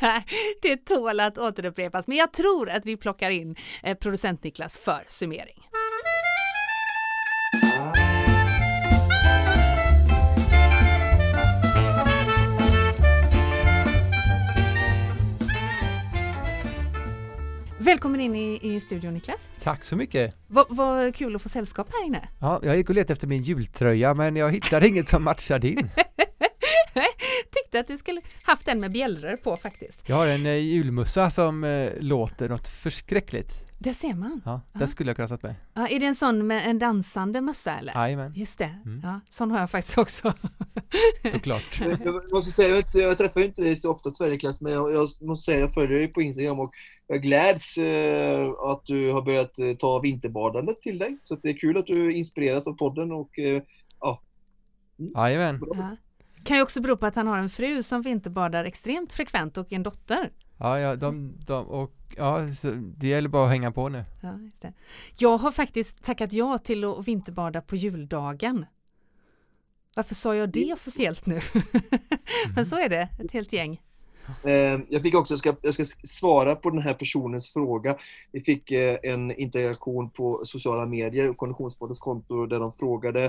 det 0.62 0.76
tål 0.76 1.20
att 1.20 1.38
återupprepas, 1.38 2.08
men 2.08 2.16
jag 2.16 2.32
tror 2.32 2.70
att 2.70 2.86
vi 2.86 2.96
plockar 2.96 3.30
in 3.30 3.56
eh, 3.82 3.96
producent 3.96 4.44
Niklas 4.44 4.78
för 4.78 5.04
summering. 5.08 5.68
Välkommen 17.88 18.20
in 18.20 18.34
i, 18.34 18.58
i 18.62 18.80
studion 18.80 19.14
Niklas. 19.14 19.50
Tack 19.62 19.84
så 19.84 19.96
mycket. 19.96 20.34
Vad 20.46 20.66
vad 20.68 21.14
kul 21.14 21.36
att 21.36 21.42
få 21.42 21.48
sällskap 21.48 21.88
här 21.92 22.06
inne. 22.06 22.28
Ja, 22.40 22.60
jag 22.62 22.76
gick 22.76 22.88
och 22.88 22.94
letade 22.94 23.12
efter 23.12 23.26
min 23.26 23.42
jultröja 23.42 24.14
men 24.14 24.36
jag 24.36 24.52
hittade 24.52 24.88
inget 24.88 25.08
som 25.08 25.24
matchar 25.24 25.58
din. 25.58 25.76
Tyckte 27.50 27.80
att 27.80 27.86
du 27.86 27.96
skulle 27.96 28.20
haft 28.44 28.68
en 28.68 28.80
med 28.80 28.92
bjällror 28.92 29.36
på 29.36 29.56
faktiskt. 29.56 30.08
Jag 30.08 30.16
har 30.16 30.26
en 30.26 30.46
eh, 30.46 30.54
julmussa 30.54 31.30
som 31.30 31.64
eh, 31.64 31.90
låter 32.00 32.48
något 32.48 32.68
förskräckligt. 32.68 33.67
Det 33.80 33.94
ser 33.94 34.14
man. 34.14 34.40
Ja, 34.44 34.60
Ja. 34.72 34.78
den 34.78 34.88
skulle 34.88 35.10
jag 35.10 35.16
kunna 35.16 35.28
tagit 35.28 35.42
med. 35.42 35.54
Ja, 35.74 35.88
är 35.88 36.00
det 36.00 36.06
en 36.06 36.14
sån 36.14 36.46
med 36.46 36.70
en 36.70 36.78
dansande 36.78 37.40
mössa 37.40 37.78
eller? 37.78 37.92
Jajamän, 37.94 38.32
Just 38.34 38.58
det, 38.58 38.78
Mm. 38.84 39.00
ja, 39.04 39.20
sån 39.28 39.50
har 39.50 39.60
jag 39.60 39.70
faktiskt 39.70 39.98
också. 39.98 40.32
såklart. 41.32 41.80
Jag 41.80 41.98
jag 42.04 42.32
måste 42.32 42.50
säga, 42.52 42.68
jag, 42.76 42.84
jag 42.94 43.18
träffar 43.18 43.40
ju 43.40 43.46
inte 43.46 43.62
dig 43.62 43.76
så 43.76 43.92
ofta 43.92 44.10
tyvärr 44.10 44.30
Niklas, 44.30 44.60
men 44.60 44.72
jag, 44.72 44.92
jag 44.92 45.08
måste 45.20 45.44
säga 45.52 45.60
jag 45.60 45.74
följer 45.74 45.98
dig 45.98 46.08
på 46.08 46.22
Instagram 46.22 46.60
och 46.60 46.72
jag 47.06 47.22
gläds 47.22 47.78
eh, 47.78 48.48
att 48.50 48.82
du 48.86 49.12
har 49.12 49.22
börjat 49.22 49.58
eh, 49.58 49.74
ta 49.76 49.98
vinterbadandet 49.98 50.80
till 50.80 50.98
dig. 50.98 51.18
Så 51.24 51.34
att 51.34 51.42
det 51.42 51.48
är 51.48 51.58
kul 51.58 51.76
att 51.78 51.86
du 51.86 52.12
inspireras 52.12 52.66
av 52.66 52.72
podden 52.72 53.12
och 53.12 53.38
eh, 53.38 53.62
Jajamän. 55.16 55.60
Ja. 55.74 55.96
Kan 56.44 56.56
ju 56.56 56.62
också 56.62 56.80
bero 56.80 56.96
på 56.96 57.06
att 57.06 57.14
han 57.14 57.26
har 57.26 57.38
en 57.38 57.48
fru 57.48 57.82
som 57.82 58.02
vinterbadar 58.02 58.64
extremt 58.64 59.12
frekvent 59.12 59.56
och 59.56 59.72
en 59.72 59.82
dotter. 59.82 60.30
Ja, 60.58 60.78
ja, 60.80 60.96
de, 60.96 61.32
de, 61.46 61.66
och 61.66 61.92
ja, 62.16 62.54
så 62.54 62.70
det 62.70 63.08
gäller 63.08 63.28
bara 63.28 63.44
att 63.44 63.50
hänga 63.50 63.72
på 63.72 63.88
nu. 63.88 64.04
Ja, 64.20 64.38
just 64.38 64.62
det. 64.62 64.72
Jag 65.18 65.38
har 65.38 65.52
faktiskt 65.52 66.04
tackat 66.04 66.32
ja 66.32 66.58
till 66.58 66.84
att 66.84 67.08
vinterbada 67.08 67.60
på 67.60 67.76
juldagen. 67.76 68.66
Varför 69.96 70.14
sa 70.14 70.34
jag 70.34 70.50
det 70.52 70.72
officiellt 70.72 71.26
nu? 71.26 71.40
Men 72.54 72.66
så 72.66 72.76
är 72.76 72.88
det, 72.88 73.08
ett 73.20 73.32
helt 73.32 73.52
gäng. 73.52 73.80
Eh, 74.44 74.80
Jag 74.88 75.02
fick 75.02 75.14
också, 75.14 75.32
jag 75.34 75.38
ska, 75.38 75.54
jag 75.62 75.74
ska 75.74 75.84
svara 76.04 76.56
på 76.56 76.70
den 76.70 76.82
här 76.82 76.94
personens 76.94 77.52
fråga. 77.52 77.96
Vi 78.32 78.40
fick 78.40 78.70
eh, 78.70 78.98
en 79.02 79.30
interaktion 79.40 80.10
på 80.10 80.40
sociala 80.44 80.86
medier 80.86 81.28
och 81.28 81.36
Konditionspoddens 81.36 81.98
konto 81.98 82.46
där 82.46 82.60
de 82.60 82.72
frågade 82.72 83.24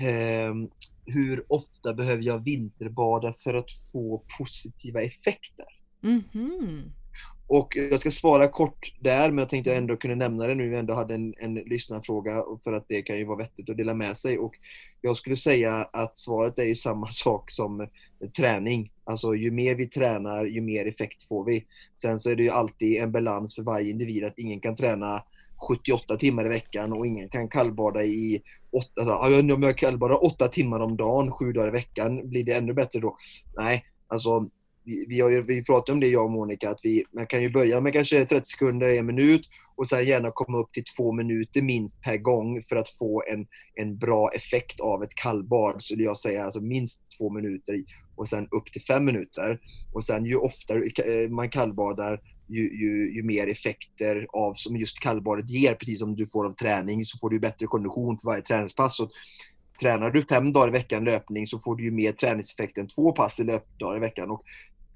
eh, 0.00 0.54
hur 1.06 1.52
ofta 1.52 1.94
behöver 1.94 2.22
jag 2.22 2.38
vinterbada 2.44 3.32
för 3.32 3.54
att 3.54 3.70
få 3.92 4.22
positiva 4.38 5.02
effekter? 5.02 5.66
Mhm. 6.00 6.92
Och 7.46 7.76
jag 7.76 8.00
ska 8.00 8.10
svara 8.10 8.48
kort 8.48 8.94
där, 9.00 9.30
men 9.30 9.38
jag 9.38 9.48
tänkte 9.48 9.70
jag 9.70 9.76
ändå 9.78 9.96
kunde 9.96 10.16
nämna 10.16 10.46
det 10.46 10.54
nu 10.54 10.68
vi 10.68 10.76
ändå 10.76 10.94
hade 10.94 11.14
en, 11.14 11.34
en 11.38 11.54
lyssnarfråga 11.54 12.44
för 12.64 12.72
att 12.72 12.84
det 12.88 13.02
kan 13.02 13.18
ju 13.18 13.24
vara 13.24 13.38
vettigt 13.38 13.70
att 13.70 13.76
dela 13.76 13.94
med 13.94 14.16
sig. 14.16 14.38
Och 14.38 14.54
jag 15.00 15.16
skulle 15.16 15.36
säga 15.36 15.88
att 15.92 16.18
svaret 16.18 16.58
är 16.58 16.64
ju 16.64 16.76
samma 16.76 17.06
sak 17.10 17.50
som 17.50 17.88
träning. 18.36 18.92
Alltså 19.04 19.34
ju 19.34 19.50
mer 19.50 19.74
vi 19.74 19.86
tränar, 19.86 20.46
ju 20.46 20.60
mer 20.60 20.86
effekt 20.86 21.22
får 21.22 21.44
vi. 21.44 21.64
Sen 21.96 22.18
så 22.18 22.30
är 22.30 22.36
det 22.36 22.42
ju 22.42 22.50
alltid 22.50 23.02
en 23.02 23.12
balans 23.12 23.54
för 23.54 23.62
varje 23.62 23.90
individ 23.90 24.24
att 24.24 24.38
ingen 24.38 24.60
kan 24.60 24.76
träna 24.76 25.22
78 25.68 26.16
timmar 26.16 26.46
i 26.46 26.48
veckan 26.48 26.92
och 26.92 27.06
ingen 27.06 27.28
kan 27.28 27.48
kallbada 27.48 28.04
i 28.04 28.42
8 28.70 29.12
alltså, 29.12 29.54
om 29.54 29.62
jag 29.62 29.78
kallbadar 29.78 30.24
8 30.26 30.48
timmar 30.48 30.80
om 30.80 30.96
dagen, 30.96 31.32
7 31.32 31.52
dagar 31.52 31.68
i 31.68 31.70
veckan, 31.70 32.30
blir 32.30 32.44
det 32.44 32.52
ännu 32.52 32.74
bättre 32.74 33.00
då? 33.00 33.16
Nej, 33.56 33.84
alltså 34.08 34.48
vi, 34.88 35.06
vi, 35.08 35.20
har 35.20 35.30
ju, 35.30 35.42
vi 35.42 35.64
pratade 35.64 35.92
om 35.92 36.00
det 36.00 36.08
jag 36.08 36.24
och 36.24 36.30
Monica, 36.30 36.70
att 36.70 36.80
vi, 36.82 37.04
man 37.12 37.26
kan 37.26 37.42
ju 37.42 37.50
börja 37.50 37.80
med 37.80 37.92
kanske 37.92 38.24
30 38.24 38.48
sekunder, 38.48 38.88
en 38.88 39.06
minut 39.06 39.48
och 39.76 39.88
sen 39.88 40.04
gärna 40.04 40.30
komma 40.30 40.58
upp 40.58 40.72
till 40.72 40.84
två 40.96 41.12
minuter 41.12 41.62
minst 41.62 42.00
per 42.02 42.16
gång 42.16 42.62
för 42.62 42.76
att 42.76 42.88
få 42.88 43.22
en, 43.32 43.46
en 43.74 43.98
bra 43.98 44.30
effekt 44.36 44.80
av 44.80 45.02
ett 45.02 45.14
kallbad. 45.14 45.76
Så 45.78 45.94
jag 45.98 46.16
säger 46.16 46.44
alltså 46.44 46.60
minst 46.60 47.02
två 47.18 47.30
minuter 47.30 47.84
och 48.16 48.28
sen 48.28 48.48
upp 48.50 48.72
till 48.72 48.82
fem 48.82 49.04
minuter. 49.04 49.60
Och 49.92 50.04
sen 50.04 50.24
ju 50.24 50.36
oftare 50.36 50.82
eh, 51.04 51.30
man 51.30 51.50
kallbadar, 51.50 52.20
ju, 52.48 52.60
ju, 52.60 53.14
ju 53.14 53.22
mer 53.22 53.48
effekter 53.48 54.26
av 54.32 54.52
som 54.54 54.76
just 54.76 55.00
kallbadet 55.00 55.50
ger, 55.50 55.74
precis 55.74 55.98
som 55.98 56.16
du 56.16 56.26
får 56.26 56.46
av 56.46 56.54
träning, 56.54 57.04
så 57.04 57.18
får 57.18 57.30
du 57.30 57.38
bättre 57.38 57.66
kondition 57.66 58.18
för 58.18 58.26
varje 58.26 58.42
träningspass. 58.42 58.96
Så 58.96 59.08
tränar 59.80 60.10
du 60.10 60.22
fem 60.22 60.52
dagar 60.52 60.68
i 60.68 60.70
veckan 60.70 61.04
löpning 61.04 61.46
så 61.46 61.58
får 61.58 61.76
du 61.76 61.84
ju 61.84 61.90
mer 61.90 62.12
träningseffekt 62.12 62.78
än 62.78 62.88
två 62.88 63.12
pass 63.12 63.40
i 63.40 63.44
löpdagar 63.44 63.96
i 63.96 64.00
veckan. 64.00 64.30
Och 64.30 64.42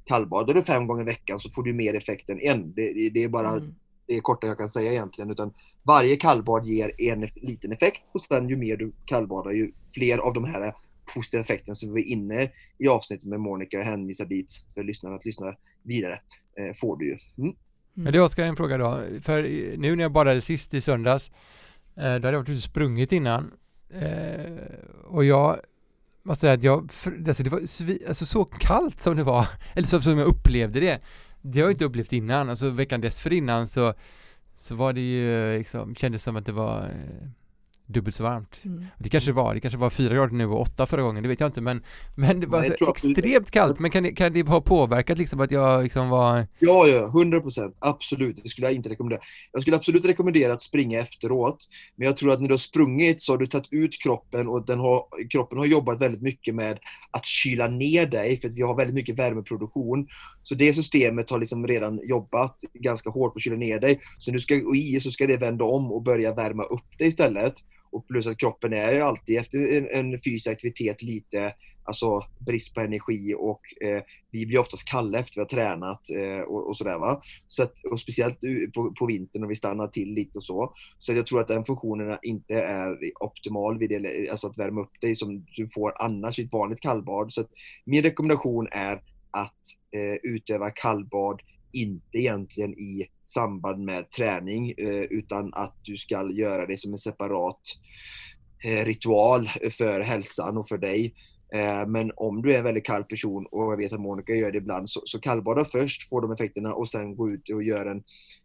kallbadar 0.05 0.55
du 0.55 0.63
fem 0.63 0.87
gånger 0.87 1.03
i 1.03 1.07
veckan 1.07 1.39
så 1.39 1.51
får 1.51 1.63
du 1.63 1.73
mer 1.73 1.95
effekt 1.95 2.31
än 2.31 2.41
en. 2.41 2.73
Det, 2.75 3.11
det, 3.11 3.25
är 3.25 3.29
bara 3.29 3.49
Mm. 3.49 3.75
det 4.07 4.17
är 4.17 4.21
korta 4.21 4.47
jag 4.47 4.59
kan 4.59 4.71
säga 4.71 4.93
egentligen. 4.93 5.31
Utan 5.31 5.53
varje 5.83 6.17
kallbad 6.17 6.65
ger 6.65 6.95
en 6.99 7.29
liten 7.35 7.73
effekt 7.73 8.03
och 8.13 8.23
sen 8.23 8.49
ju 8.49 8.57
mer 8.57 8.77
du 8.77 8.93
kallbadar 9.05 9.51
ju 9.51 9.73
fler 9.95 10.19
av 10.19 10.33
de 10.33 10.45
här 10.45 10.73
positiva 11.15 11.41
effekterna 11.41 11.75
som 11.75 11.89
vi 11.89 12.03
var 12.03 12.09
inne 12.09 12.51
i 12.79 12.89
avsnittet 12.89 13.27
med 13.27 13.41
Monica 13.41 13.79
och 13.79 13.85
hänvisar 13.85 14.25
dit 14.25 14.65
för 14.75 14.83
lyssnarna 14.85 15.17
att 15.17 15.25
lyssna 15.25 15.55
vidare 15.83 16.21
eh, 16.59 16.75
får 16.81 16.97
du 16.97 17.07
ju. 17.07 17.19
Mm. 17.39 17.55
Men 17.95 18.13
det 18.13 18.19
är 18.19 18.23
Oskar 18.23 18.45
en 18.45 18.57
fråga 18.57 18.79
då, 18.79 19.03
för 19.23 19.43
nu 19.77 19.97
när 19.97 20.05
jag 20.05 20.13
badade 20.13 20.41
sist 20.41 20.75
i 20.75 20.81
söndags, 20.81 21.31
eh, 21.97 22.03
då 22.03 22.11
hade 22.11 22.29
jag 22.29 22.33
varit 22.33 22.49
ute 22.49 22.57
och 22.57 22.63
sprungit 22.63 23.13
innan, 23.13 23.53
eh, 23.91 24.53
och 25.05 25.25
jag 25.25 25.61
måste 26.23 26.41
säga 26.41 26.53
att 26.53 26.63
jag, 26.63 26.91
alltså 27.29 27.43
det 27.43 27.51
var 27.51 27.61
alltså 28.09 28.27
så 28.27 28.45
kallt 28.45 29.01
som 29.01 29.17
det 29.17 29.25
var, 29.25 29.47
eller 29.75 29.89
så 29.89 30.01
som 30.01 30.19
jag 30.19 30.29
upplevde 30.29 30.81
det, 30.81 31.01
det 31.41 31.61
har 31.61 31.67
jag 31.67 31.75
inte 31.75 31.85
upplevt 31.85 32.13
innan, 32.13 32.51
alltså 32.51 32.71
veckan 32.71 33.01
dessförinnan 33.01 33.67
så, 33.67 33.95
så 34.57 34.75
var 34.75 34.93
det 34.93 35.01
ju 35.01 35.53
eh, 35.53 35.59
liksom, 35.59 35.95
kändes 35.95 36.23
som 36.23 36.37
att 36.37 36.47
det 36.47 36.53
var 36.53 36.81
eh, 36.83 37.29
dubbelt 37.87 38.17
så 38.17 38.23
varmt. 38.23 38.61
Mm. 38.65 38.85
Det 38.99 39.09
kanske 39.09 39.31
det 39.31 39.35
var, 39.35 39.55
det 39.55 39.61
kanske 39.61 39.79
var 39.79 39.91
fyra 39.91 40.15
grader 40.15 40.35
nu 40.35 40.47
och 40.47 40.61
åtta 40.61 40.87
förra 40.87 41.03
gången, 41.03 41.23
det 41.23 41.29
vet 41.29 41.41
jag 41.41 41.49
inte 41.49 41.61
men 41.61 41.83
Men 42.15 42.41
det 42.41 42.47
var 42.47 42.61
Nej, 42.61 42.69
jag 42.69 42.79
så 42.79 42.85
tror 42.85 42.91
absolut- 42.91 43.19
extremt 43.19 43.51
kallt, 43.51 43.79
men 43.79 43.91
kan 43.91 44.03
det, 44.03 44.13
kan 44.13 44.33
det 44.33 44.49
ha 44.49 44.61
påverkat 44.61 45.19
liksom 45.19 45.41
att 45.41 45.51
jag 45.51 45.83
liksom 45.83 46.09
var 46.09 46.47
Ja, 46.59 46.87
ja, 46.87 47.07
100 47.07 47.41
procent. 47.41 47.77
Absolut. 47.79 48.41
Det 48.43 48.49
skulle 48.49 48.67
jag 48.67 48.75
inte 48.75 48.89
rekommendera. 48.89 49.21
Jag 49.53 49.63
skulle 49.63 49.77
absolut 49.77 50.05
rekommendera 50.05 50.53
att 50.53 50.63
springa 50.63 51.01
efteråt. 51.01 51.57
Men 51.97 52.07
jag 52.07 52.17
tror 52.17 52.33
att 52.33 52.41
när 52.41 52.49
du 52.49 52.53
har 52.53 52.59
sprungit 52.59 53.23
så 53.23 53.33
har 53.33 53.39
du 53.39 53.47
tagit 53.47 53.69
ut 53.71 54.03
kroppen 54.03 54.49
och 54.49 54.67
den 54.67 54.79
har, 54.79 55.05
kroppen 55.31 55.59
har 55.59 55.67
jobbat 55.67 56.01
väldigt 56.01 56.23
mycket 56.23 56.55
med 56.55 56.79
att 57.11 57.27
kyla 57.27 57.69
ner 57.69 58.07
dig 58.07 58.41
för 58.41 58.49
att 58.49 58.55
vi 58.57 58.63
har 58.63 58.77
väldigt 58.77 58.95
mycket 58.95 59.19
värmeproduktion. 59.19 60.09
Så 60.43 60.55
det 60.55 60.75
systemet 60.75 61.31
har 61.31 61.39
liksom 61.39 61.67
redan 61.67 62.01
jobbat 62.05 62.57
ganska 62.75 63.11
hårt 63.11 63.33
på 63.33 63.37
att 63.37 63.43
kyla 63.43 63.57
ner 63.57 63.81
dig. 63.81 64.01
Så 64.19 64.33
nu 64.33 64.39
ska 64.39 64.55
och 64.55 64.77
i 64.77 65.01
så 65.01 65.11
ska 65.11 65.27
det 65.27 65.37
vända 65.37 65.65
om 65.65 65.93
och 65.93 66.03
börja 66.03 66.35
värma 66.35 66.63
upp 66.65 66.99
dig 66.99 67.09
istället. 67.09 67.55
Och 67.93 68.07
plus 68.09 68.27
att 68.27 68.39
kroppen 68.39 68.73
är 68.73 68.93
ju 68.93 69.01
alltid 69.01 69.39
efter 69.39 69.59
en, 69.59 69.89
en 69.89 70.19
fysisk 70.25 70.47
aktivitet 70.47 71.03
lite 71.03 71.55
alltså 71.85 72.21
brist 72.47 72.75
på 72.75 72.81
energi 72.81 73.35
och 73.39 73.61
eh, 73.81 74.03
vi 74.31 74.47
blir 74.47 74.59
oftast 74.59 74.89
kalla 74.89 75.19
efter 75.19 75.35
vi 75.35 75.41
har 75.41 75.49
tränat 75.49 76.11
eh, 76.11 76.41
och, 76.41 76.69
och 76.69 76.77
sådär 76.77 76.99
va. 76.99 77.21
Så 77.49 77.63
att, 77.63 77.73
och 77.91 78.01
speciellt 78.01 78.39
på, 78.75 78.95
på 78.99 79.07
vintern 79.07 79.45
och 79.45 79.51
vi 79.51 79.55
stannar 79.55 79.87
till 79.87 80.15
lite 80.15 80.39
och 80.39 80.45
så. 80.45 80.73
Så 80.99 81.13
jag 81.13 81.27
tror 81.27 81.41
att 81.41 81.49
den 81.49 81.65
funktionen 81.65 82.19
inte 82.23 82.55
är 82.55 82.97
optimal 83.21 83.79
vid 83.79 83.91
det, 83.91 84.31
alltså 84.31 84.47
att 84.47 84.59
värma 84.59 84.81
upp 84.81 85.01
dig 85.01 85.15
som 85.15 85.45
du 85.57 85.69
får 85.69 85.93
annars 86.03 86.39
i 86.39 86.43
ett 86.43 86.53
vanligt 86.53 86.81
kallbad. 86.81 87.33
Så 87.33 87.41
att 87.41 87.51
min 87.85 88.03
rekommendation 88.03 88.69
är 88.73 89.03
att 89.31 89.61
eh, 89.97 90.15
utöva 90.23 90.71
kallbad 90.71 91.41
inte 91.73 92.19
egentligen 92.19 92.73
i 92.73 93.07
samband 93.25 93.85
med 93.85 94.11
träning 94.11 94.75
eh, 94.79 95.03
utan 95.03 95.51
att 95.55 95.77
du 95.83 95.97
ska 95.97 96.31
göra 96.33 96.67
det 96.67 96.77
som 96.77 96.93
en 96.93 96.99
separat 96.99 97.61
eh, 98.65 98.85
ritual 98.85 99.49
för 99.79 100.01
hälsan 100.01 100.57
och 100.57 100.69
för 100.69 100.79
dig. 100.79 101.15
Eh, 101.55 101.87
Men 101.87 102.13
om 102.17 102.43
du 102.43 102.55
är 102.55 102.59
en 102.59 102.65
väldigt 102.65 102.87
kall 102.87 103.05
person 103.05 103.47
och 103.51 103.73
jag 103.73 103.77
vet 103.77 103.93
att 103.93 104.01
Monica 104.01 104.33
gör 104.33 104.53
det 104.53 104.59
ibland 104.59 104.91
så, 104.91 105.01
så 105.05 105.21
kallbada 105.21 105.65
först, 105.65 106.09
få 106.09 106.21
de 106.21 106.33
effekterna 106.33 106.75
och 106.75 106.89
sen 106.89 107.17
gå 107.17 107.31
ut 107.31 107.49
och 107.49 107.63
göra 107.63 107.91
en, 107.91 108.03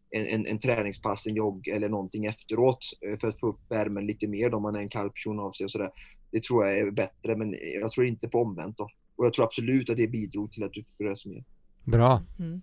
en, 0.10 0.46
en, 0.46 0.60
träningspass, 0.60 1.28
en 1.28 1.36
jogg 1.36 1.68
eller 1.68 1.90
någonting 1.90 2.26
efteråt 2.26 2.80
för 3.20 3.28
att 3.28 3.40
få 3.40 3.48
upp 3.48 3.60
värmen 3.70 4.06
lite 4.06 4.28
mer 4.28 4.54
om 4.54 4.62
man 4.62 4.76
är 4.76 4.80
en 4.80 4.90
kall 4.90 5.10
person 5.10 5.40
av 5.40 5.52
sig 5.52 5.64
och 5.64 5.72
sådär. 5.72 5.90
Det 6.32 6.44
tror 6.44 6.66
jag 6.66 6.80
är 6.80 6.92
bättre 6.92 7.36
men 7.36 7.56
jag 7.82 7.92
tror 7.92 8.06
inte 8.06 8.28
på 8.28 8.42
omvänt 8.42 8.78
då. 8.78 8.90
Och 9.16 9.26
jag 9.26 9.34
tror 9.34 9.46
absolut 9.46 9.90
att 9.90 9.98
det 9.98 10.08
bidrog 10.08 10.52
till 10.52 10.64
att 10.64 10.74
du 10.74 10.84
frös 10.98 11.26
mer. 11.26 11.44
bra. 11.84 12.24
Mm. 12.40 12.62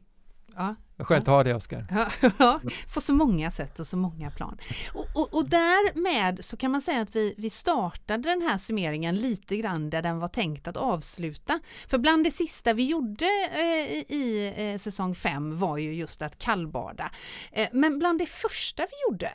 Ja, 0.56 0.74
Skönt 0.98 1.28
att 1.28 1.34
ha 1.34 1.44
det 1.44 1.54
Oskar. 1.54 1.86
Ja, 2.38 2.60
på 2.94 3.00
så 3.00 3.14
många 3.14 3.50
sätt 3.50 3.80
och 3.80 3.86
så 3.86 3.96
många 3.96 4.30
plan. 4.30 4.58
Och, 4.94 5.06
och, 5.14 5.34
och 5.34 5.48
därmed 5.48 6.44
så 6.44 6.56
kan 6.56 6.70
man 6.70 6.82
säga 6.82 7.00
att 7.00 7.16
vi, 7.16 7.34
vi 7.36 7.50
startade 7.50 8.28
den 8.28 8.42
här 8.42 8.56
summeringen 8.58 9.16
lite 9.16 9.56
grann 9.56 9.90
där 9.90 10.02
den 10.02 10.18
var 10.18 10.28
tänkt 10.28 10.68
att 10.68 10.76
avsluta. 10.76 11.60
För 11.86 11.98
bland 11.98 12.24
det 12.24 12.30
sista 12.30 12.72
vi 12.72 12.84
gjorde 12.84 13.26
eh, 13.52 14.14
i 14.16 14.52
eh, 14.56 14.78
säsong 14.78 15.14
5 15.14 15.58
var 15.58 15.78
ju 15.78 15.94
just 15.94 16.22
att 16.22 16.38
kallbada. 16.38 17.10
Eh, 17.52 17.68
men 17.72 17.98
bland 17.98 18.18
det 18.18 18.26
första 18.26 18.82
vi 18.82 19.10
gjorde 19.10 19.30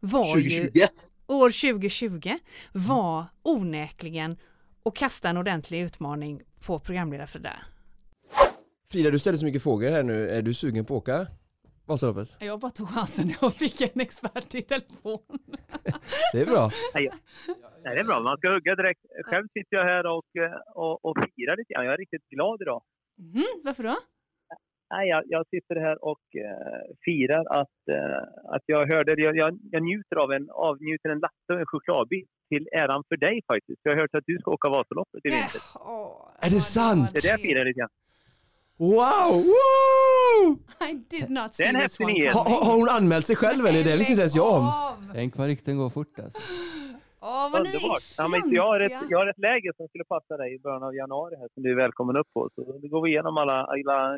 var 0.00 0.36
ju 0.36 0.66
2020! 0.66 0.86
år 1.26 1.72
2020 1.72 2.38
var 2.72 3.26
onekligen 3.42 4.36
att 4.84 4.96
kasta 4.96 5.28
en 5.28 5.36
ordentlig 5.36 5.80
utmaning 5.80 6.42
på 6.60 6.78
programledarfrida. 6.78 7.56
Frida, 8.92 9.10
du 9.10 9.18
ställer 9.18 9.38
så 9.38 9.46
mycket 9.46 9.62
frågor 9.62 9.90
här 9.90 10.02
nu. 10.02 10.30
Är 10.30 10.42
du 10.42 10.54
sugen 10.54 10.84
på 10.84 10.96
att 10.96 11.02
åka 11.02 11.26
Vasaloppet? 11.86 12.36
Jag 12.40 12.60
bara 12.60 12.70
tog 12.70 12.88
chansen 12.88 13.26
när 13.26 13.36
jag 13.42 13.54
fick 13.54 13.80
en 13.80 14.00
expert 14.00 14.54
i 14.54 14.62
telefon. 14.62 15.18
Det 16.32 16.40
är 16.40 16.46
bra. 16.46 16.70
Nej, 16.94 17.10
det 17.82 18.00
är 18.00 18.04
bra. 18.04 18.20
Man 18.20 18.36
ska 18.36 18.52
hugga 18.52 18.74
direkt. 18.74 19.00
Själv 19.24 19.46
sitter 19.52 19.76
jag 19.76 19.84
här 19.84 20.06
och, 20.06 20.24
och, 20.74 21.04
och 21.04 21.16
firar 21.36 21.56
lite 21.56 21.72
grann. 21.72 21.84
Jag 21.84 21.94
är 21.94 21.98
riktigt 21.98 22.28
glad 22.28 22.62
idag. 22.62 22.82
Mm, 23.18 23.44
varför 23.64 23.82
då? 23.82 23.96
nej, 24.90 25.08
jag, 25.08 25.22
jag 25.26 25.46
sitter 25.52 25.76
här 25.86 26.04
och 26.04 26.26
eh, 26.46 26.82
firar 27.04 27.44
att, 27.60 27.80
eh, 27.96 28.22
att 28.54 28.62
jag 28.66 28.86
hörde, 28.92 29.22
jag, 29.22 29.36
jag, 29.36 29.58
jag 29.72 29.82
njuter 29.82 30.16
av 30.16 30.32
en, 30.32 30.50
avnjuter 30.50 31.08
en 31.08 31.18
latte 31.18 31.50
och 31.52 31.60
en 31.60 31.66
chokladbit 31.66 32.28
till 32.48 32.68
äran 32.72 33.02
för 33.08 33.16
dig 33.16 33.40
faktiskt. 33.46 33.80
Jag 33.82 33.92
har 33.92 34.00
hört 34.00 34.14
att 34.14 34.24
du 34.26 34.38
ska 34.38 34.50
åka 34.50 34.68
Vasaloppet 34.68 35.20
i 35.24 35.28
vinter. 35.28 35.60
Åh, 35.74 36.28
Är 36.40 36.50
det 36.50 36.60
sant? 36.60 37.10
Det 37.12 37.18
är 37.18 37.22
det 37.22 37.28
jag 37.28 37.40
firar 37.40 37.64
lite 37.64 37.78
grann. 37.78 37.94
Wow! 38.84 39.30
Woo! 39.50 40.58
I 40.90 40.92
did 41.10 41.30
not 41.30 41.54
see 41.54 41.64
en 41.66 41.74
this 41.74 41.82
häftig 41.82 42.04
one 42.06 42.12
nyhet. 42.12 42.34
Har, 42.34 42.44
har- 42.50 42.64
har 42.64 42.76
hon 42.76 42.88
anmält 42.88 43.26
sig 43.26 43.36
själv 43.36 43.66
eller? 43.66 43.84
Det 43.84 43.96
visste 43.96 44.12
inte 44.12 44.22
ens 44.22 44.36
jag 44.36 44.52
om. 44.52 44.66
Av. 44.68 44.94
Tänk 45.14 45.36
vad 45.36 45.46
rykten 45.46 45.76
går 45.78 45.90
fort 45.90 46.18
alltså. 46.24 46.38
Åh, 47.22 47.48
vad 47.52 47.62
ni 47.62 47.68
Underbart! 47.68 48.02
är 48.18 48.22
Ja, 48.22 48.28
men 48.28 48.40
jag, 48.52 48.62
har 48.62 48.80
ett, 48.80 48.92
jag 49.10 49.18
har 49.18 49.26
ett 49.26 49.38
läge 49.38 49.72
som 49.76 49.88
skulle 49.88 50.04
passa 50.04 50.36
dig 50.36 50.54
i 50.54 50.58
början 50.58 50.82
av 50.82 50.94
januari 50.94 51.34
här 51.40 51.48
som 51.54 51.62
du 51.62 51.70
är 51.72 51.76
välkommen 51.76 52.16
upp 52.16 52.26
på. 52.34 52.50
Så 52.54 52.78
då 52.82 52.88
går 52.88 53.02
vi 53.04 53.10
igenom 53.10 53.36
alla, 53.36 53.64
alla 53.64 54.16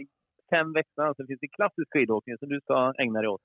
fem 0.50 0.72
veckorna. 0.72 1.14
Så 1.16 1.26
finns 1.26 1.40
det 1.40 1.48
klassisk 1.48 1.88
skidåkning 1.92 2.38
som 2.38 2.48
du 2.48 2.60
ska 2.60 2.92
ägna 2.98 3.18
dig 3.20 3.28
åt. 3.28 3.40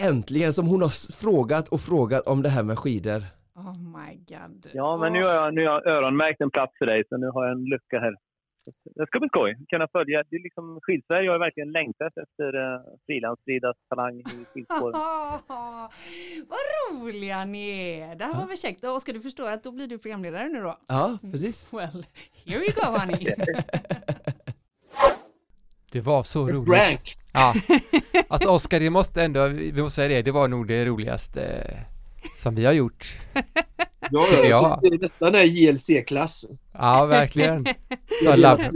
Äntligen 0.00 0.52
som 0.52 0.66
hon 0.66 0.80
har 0.82 0.88
s- 0.88 1.16
frågat 1.16 1.68
och 1.68 1.80
frågat 1.80 2.26
om 2.26 2.42
det 2.42 2.48
här 2.48 2.62
med 2.62 2.78
skidor. 2.78 3.22
Oh 3.54 3.78
my 3.98 4.16
god. 4.16 4.66
Ja, 4.74 4.96
men 4.96 5.12
nu 5.12 5.22
har 5.24 5.32
jag, 5.34 5.54
nu 5.54 5.66
har 5.66 5.72
jag 5.84 5.86
öronmärkt 5.86 6.40
en 6.40 6.50
plats 6.50 6.72
för 6.78 6.86
dig, 6.86 7.02
så 7.08 7.16
nu 7.16 7.26
har 7.26 7.44
jag 7.46 7.52
en 7.52 7.64
lucka 7.64 7.98
här. 7.98 8.14
Det 8.84 9.06
ska 9.06 9.18
bli 9.20 9.28
skoj. 9.28 9.56
Kunna 9.68 9.88
följa. 9.88 10.22
Det 10.30 10.36
är 10.36 10.42
liksom, 10.42 10.80
Skidsverige 10.82 11.30
har 11.30 11.38
verkligen 11.38 11.72
längtat 11.72 12.12
efter 12.16 12.56
uh, 12.56 12.80
frilansridas 13.06 13.76
talang 13.88 14.20
i 14.20 14.44
skidspåren. 14.52 14.92
Vad 16.50 16.60
roliga 16.82 17.44
ni 17.44 17.68
är! 18.00 18.14
Det 18.14 18.24
här 18.24 18.34
var 18.34 18.46
väl 18.46 18.56
käckt. 18.56 18.84
Och 18.84 19.02
ska 19.02 19.12
du 19.12 19.20
förstå 19.20 19.46
att 19.46 19.62
då 19.62 19.72
blir 19.72 19.86
du 19.86 19.98
programledare 19.98 20.48
nu 20.48 20.60
då? 20.60 20.78
Ja, 20.88 21.18
precis. 21.32 21.68
Well, 21.72 22.06
here 22.44 22.60
you 22.60 22.72
go 22.74 22.98
honey. 22.98 23.34
Det 25.92 26.00
var 26.00 26.22
så 26.22 26.48
roligt. 26.48 26.66
prank! 26.66 27.16
Ja. 27.32 27.54
Alltså 28.28 28.48
Oskar, 28.48 28.80
det 28.80 28.90
måste 28.90 29.22
ändå, 29.22 29.46
vi 29.48 29.82
måste 29.82 29.96
säga 29.96 30.08
det, 30.08 30.22
det 30.22 30.30
var 30.30 30.48
nog 30.48 30.68
det 30.68 30.84
roligaste 30.84 31.42
eh, 31.42 32.01
som 32.34 32.54
vi 32.54 32.64
har 32.64 32.72
gjort. 32.72 33.14
Ja, 33.34 33.42
ja, 34.10 34.44
Ja. 34.44 34.48
jag 34.48 34.82
tycker 34.82 34.96
det 34.98 35.02
nästan 35.02 35.34
är 35.34 35.44
JLC-klass. 35.44 36.44
Ja, 36.72 37.04
verkligen. 37.06 37.66
Ja, 38.24 38.36
love, 38.36 38.70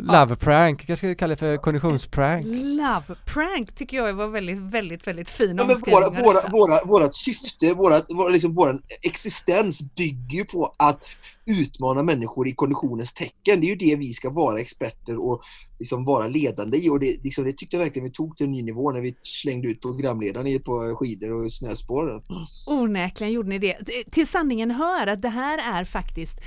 love 0.00 0.36
prank, 0.36 0.86
kanske 0.86 1.06
ska 1.06 1.14
kalla 1.14 1.34
det 1.34 1.36
för 1.36 1.56
konditionsprank. 1.56 2.46
Love 2.46 3.14
prank 3.24 3.74
tycker 3.74 3.96
jag 3.96 4.12
var 4.12 4.28
väldigt, 4.28 4.58
väldigt, 4.58 5.06
väldigt 5.06 5.28
fin 5.28 5.48
Ja, 5.48 5.54
men 5.54 5.70
omskrivning 5.70 6.02
våra, 6.02 6.22
våra, 6.22 6.50
våra, 6.50 6.84
vårat 6.84 7.14
syfte, 7.14 7.74
vårat, 7.74 8.06
våra, 8.08 8.28
liksom, 8.28 8.54
vår 8.54 8.80
existens 9.02 9.82
bygger 9.94 10.44
på 10.44 10.74
att 10.76 11.04
utmana 11.46 12.02
människor 12.02 12.48
i 12.48 12.52
konditionens 12.52 13.12
tecken. 13.12 13.60
Det 13.60 13.66
är 13.66 13.68
ju 13.68 13.76
det 13.76 13.96
vi 13.96 14.12
ska 14.12 14.30
vara 14.30 14.60
experter 14.60 15.16
och 15.18 15.42
liksom 15.78 16.04
vara 16.04 16.26
ledande 16.26 16.78
i. 16.78 16.88
Och 16.88 17.00
det, 17.00 17.24
liksom, 17.24 17.44
det 17.44 17.52
tyckte 17.52 17.76
jag 17.76 17.84
verkligen 17.84 18.04
vi 18.04 18.12
tog 18.12 18.36
till 18.36 18.46
en 18.46 18.52
ny 18.52 18.62
nivå 18.62 18.92
när 18.92 19.00
vi 19.00 19.16
slängde 19.22 19.68
ut 19.68 19.82
programledaren 19.82 20.62
på 20.62 20.96
skidor 21.00 21.32
och 21.32 21.52
snöspår. 21.52 22.22
Onekligen 22.66 23.32
gjorde 23.32 23.48
ni 23.48 23.58
det. 23.58 23.76
Till 24.10 24.26
sanningen 24.26 24.70
hör 24.70 25.06
att 25.06 25.22
det 25.22 25.28
här 25.28 25.80
är 25.80 25.84
faktiskt 25.84 26.40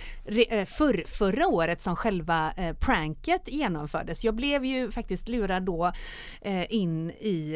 eh, 0.50 0.66
för, 0.66 1.04
förra 1.08 1.48
året 1.48 1.82
som 1.82 1.96
själva 1.96 2.52
eh, 2.58 2.74
Blanket 3.02 3.48
genomfördes. 3.48 4.24
Jag 4.24 4.36
blev 4.36 4.66
ju 4.66 4.92
faktiskt 4.92 5.28
lurad 5.28 5.64
då 5.64 5.92
eh, 6.42 6.74
in 6.74 7.12
i 7.12 7.54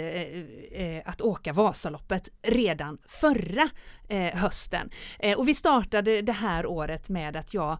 eh, 0.71 0.81
eh, 0.81 1.01
att 1.05 1.21
åka 1.21 1.53
Vasaloppet 1.53 2.29
redan 2.41 2.97
förra 3.07 3.69
eh, 4.09 4.35
hösten. 4.35 4.89
Eh, 5.19 5.37
och 5.37 5.47
vi 5.47 5.53
startade 5.53 6.21
det 6.21 6.31
här 6.31 6.65
året 6.65 7.09
med 7.09 7.35
att 7.35 7.53
jag 7.53 7.77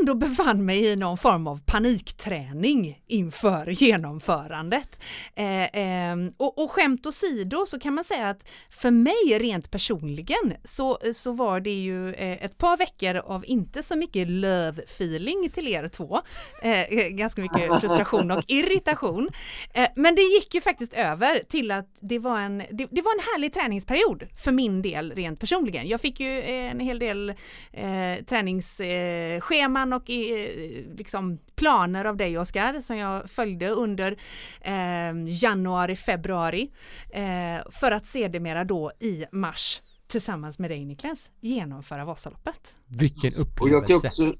ändå 0.00 0.14
befann 0.14 0.64
mig 0.64 0.86
i 0.86 0.96
någon 0.96 1.16
form 1.16 1.46
av 1.46 1.60
panikträning 1.60 3.02
inför 3.06 3.66
genomförandet. 3.66 5.00
Eh, 5.34 5.64
eh, 5.64 6.16
och, 6.36 6.58
och 6.58 6.70
skämt 6.70 7.06
åsido 7.06 7.66
så 7.66 7.78
kan 7.78 7.94
man 7.94 8.04
säga 8.04 8.28
att 8.28 8.48
för 8.70 8.90
mig 8.90 9.38
rent 9.38 9.70
personligen 9.70 10.54
så, 10.64 10.98
så 11.12 11.32
var 11.32 11.60
det 11.60 11.82
ju 11.82 12.12
eh, 12.12 12.44
ett 12.44 12.58
par 12.58 12.76
veckor 12.76 13.16
av 13.16 13.44
inte 13.46 13.82
så 13.82 13.96
mycket 13.96 14.28
lövfeeling 14.28 15.50
till 15.50 15.68
er 15.68 15.88
två. 15.88 16.20
Eh, 16.62 16.80
eh, 16.80 17.08
ganska 17.08 17.42
mycket 17.42 17.80
frustration 17.80 18.30
och 18.30 18.44
irritation. 18.46 19.28
Eh, 19.74 19.88
men 19.96 20.14
det 20.14 20.22
gick 20.22 20.54
ju 20.54 20.60
faktiskt 20.60 20.94
över 20.94 21.38
till 21.48 21.70
att 21.70 21.98
det 22.00 22.18
var 22.18 22.40
en, 22.40 22.58
det, 22.58 22.86
det 22.90 23.02
var 23.02 23.12
en 23.12 23.24
härlig 23.32 23.52
träningsperiod 23.52 24.28
för 24.44 24.52
min 24.52 24.82
del 24.82 25.12
rent 25.12 25.40
personligen. 25.40 25.88
Jag 25.88 26.00
fick 26.00 26.20
ju 26.20 26.38
eh, 26.38 26.70
en 26.70 26.80
hel 26.80 26.98
del 26.98 27.34
eh, 27.72 28.16
eh 28.16 29.40
träningsscheman 29.76 29.92
och 29.92 30.10
eh, 30.10 30.96
liksom 30.96 31.38
planer 31.54 32.04
av 32.04 32.16
dig 32.16 32.38
Oskar 32.38 32.80
som 32.80 32.96
jag 32.96 33.30
följde 33.30 33.68
under 33.68 34.16
eh, 34.60 35.42
januari, 35.42 35.96
februari 35.96 36.72
eh, 37.10 37.70
för 37.70 37.90
att 37.90 38.06
sedermera 38.06 38.64
då 38.64 38.92
i 39.00 39.24
mars 39.32 39.82
tillsammans 40.06 40.58
med 40.58 40.70
dig 40.70 40.84
Niklas 40.84 41.30
genomföra 41.40 42.04
Vasaloppet. 42.04 42.76
Vilken 42.86 43.32
Och 43.60 43.68
jag 43.68 43.86
kan 43.86 43.96
upplevelse. 43.96 44.06
också 44.06 44.34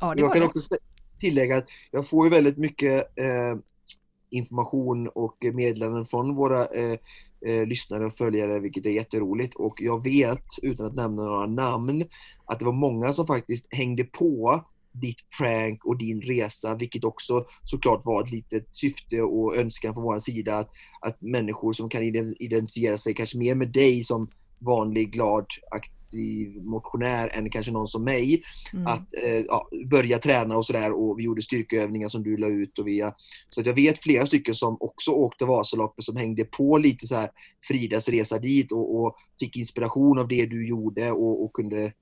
Ja, 0.00 0.14
det 0.14 0.20
jag 0.20 0.34
kan 0.34 0.42
också 0.42 0.60
tillägga 1.20 1.56
att 1.56 1.66
jag 1.90 2.08
får 2.08 2.26
ju 2.26 2.30
väldigt 2.30 2.56
mycket 2.56 3.18
eh, 3.18 3.58
information 4.30 5.08
och 5.08 5.36
meddelanden 5.54 6.04
från 6.04 6.34
våra 6.34 6.64
eh, 6.66 6.98
eh, 7.46 7.66
lyssnare 7.66 8.06
och 8.06 8.14
följare, 8.14 8.60
vilket 8.60 8.86
är 8.86 8.90
jätteroligt. 8.90 9.54
Och 9.54 9.74
jag 9.80 10.04
vet, 10.04 10.44
utan 10.62 10.86
att 10.86 10.94
nämna 10.94 11.22
några 11.22 11.46
namn, 11.46 12.04
att 12.44 12.58
det 12.58 12.64
var 12.64 12.72
många 12.72 13.12
som 13.12 13.26
faktiskt 13.26 13.66
hängde 13.70 14.04
på 14.04 14.64
ditt 14.92 15.18
prank 15.38 15.84
och 15.84 15.98
din 15.98 16.22
resa, 16.22 16.74
vilket 16.74 17.04
också 17.04 17.44
såklart 17.64 18.04
var 18.04 18.22
ett 18.22 18.30
litet 18.30 18.74
syfte 18.74 19.22
och 19.22 19.56
önskan 19.56 19.94
från 19.94 20.04
vår 20.04 20.18
sida 20.18 20.56
att, 20.56 20.70
att 21.00 21.22
människor 21.22 21.72
som 21.72 21.88
kan 21.88 22.02
identifiera 22.38 22.96
sig 22.96 23.14
kanske 23.14 23.38
mer 23.38 23.54
med 23.54 23.68
dig 23.68 24.02
som 24.02 24.30
vanlig, 24.58 25.12
glad, 25.12 25.46
aktiv 26.10 26.62
motionär 26.62 27.28
än 27.32 27.50
kanske 27.50 27.72
någon 27.72 27.88
som 27.88 28.04
mig, 28.04 28.42
Mm. 28.72 28.86
att 28.86 29.14
eh, 29.24 29.44
ja, 29.48 29.68
börja 29.90 30.18
träna 30.18 30.56
och 30.56 30.66
sådär 30.66 30.92
och 30.92 31.18
vi 31.18 31.22
gjorde 31.22 31.42
styrkeövningar 31.42 32.08
som 32.08 32.22
du 32.22 32.36
la 32.36 32.46
ut 32.46 32.78
och 32.78 32.86
via 32.86 33.14
så 33.50 33.60
att 33.60 33.66
jag 33.66 33.74
vet 33.74 34.02
flera 34.02 34.26
stycken 34.26 34.54
som 34.54 34.76
också 34.80 35.10
åkte 35.10 35.44
Vasaloppet 35.44 36.04
som 36.04 36.16
hängde 36.16 36.44
på 36.44 36.78
lite 36.78 37.06
så 37.06 37.14
här 37.16 37.30
Fridas 37.68 38.08
resa 38.08 38.38
dit 38.38 38.72
och, 38.72 39.00
och 39.00 39.16
fick 39.40 39.56
inspiration 39.56 40.18
av 40.18 40.28
det 40.28 40.46
du 40.46 40.68
gjorde 40.68 41.10
och, 41.10 41.44
och 41.44 41.52
kunde 41.52 41.92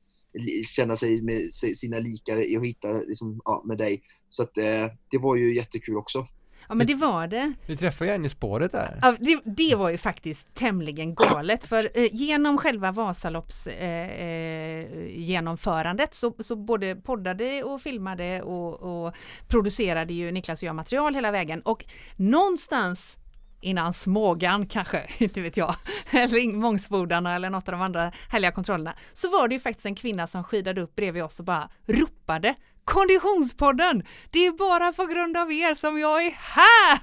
känna 0.67 0.97
sig 0.97 1.23
med 1.23 1.53
sina 1.53 1.99
likare 1.99 2.51
i 2.51 2.57
att 2.57 2.65
hitta 2.65 2.93
liksom, 2.93 3.41
ja, 3.45 3.63
med 3.67 3.79
dig. 3.79 4.03
Så 4.29 4.43
att 4.43 4.59
eh, 4.59 4.87
det 5.11 5.19
var 5.19 5.37
ju 5.37 5.55
jättekul 5.55 5.97
också. 5.97 6.27
Ja 6.69 6.75
men 6.75 6.87
det 6.87 6.95
var 6.95 7.27
det. 7.27 7.53
Vi 7.67 7.77
träffade 7.77 8.11
ju 8.11 8.15
en 8.15 8.25
i 8.25 8.29
spåret 8.29 8.73
där. 8.73 8.99
Ja, 9.03 9.17
det, 9.21 9.41
det 9.45 9.75
var 9.75 9.91
ju 9.91 9.99
faktiskt 9.99 10.55
tämligen 10.55 11.15
galet 11.15 11.65
för 11.65 11.91
eh, 11.95 12.09
genom 12.13 12.59
själva 12.59 12.93
Vasalopps 12.93 13.67
eh, 13.67 14.09
eh, 14.09 14.87
genomförandet 15.09 16.15
så, 16.15 16.35
så 16.39 16.57
både 16.57 16.97
poddade 16.97 17.63
och 17.63 17.81
filmade 17.81 18.43
och, 18.43 19.07
och 19.07 19.15
producerade 19.47 20.15
ju 20.15 20.33
Niklas 20.33 20.63
och 20.63 20.67
jag 20.67 20.77
material 20.77 21.15
hela 21.15 21.31
vägen 21.31 21.61
och 21.61 21.85
någonstans 22.17 23.17
innan 23.61 23.93
Smågan 23.93 24.67
kanske, 24.67 25.07
inte 25.19 25.41
vet 25.41 25.57
jag, 25.57 25.75
eller 26.11 26.53
Mångsbodarna 26.53 27.35
eller 27.35 27.51
något 27.51 27.69
av 27.69 27.73
de 27.73 27.81
andra 27.81 28.13
härliga 28.29 28.53
kontrollerna, 28.53 28.95
så 29.13 29.31
var 29.31 29.49
det 29.49 29.55
ju 29.55 29.61
faktiskt 29.61 29.87
en 29.87 29.95
kvinna 29.95 30.27
som 30.27 30.45
skidade 30.45 30.81
upp 30.81 30.97
bredvid 30.97 31.23
oss 31.23 31.39
och 31.39 31.45
bara 31.45 31.69
ropade 31.87 32.55
Konditionspodden! 32.93 34.03
Det 34.31 34.47
är 34.47 34.53
bara 34.53 34.93
på 34.93 35.05
grund 35.07 35.37
av 35.37 35.53
er 35.53 35.75
som 35.75 35.99
jag 35.99 36.27
är 36.27 36.31
här! 36.31 36.99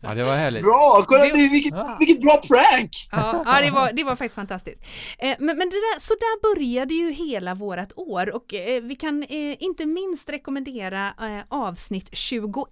Ja, 0.00 0.14
det 0.14 0.24
var 0.24 0.34
härligt. 0.36 0.62
Bra! 0.62 1.04
Kolla 1.06 1.24
Det- 1.24 1.30
det, 1.30 1.48
vilket, 1.48 1.74
Ja. 1.74 1.96
vilket 2.00 2.20
bra 2.20 2.42
prank! 2.48 3.08
Ja, 3.12 3.42
ja 3.46 3.60
det, 3.60 3.70
var, 3.70 3.92
det 3.92 4.04
var 4.04 4.16
faktiskt 4.16 4.34
fantastiskt. 4.34 4.82
Eh, 5.18 5.36
men 5.38 5.58
men 5.58 5.68
det 5.70 5.76
där, 5.76 5.98
så 6.00 6.14
där 6.14 6.54
började 6.54 6.94
ju 6.94 7.10
hela 7.10 7.54
vårat 7.54 7.92
år 7.96 8.34
och 8.34 8.54
eh, 8.54 8.82
vi 8.82 8.94
kan 8.96 9.22
eh, 9.22 9.62
inte 9.62 9.86
minst 9.86 10.30
rekommendera 10.30 11.12
avsnitt 11.48 12.08
21, 12.12 12.66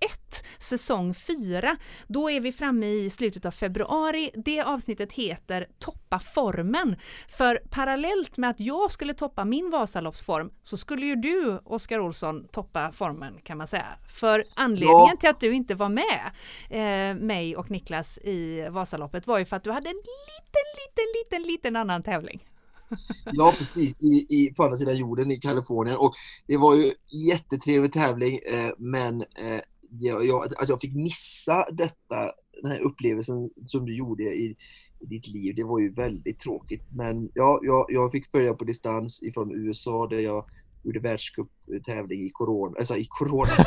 säsong 0.59 1.15
4. 1.15 1.77
Då 2.09 2.31
är 2.31 2.41
vi 2.41 2.53
framme 2.53 2.87
i 2.87 3.11
slutet 3.11 3.45
av 3.47 3.51
februari. 3.51 4.31
Det 4.35 4.61
avsnittet 4.63 5.13
heter 5.13 5.67
Toppa 5.79 6.21
formen. 6.35 6.97
För 7.39 7.57
parallellt 7.71 8.37
med 8.37 8.51
att 8.51 8.61
jag 8.61 8.91
skulle 8.91 9.15
toppa 9.15 9.45
min 9.45 9.71
Vasaloppsform 9.71 10.51
så 10.63 10.77
skulle 10.77 11.07
ju 11.07 11.17
du, 11.17 11.61
Oskar 11.65 11.99
Olsson, 11.99 12.44
toppa 12.53 12.93
formen 12.93 13.35
kan 13.43 13.59
man 13.59 13.67
säga. 13.67 13.87
För 14.09 14.45
anledningen 14.55 15.09
Ja. 15.11 15.17
till 15.21 15.29
att 15.29 15.41
du 15.41 15.53
inte 15.53 15.75
var 15.75 15.89
med 15.89 16.31
eh, 16.71 17.17
mig 17.23 17.57
och 17.57 17.71
Niklas 17.71 18.19
i 18.19 18.69
Vasaloppet 18.71 19.27
var 19.27 19.39
ju 19.39 19.45
för 19.45 19.57
att 19.57 19.65
du 19.65 19.71
hade 19.71 19.91
en 19.91 19.97
liten, 19.97 20.67
liten, 20.81 21.05
liten, 21.19 21.53
liten 21.53 21.77
annan 21.77 22.03
tävling. 22.03 22.45
Ja, 23.33 23.55
precis. 23.59 23.95
I, 24.01 24.27
i, 24.29 24.55
på 24.57 24.63
andra 24.65 24.77
sidan 24.77 24.97
jorden 24.97 25.31
i 25.31 25.37
Kalifornien. 25.41 25.97
Och 25.97 26.15
det 26.47 26.57
var 26.57 26.77
ju 26.77 26.93
jättetrevlig 27.29 27.93
tävling, 27.93 28.39
eh, 28.39 28.71
men 28.79 29.21
eh, 29.21 29.61
jag, 29.91 30.27
jag, 30.27 30.45
att 30.45 30.69
jag 30.69 30.81
fick 30.81 30.95
missa 30.95 31.67
detta, 31.73 32.31
den 32.63 32.71
här 32.71 32.81
upplevelsen 32.81 33.51
som 33.67 33.87
du 33.87 33.97
gjorde 33.97 34.23
i, 34.23 34.57
i 35.01 35.07
ditt 35.07 35.27
liv, 35.29 35.55
det 35.57 35.65
var 35.65 35.79
ju 35.79 35.93
väldigt 35.95 36.39
tråkigt. 36.39 36.83
Men 36.93 37.31
ja, 37.35 37.61
jag, 37.63 37.87
jag 37.89 38.13
fick 38.13 38.31
följa 38.31 38.55
på 38.55 38.65
distans 38.65 39.23
ifrån 39.23 39.53
USA 39.55 40.07
där 40.07 40.19
jag 40.19 40.45
gjorde 40.85 41.01
världscuptävling 41.01 42.21
i 42.27 42.31
corona, 42.31 42.77
alltså 42.79 42.97
i 42.97 43.07
corona, 43.09 43.53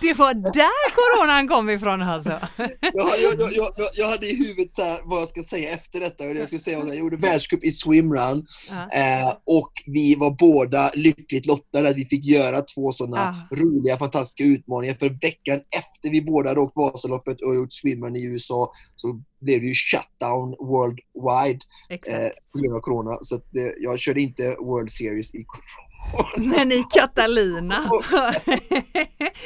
det 0.00 0.14
var 0.14 0.34
där 0.34 0.90
coronan 0.94 1.48
kom 1.48 1.70
ifrån 1.70 2.02
alltså. 2.02 2.40
jag, 2.56 3.20
jag, 3.22 3.40
jag, 3.40 3.52
jag, 3.52 3.70
jag 3.96 4.08
hade 4.08 4.26
i 4.26 4.36
huvudet 4.36 4.74
så 4.74 4.82
här, 4.82 5.00
vad 5.04 5.20
jag 5.20 5.28
ska 5.28 5.42
säga 5.42 5.70
efter 5.70 6.00
detta. 6.00 6.24
Och 6.24 6.36
jag 6.36 6.46
skulle 6.46 6.58
säga 6.58 6.78
att 6.78 6.86
jag 6.86 6.96
gjorde 6.96 7.16
världscup 7.16 7.64
i 7.64 7.70
swimrun. 7.70 8.46
Ja. 8.70 8.90
Eh, 9.00 9.34
och 9.46 9.72
vi 9.86 10.14
var 10.14 10.30
båda 10.30 10.90
lyckligt 10.94 11.46
lottade 11.46 11.88
att 11.88 11.96
vi 11.96 12.04
fick 12.04 12.24
göra 12.24 12.60
två 12.60 12.92
sådana 12.92 13.16
Ah. 13.16 13.54
roliga, 13.56 13.98
fantastiska 13.98 14.44
utmaningar. 14.44 14.94
För 14.94 15.08
veckan 15.08 15.60
efter 15.76 16.10
vi 16.10 16.22
båda 16.22 16.48
hade 16.50 16.60
åkt 16.60 16.76
Vasaloppet 16.76 17.40
och 17.40 17.54
gjort 17.54 17.72
swimrun 17.72 18.16
i 18.16 18.24
USA 18.24 18.70
så 18.96 19.22
blev 19.40 19.60
det 19.60 19.66
ju 19.66 19.74
shutdown 19.74 20.50
worldwide 20.58 21.60
eh, 21.90 22.30
på 22.52 22.58
grund 22.58 22.74
av 22.74 22.80
corona. 22.80 23.18
Så 23.22 23.34
att, 23.34 23.56
eh, 23.56 23.70
jag 23.78 23.98
körde 23.98 24.20
inte 24.20 24.56
World 24.60 24.90
Series 24.90 25.34
i 25.34 25.44
corona. 25.44 25.85
Men 26.36 26.72
i 26.72 26.84
Catalina. 26.90 27.90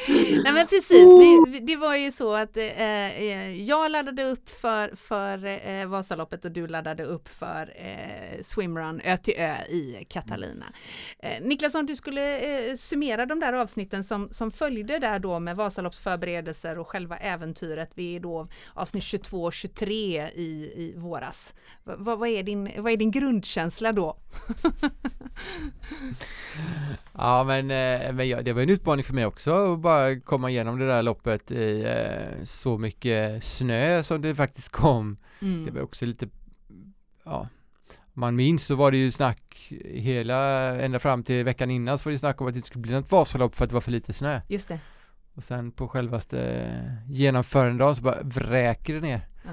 Nej 0.43 0.53
men 0.53 0.67
precis, 0.67 1.19
vi, 1.19 1.59
det 1.59 1.75
var 1.75 1.95
ju 1.95 2.11
så 2.11 2.35
att 2.35 2.57
eh, 2.57 2.65
eh, 2.65 3.61
jag 3.63 3.91
laddade 3.91 4.23
upp 4.23 4.49
för, 4.49 4.95
för 4.95 5.45
eh, 5.67 5.85
Vasaloppet 5.85 6.45
och 6.45 6.51
du 6.51 6.67
laddade 6.67 7.03
upp 7.03 7.29
för 7.29 7.73
eh, 7.75 8.41
swimrun 8.41 9.01
ö 9.03 9.17
till 9.17 9.33
ö 9.37 9.55
i 9.69 10.05
Catalina. 10.09 10.65
Eh, 11.19 11.41
Niklas, 11.41 11.75
om 11.75 11.85
du 11.85 11.95
skulle 11.95 12.39
eh, 12.39 12.75
summera 12.75 13.25
de 13.25 13.39
där 13.39 13.53
avsnitten 13.53 14.03
som, 14.03 14.29
som 14.31 14.51
följde 14.51 14.99
där 14.99 15.19
då 15.19 15.39
med 15.39 15.55
Vasaloppsförberedelser 15.55 16.77
och 16.79 16.87
själva 16.87 17.17
äventyret. 17.17 17.91
Vi 17.95 18.15
är 18.15 18.19
då 18.19 18.47
avsnitt 18.73 19.03
22 19.03 19.43
och 19.43 19.53
23 19.53 19.97
i, 20.35 20.71
i 20.75 20.93
våras. 20.97 21.53
Vad, 21.83 22.19
vad, 22.19 22.29
är 22.29 22.43
din, 22.43 22.71
vad 22.77 22.93
är 22.93 22.97
din 22.97 23.11
grundkänsla 23.11 23.91
då? 23.91 24.17
Ja 27.17 27.43
men, 27.43 27.71
eh, 27.71 28.13
men 28.13 28.29
ja, 28.29 28.41
det 28.41 28.53
var 28.53 28.61
en 28.61 28.69
utmaning 28.69 29.03
för 29.03 29.13
mig 29.13 29.25
också 29.25 29.73
att 29.73 29.79
bara 29.79 30.19
komma 30.19 30.49
igenom 30.49 30.79
det 30.79 30.87
där 30.87 31.03
loppet 31.03 31.51
i 31.51 31.83
eh, 31.83 32.43
så 32.45 32.77
mycket 32.77 33.43
snö 33.43 34.03
som 34.03 34.21
det 34.21 34.35
faktiskt 34.35 34.69
kom. 34.69 35.17
Mm. 35.41 35.65
Det 35.65 35.71
var 35.71 35.81
också 35.81 36.05
lite, 36.05 36.27
ja, 37.23 37.47
om 37.97 38.21
man 38.21 38.35
minns 38.35 38.65
så 38.65 38.75
var 38.75 38.91
det 38.91 38.97
ju 38.97 39.11
snack 39.11 39.73
hela, 39.85 40.39
ända 40.81 40.99
fram 40.99 41.23
till 41.23 41.43
veckan 41.43 41.71
innan 41.71 41.97
så 41.97 42.09
var 42.09 42.11
det 42.11 42.19
snack 42.19 42.41
om 42.41 42.47
att 42.47 42.53
det 42.53 42.57
inte 42.57 42.67
skulle 42.67 42.81
bli 42.81 42.93
något 42.93 43.11
Vasalopp 43.11 43.55
för 43.55 43.63
att 43.63 43.69
det 43.69 43.73
var 43.73 43.81
för 43.81 43.91
lite 43.91 44.13
snö. 44.13 44.41
Just 44.47 44.67
det. 44.67 44.79
Och 45.33 45.43
sen 45.43 45.71
på 45.71 45.87
självaste 45.87 46.67
genomförandedagen 47.07 47.95
så 47.95 48.01
bara 48.01 48.21
vräker 48.21 48.93
det 48.93 49.01
ner. 49.01 49.27
Ja. 49.43 49.51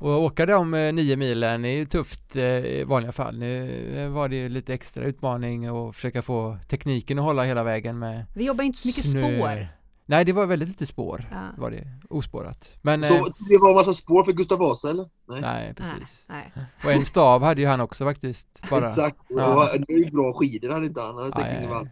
Och 0.00 0.22
åka 0.22 0.46
de 0.46 0.74
eh, 0.74 0.92
nio 0.92 1.16
milen 1.16 1.64
är 1.64 1.70
ju 1.70 1.86
tufft 1.86 2.36
eh, 2.36 2.42
i 2.44 2.84
vanliga 2.86 3.12
fall. 3.12 3.38
Nu 3.38 3.80
eh, 3.98 4.08
var 4.08 4.28
det 4.28 4.36
ju 4.36 4.48
lite 4.48 4.74
extra 4.74 5.04
utmaning 5.04 5.66
att 5.66 5.96
försöka 5.96 6.22
få 6.22 6.58
tekniken 6.68 7.18
att 7.18 7.24
hålla 7.24 7.44
hela 7.44 7.62
vägen 7.62 7.98
med 7.98 8.24
Vi 8.34 8.44
jobbar 8.44 8.64
inte 8.64 8.78
så 8.78 8.88
mycket 8.88 9.10
snö. 9.10 9.38
spår. 9.38 9.68
Nej, 10.10 10.24
det 10.24 10.32
var 10.32 10.46
väldigt 10.46 10.68
lite 10.68 10.86
spår. 10.86 11.24
Ja. 11.30 11.36
Var 11.56 11.70
det 11.70 11.84
ospårat. 12.08 12.70
Men 12.82 13.02
Så 13.02 13.14
eh, 13.14 13.22
det 13.48 13.58
var 13.58 13.68
en 13.68 13.74
massa 13.74 13.92
spår 13.92 14.24
för 14.24 14.32
Gustav 14.32 14.58
Vasa 14.58 14.90
eller? 14.90 15.08
Nej. 15.28 15.40
nej, 15.40 15.74
precis. 15.74 16.24
Nej, 16.26 16.52
Och 16.84 16.92
en 16.92 17.04
stav 17.04 17.42
hade 17.42 17.60
ju 17.60 17.66
han 17.66 17.80
också 17.80 18.04
faktiskt. 18.04 18.46
Bara. 18.70 18.84
Exakt. 18.84 19.16
Ja. 19.28 19.54
Och 19.74 19.80
det 19.86 19.92
är 19.92 19.98
ju 19.98 20.10
bra 20.10 20.32
skidor 20.32 20.68
hade 20.68 20.86
inte 20.86 21.00
han. 21.00 21.14
Han 21.14 21.18
hade 21.18 21.32
säkert 21.34 21.62
ja. 21.62 21.68
vall. 21.68 21.88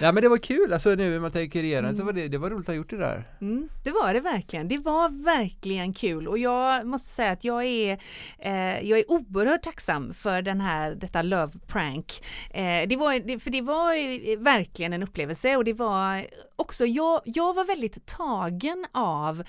Nej 0.00 0.12
men 0.12 0.22
det 0.22 0.28
var 0.28 0.38
kul 0.38 0.72
alltså 0.72 0.88
nu 0.94 1.10
när 1.10 1.20
man 1.20 1.30
tänker 1.30 1.62
igenom 1.62 1.90
så 1.90 2.02
Mm. 2.02 2.06
var 2.06 2.12
det, 2.12 2.28
det 2.28 2.38
var 2.38 2.50
roligt 2.50 2.64
att 2.64 2.66
ha 2.66 2.74
gjort 2.74 2.90
det 2.90 2.96
där. 2.96 3.28
Mm, 3.40 3.68
det 3.84 3.90
var 3.90 4.14
det 4.14 4.20
verkligen. 4.20 4.68
Det 4.68 4.78
var 4.78 5.24
verkligen 5.24 5.92
kul 5.94 6.28
och 6.28 6.38
jag 6.38 6.86
måste 6.86 7.08
säga 7.08 7.30
att 7.32 7.44
jag 7.44 7.64
är, 7.64 7.98
eh, 8.38 8.88
jag 8.88 8.98
är 8.98 9.10
oerhört 9.10 9.62
tacksam 9.62 10.14
för 10.14 10.42
den 10.42 10.60
här, 10.60 10.94
detta 10.94 11.22
Love 11.22 11.52
Prank. 11.66 12.12
Eh, 12.50 12.88
det 12.88 12.96
var, 12.96 13.18
det, 13.26 13.38
för 13.38 13.50
det 13.50 13.62
var 13.62 14.36
verkligen 14.42 14.92
en 14.92 15.02
upplevelse 15.02 15.56
och 15.56 15.64
det 15.64 15.72
var 15.72 16.26
också, 16.56 16.86
jag, 16.86 17.20
jag 17.24 17.54
var 17.54 17.64
väldigt 17.64 18.06
tagen 18.06 18.86
av 18.92 19.40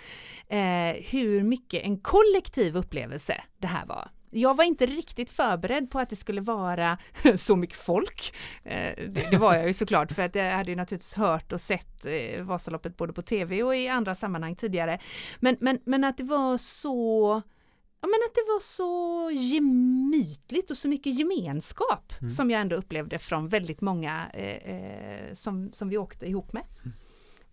eh, 0.47 0.95
hur 1.10 1.43
mycket 1.43 1.84
en 1.84 1.99
kollektiv 1.99 2.78
upplevelse 2.78 3.43
det 3.58 3.68
här 3.68 3.86
var. 3.86 4.10
Jag 4.30 4.58
var 4.58 4.64
inte 4.64 4.86
riktigt 4.86 5.30
förberedd 5.30 5.91
på 5.91 5.99
att 5.99 6.10
det 6.10 6.16
skulle 6.16 6.41
vara 6.41 6.97
så 7.36 7.55
mycket 7.55 7.78
folk. 7.78 8.36
Eh, 8.64 9.10
det, 9.10 9.28
det 9.32 9.38
var 9.38 9.55
jag 9.55 9.68
ju 9.68 9.74
såklart 9.74 10.12
för 10.12 10.22
att 10.22 10.36
jag 10.36 10.51
hade 10.51 10.72
ju 10.72 10.76
naturligtvis 10.76 11.16
hört 11.16 11.53
och 11.53 11.62
sett 11.62 12.05
eh, 12.05 12.43
Vasaloppet 12.43 12.97
både 12.97 13.14
på 13.14 13.22
tv 13.22 13.64
och 13.64 13.76
i 13.76 13.88
andra 13.88 14.16
sammanhang 14.16 14.55
tidigare. 14.55 14.99
Men, 15.39 15.58
men, 15.60 15.80
men 15.86 16.03
att 16.03 16.18
det 16.18 16.24
var 16.24 16.58
så 16.58 17.41
Ja, 18.08 18.12
men 18.12 18.28
att 18.30 18.36
det 18.36 18.51
var 18.53 18.60
så 18.60 19.32
gemytligt 19.32 20.72
och 20.72 20.78
så 20.78 20.88
mycket 20.88 21.20
gemenskap 21.20 22.14
Mm. 22.22 22.32
som 22.32 22.51
jag 22.51 22.62
ändå 22.62 22.76
upplevde 22.76 23.20
från 23.20 23.47
väldigt 23.47 23.82
många 23.82 24.28
eh, 24.34 24.74
eh, 24.76 25.34
som, 25.34 25.72
som 25.72 25.89
vi 25.89 25.97
åkte 25.97 26.26
ihop 26.26 26.53
med. 26.53 26.64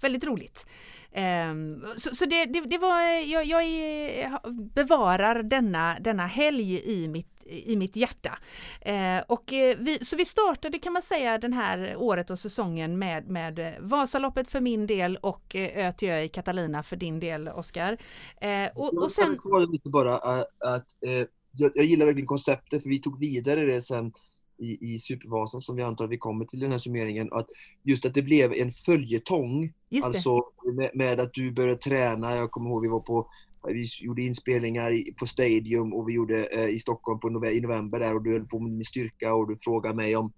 Väldigt 0.00 0.24
roligt. 0.24 0.66
Ehm, 1.12 1.84
så 1.96 2.14
så 2.14 2.24
det, 2.24 2.44
det, 2.44 2.60
det 2.60 2.78
var, 2.78 3.00
jag, 3.02 3.44
jag 3.44 4.40
bevarar 4.74 5.42
denna, 5.42 5.96
denna 6.00 6.26
helg 6.26 6.82
i 6.84 7.08
mitt, 7.08 7.33
i 7.46 7.76
mitt 7.76 7.96
hjärta. 7.96 8.38
Eh, 8.80 9.18
och 9.28 9.52
eh, 9.52 9.76
vi, 9.78 9.98
så 10.04 10.16
vi 10.16 10.24
startade 10.24 10.78
kan 10.78 10.92
man 10.92 11.02
säga 11.02 11.38
den 11.38 11.52
här 11.52 11.96
året 11.96 12.30
och 12.30 12.38
säsongen 12.38 12.98
med, 12.98 13.28
med 13.28 13.58
eh, 13.58 13.72
Vasaloppet 13.80 14.48
för 14.48 14.60
min 14.60 14.86
del 14.86 15.16
och 15.16 15.56
eh, 15.56 15.86
Ö 15.86 15.92
till 15.92 16.08
Ö 16.08 16.20
i 16.20 16.28
Catalina 16.28 16.82
för 16.82 16.96
din 16.96 17.20
del 17.20 17.48
Oskar. 17.48 17.98
Eh, 18.40 18.68
och, 18.74 18.94
och 18.94 19.10
sen, 19.10 19.38
Jag 19.44 19.72
lite 19.72 19.88
bara 19.88 20.16
att, 20.16 20.46
att 20.58 20.86
eh, 21.06 21.26
jag, 21.52 21.72
jag 21.74 21.84
gillar 21.84 22.06
verkligen 22.06 22.26
konceptet 22.26 22.82
för 22.82 22.90
vi 22.90 22.98
tog 22.98 23.20
vidare 23.20 23.64
det 23.64 23.82
sen 23.82 24.12
i, 24.58 24.94
i 24.94 24.98
Supervasan 24.98 25.60
som 25.60 25.76
vi 25.76 25.82
antar 25.82 26.06
vi 26.06 26.18
kommer 26.18 26.44
till 26.44 26.60
den 26.60 26.72
här 26.72 26.78
summeringen. 26.78 27.28
Att 27.32 27.46
just 27.82 28.06
att 28.06 28.14
det 28.14 28.22
blev 28.22 28.52
en 28.52 28.72
följetong. 28.72 29.72
just. 29.90 30.06
Alltså 30.06 30.42
med, 30.76 30.90
med 30.94 31.20
att 31.20 31.34
du 31.34 31.52
började 31.52 31.78
träna. 31.78 32.36
Jag 32.36 32.50
kommer 32.50 32.70
ihåg 32.70 32.82
vi 32.82 32.88
var 32.88 33.00
på 33.00 33.28
vi 33.72 33.86
gjorde 34.00 34.22
inspelningar 34.22 35.14
på 35.18 35.26
Stadium 35.26 35.92
och 35.92 36.08
vi 36.08 36.12
gjorde 36.12 36.44
eh, 36.44 36.68
i 36.68 36.78
Stockholm 36.78 37.20
på 37.20 37.28
nove, 37.28 37.52
i 37.52 37.60
november 37.60 37.98
där 37.98 38.14
och 38.14 38.22
du 38.22 38.32
höll 38.32 38.46
på 38.46 38.60
med 38.60 38.72
din 38.72 38.84
styrka 38.84 39.34
och 39.34 39.48
du 39.48 39.56
frågade 39.64 39.94
mig 39.94 40.16
om 40.16 40.32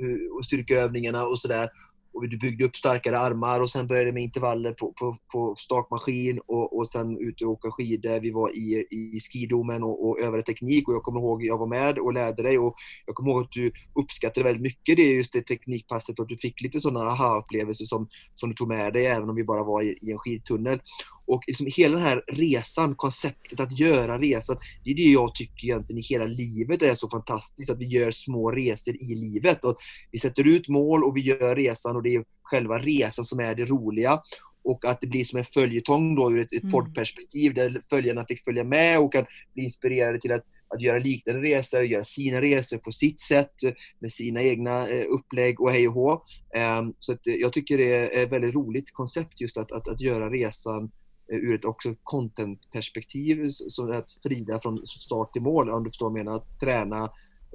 eh, 0.00 0.36
och 0.36 0.44
styrkeövningarna 0.44 1.26
och 1.26 1.38
sådär. 1.38 1.68
Och 2.14 2.28
du 2.28 2.38
byggde 2.38 2.64
upp 2.64 2.76
starkare 2.76 3.18
armar 3.18 3.60
och 3.60 3.70
sen 3.70 3.86
började 3.86 4.12
med 4.12 4.22
intervaller 4.22 4.72
på, 4.72 4.92
på, 4.92 5.16
på 5.32 5.54
stakmaskin 5.58 6.40
och, 6.46 6.76
och 6.76 6.88
sen 6.88 7.18
ut 7.18 7.42
och 7.42 7.50
åka 7.50 7.70
skidor. 7.70 8.20
Vi 8.20 8.30
var 8.30 8.56
i, 8.56 8.86
i 8.90 9.20
skidomen 9.20 9.82
och, 9.82 10.08
och 10.08 10.20
övade 10.20 10.42
teknik 10.42 10.88
och 10.88 10.94
jag 10.94 11.02
kommer 11.02 11.20
ihåg 11.20 11.44
jag 11.44 11.58
var 11.58 11.66
med 11.66 11.98
och 11.98 12.12
lärde 12.12 12.42
dig 12.42 12.58
och 12.58 12.74
jag 13.06 13.14
kommer 13.14 13.30
ihåg 13.30 13.42
att 13.42 13.52
du 13.52 13.72
uppskattade 13.94 14.44
väldigt 14.44 14.62
mycket 14.62 14.96
det 14.96 15.02
just 15.02 15.32
det 15.32 15.42
teknikpasset 15.42 16.18
och 16.18 16.22
att 16.22 16.28
du 16.28 16.36
fick 16.36 16.60
lite 16.60 16.80
sådana 16.80 17.00
aha-upplevelser 17.00 17.84
som, 17.84 18.08
som 18.34 18.48
du 18.48 18.54
tog 18.54 18.68
med 18.68 18.92
dig 18.92 19.06
även 19.06 19.28
om 19.28 19.36
vi 19.36 19.44
bara 19.44 19.64
var 19.64 19.82
i, 19.82 19.98
i 20.02 20.12
en 20.12 20.18
skidtunnel. 20.18 20.80
Och 21.26 21.42
liksom 21.46 21.66
hela 21.76 21.94
den 21.94 22.06
här 22.06 22.22
resan, 22.32 22.94
konceptet 22.94 23.60
att 23.60 23.78
göra 23.78 24.18
resan, 24.18 24.56
det 24.84 24.90
är 24.90 24.94
det 24.94 25.02
jag 25.02 25.34
tycker 25.34 25.64
egentligen 25.64 25.98
i 25.98 26.02
hela 26.02 26.24
livet 26.24 26.82
är 26.82 26.94
så 26.94 27.10
fantastiskt, 27.10 27.70
att 27.70 27.78
vi 27.78 27.86
gör 27.86 28.10
små 28.10 28.50
resor 28.50 28.94
i 28.94 29.14
livet. 29.14 29.64
Och 29.64 29.76
vi 30.10 30.18
sätter 30.18 30.46
ut 30.46 30.68
mål 30.68 31.04
och 31.04 31.16
vi 31.16 31.20
gör 31.20 31.56
resan 31.56 31.96
och 31.96 32.02
det 32.02 32.14
är 32.14 32.24
själva 32.42 32.78
resan 32.78 33.24
som 33.24 33.40
är 33.40 33.54
det 33.54 33.64
roliga. 33.64 34.20
Och 34.64 34.84
att 34.84 35.00
det 35.00 35.06
blir 35.06 35.24
som 35.24 35.38
en 35.38 35.44
följetong 35.44 36.14
då 36.14 36.32
ur 36.32 36.40
ett, 36.40 36.52
ett 36.52 36.62
Mm. 36.62 36.72
poddperspektiv 36.72 37.54
där 37.54 37.82
följarna 37.90 38.24
fick 38.28 38.44
följa 38.44 38.64
med 38.64 39.00
och 39.00 39.12
kan 39.12 39.26
bli 39.54 39.64
inspirerade 39.64 40.20
till 40.20 40.32
att, 40.32 40.44
att 40.74 40.80
göra 40.80 40.98
liknande 40.98 41.42
resor, 41.42 41.84
göra 41.84 42.04
sina 42.04 42.40
resor 42.40 42.78
på 42.78 42.92
sitt 42.92 43.20
sätt 43.20 43.54
med 43.98 44.10
sina 44.12 44.42
egna 44.42 44.88
eh, 44.88 45.06
upplägg 45.08 45.60
och 45.60 45.70
hej 45.70 45.88
och 45.88 45.94
hå. 45.94 46.22
Ehm, 46.54 46.92
så 46.98 47.12
eh, 47.12 47.18
jag 47.40 47.52
tycker 47.52 47.78
det 47.78 47.94
är 47.94 48.22
ett 48.24 48.32
väldigt 48.32 48.54
roligt 48.54 48.92
koncept 48.92 49.40
just 49.40 49.56
att, 49.56 49.72
att, 49.72 49.88
att 49.88 50.00
göra 50.00 50.30
resan 50.30 50.82
eh, 50.84 50.88
Eh, 51.32 51.38
ur 51.38 51.54
ett 51.54 51.64
också 51.64 51.94
content-perspektiv, 52.02 53.48
att 53.92 54.10
frida 54.22 54.60
från 54.60 54.86
start 54.86 55.32
till 55.32 55.42
mål, 55.42 55.70
om 55.70 55.84
du 55.84 55.90
förstår 55.90 56.10
vad 56.10 56.18
jag 56.18 56.24
menar. 56.24 56.36
Att 56.36 56.60
träna, 56.60 57.02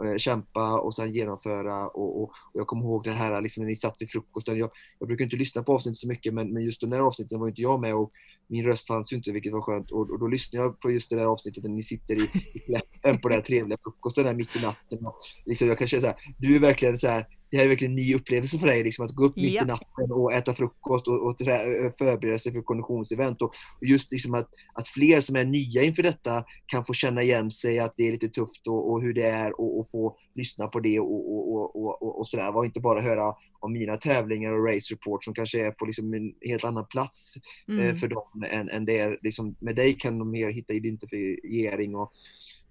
eh, 0.03 0.17
kämpa 0.17 0.79
och 0.79 0.95
sen 0.95 1.13
genomföra. 1.13 1.87
Och, 1.87 2.21
och, 2.21 2.23
och 2.23 2.31
jag 2.53 2.67
kommer 2.67 2.83
ihåg 2.83 3.03
det 3.03 3.11
här 3.11 3.41
liksom, 3.41 3.63
när 3.63 3.67
ni 3.67 3.75
satt 3.75 3.95
vid 3.99 4.09
frukosten. 4.09 4.57
Jag, 4.57 4.69
jag 4.99 5.07
brukar 5.07 5.25
inte 5.25 5.35
lyssna 5.35 5.63
på 5.63 5.73
avsnitt 5.73 5.97
så 5.97 6.07
mycket, 6.07 6.33
men, 6.33 6.53
men 6.53 6.63
just 6.63 6.81
den 6.81 6.91
här 6.91 6.99
avsnitten 6.99 7.39
var 7.39 7.47
inte 7.47 7.61
jag 7.61 7.81
med 7.81 7.95
och 7.95 8.11
min 8.47 8.65
röst 8.65 8.87
fanns 8.87 9.13
ju 9.13 9.17
inte, 9.17 9.31
vilket 9.31 9.53
var 9.53 9.61
skönt. 9.61 9.91
Och, 9.91 10.09
och 10.09 10.19
då 10.19 10.27
lyssnade 10.27 10.65
jag 10.65 10.79
på 10.79 10.91
just 10.91 11.09
det 11.09 11.15
där 11.15 11.25
avsnittet 11.25 11.63
när 11.63 11.69
ni 11.69 11.83
sitter 11.83 12.15
i, 12.15 12.21
i 12.23 13.17
på 13.17 13.29
den 13.29 13.37
här 13.37 13.41
trevliga 13.41 13.77
frukosten 13.83 14.25
där 14.25 14.33
mitt 14.33 14.55
i 14.55 14.61
natten. 14.61 15.05
Och 15.05 15.15
liksom, 15.45 15.67
jag 15.67 15.77
kan 15.77 15.87
känna 15.87 16.01
så 16.01 16.07
här, 16.07 16.15
du 16.37 16.55
är 16.55 16.59
verkligen 16.59 16.97
så 16.97 17.07
här, 17.07 17.27
det 17.51 17.57
här 17.57 17.65
är 17.65 17.69
verkligen 17.69 17.91
en 17.91 17.95
ny 17.95 18.15
upplevelse 18.15 18.59
för 18.59 18.67
dig, 18.67 18.83
liksom, 18.83 19.05
att 19.05 19.11
gå 19.11 19.25
upp 19.25 19.35
mitt 19.35 19.61
i 19.61 19.65
natten 19.65 20.11
och 20.11 20.33
äta 20.33 20.53
frukost 20.53 21.07
och, 21.07 21.27
och 21.27 21.37
förbereda 21.97 22.37
sig 22.37 22.53
för 22.53 22.61
konditionsevent. 22.61 23.41
Och, 23.41 23.47
och 23.79 23.85
just 23.87 24.11
liksom 24.11 24.33
att, 24.33 24.49
att 24.73 24.87
fler 24.87 25.21
som 25.21 25.35
är 25.35 25.45
nya 25.45 25.83
inför 25.83 26.03
detta 26.03 26.43
kan 26.65 26.85
få 26.85 26.93
känna 26.93 27.23
igen 27.23 27.51
sig, 27.51 27.79
att 27.79 27.93
det 27.97 28.07
är 28.07 28.11
lite 28.11 28.29
tufft 28.29 28.67
och, 28.67 28.91
och 28.91 29.01
hur 29.01 29.13
det 29.13 29.25
är 29.25 29.59
och, 29.61 29.79
och 29.79 29.89
få 29.91 30.17
lyssna 30.35 30.67
på 30.67 30.79
det 30.79 30.99
och, 30.99 31.33
och, 31.33 31.75
och, 31.75 32.01
och, 32.01 32.19
och, 32.19 32.27
sådär. 32.27 32.55
Och 32.55 32.65
inte 32.65 32.79
bara 32.79 33.01
höra 33.01 33.33
om 33.59 33.73
mina 33.73 33.97
tävlingar 33.97 34.51
och 34.51 34.67
race 34.67 34.93
report 34.93 35.23
som 35.23 35.33
kanske 35.33 35.67
är 35.67 35.71
på 35.71 35.85
liksom 35.85 36.13
en 36.13 36.33
helt 36.49 36.63
annan 36.63 36.85
plats 36.87 37.35
eh, 37.67 37.89
Mm. 37.89 37.95
för 37.95 38.07
dem 38.07 38.43
än, 38.49 38.69
än 38.69 38.85
det 38.85 38.99
är. 38.99 39.19
Liksom, 39.21 39.55
med 39.59 39.75
dig 39.75 39.93
kan 39.93 40.19
de 40.19 40.31
mer 40.31 40.49
hitta 40.49 40.73
identifiering. 40.73 41.95
Och, 41.95 42.11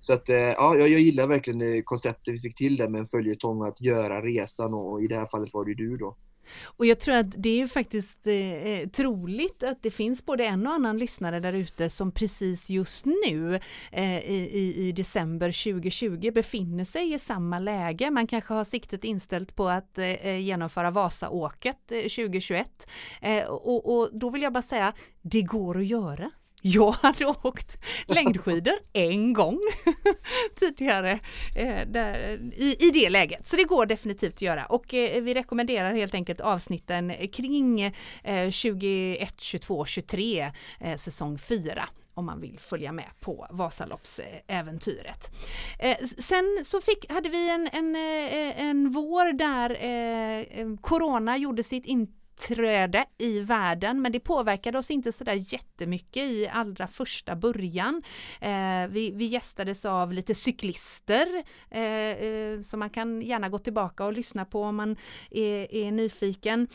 så 0.01 0.13
att, 0.13 0.29
eh, 0.29 0.37
ja, 0.37 0.77
jag, 0.77 0.89
jag 0.89 1.01
gillar 1.01 1.27
verkligen 1.27 1.75
eh, 1.75 1.83
konceptet 1.83 2.35
vi 2.35 2.41
fick 2.41 2.57
till 2.57 2.77
det 2.77 2.89
med 2.89 2.99
en 2.99 3.07
följetong 3.07 3.63
att 3.63 3.81
göra 3.81 4.23
resan 4.23 4.75
och, 4.75 4.93
och 4.93 5.03
i 5.03 5.07
det 5.07 5.17
här 5.17 5.27
fallet 5.27 5.55
var 5.55 5.65
det 5.65 5.75
du 5.75 5.97
då. 5.97 6.17
Och 6.65 6.87
jag 6.87 7.01
tror 7.01 7.15
att 7.15 7.35
det 7.37 7.49
är 7.49 7.57
ju 7.57 7.69
faktiskt 7.69 8.27
eh, 8.27 8.35
eh, 8.35 8.89
troligt 8.89 9.63
att 9.63 9.83
det 9.83 9.91
finns 9.91 10.27
både 10.27 10.45
en 10.45 10.67
och 10.67 10.73
annan 10.73 10.99
lyssnare 10.99 11.41
där 11.41 11.53
ute 11.53 11.91
som 11.91 12.13
precis 12.13 12.71
just 12.71 13.05
nu 13.05 13.61
eh, 13.93 14.19
i, 14.19 14.75
i, 14.77 14.93
december 14.93 15.73
2020 15.73 16.31
befinner 16.35 16.85
sig 16.85 17.15
i 17.15 17.19
samma 17.19 17.59
läge. 17.59 18.11
Man 18.11 18.27
kanske 18.27 18.55
har 18.55 18.65
siktet 18.65 19.05
inställt 19.05 19.55
på 19.55 19.69
att 19.69 19.99
eh, 19.99 20.39
genomföra 20.39 20.91
Vasaåket 20.91 21.89
2021. 21.89 22.89
Eh, 23.23 23.45
och, 23.45 23.99
och 23.99 24.09
då 24.13 24.31
vill 24.31 24.43
jag 24.43 24.53
bara 24.53 24.63
säga, 24.63 24.93
det 25.23 25.43
går 25.43 25.79
att 25.79 25.87
göra. 25.87 26.31
Jag 26.63 26.91
hade 26.91 27.27
åkt 27.27 27.79
längdskidor 28.07 28.75
en 28.93 29.33
gång 29.33 29.61
tidigare 30.55 31.21
eh, 31.57 31.87
där, 31.87 32.41
i, 32.57 32.77
i 32.81 32.91
det 32.91 33.09
läget. 33.09 33.47
Så 33.47 33.57
det 33.57 33.65
går 33.65 33.87
definitivt 33.87 34.35
att 34.35 34.43
göra 34.43 34.67
och 34.67 34.95
eh, 34.95 35.23
vi 35.23 35.35
rekommenderar 35.35 35.95
helt 35.95 36.15
enkelt 36.15 36.41
avsnitten 36.41 37.13
kring 37.33 37.81
eh, 38.25 38.51
21, 38.51 39.41
22, 39.41 39.85
23 39.85 40.53
säsong 40.97 41.39
4 41.39 41.89
om 42.19 42.27
man 42.27 42.41
vill 42.41 42.59
följa 42.59 42.93
med 42.93 43.11
på 43.21 43.47
Vasaloppsäventyret. 43.51 45.31
Eh, 45.79 45.97
sen 46.19 46.65
så 46.65 46.81
fick, 46.81 47.13
hade 47.13 47.29
vi 47.29 47.51
en, 47.51 47.69
en, 47.73 47.97
eh, 47.97 48.63
en 48.63 48.91
vår 48.91 49.33
där 49.33 49.71
eh, 49.81 50.61
eh 50.61 50.77
Corona 50.81 51.37
gjorde 51.37 51.63
sitt 51.63 51.87
intryck 51.87 52.18
träde 52.39 53.05
i 53.19 53.41
världen 53.41 54.03
men 54.03 54.13
det 54.13 54.21
påverkade 54.21 54.79
oss 54.79 54.91
inte 54.91 55.13
sådär 55.13 55.53
jättemycket 55.53 56.23
i 56.23 56.49
allra 56.49 56.87
första 56.87 57.37
början. 57.37 58.03
Eh, 58.41 58.87
vi, 58.89 59.13
vi 59.15 59.25
gästades 59.25 59.85
av 59.85 60.13
lite 60.13 60.35
cyklister 60.35 61.27
eh, 61.71 61.83
eh, 61.83 62.61
så 62.61 62.77
man 62.77 62.91
kan 62.91 63.23
gärna 63.23 63.49
gå 63.49 63.59
tillbaka 63.59 64.05
och 64.05 64.13
lyssna 64.13 64.45
på 64.45 64.63
om 64.63 64.77
man 64.77 64.97
är, 65.31 65.75
är 65.75 65.91
nyfiken. 65.91 66.69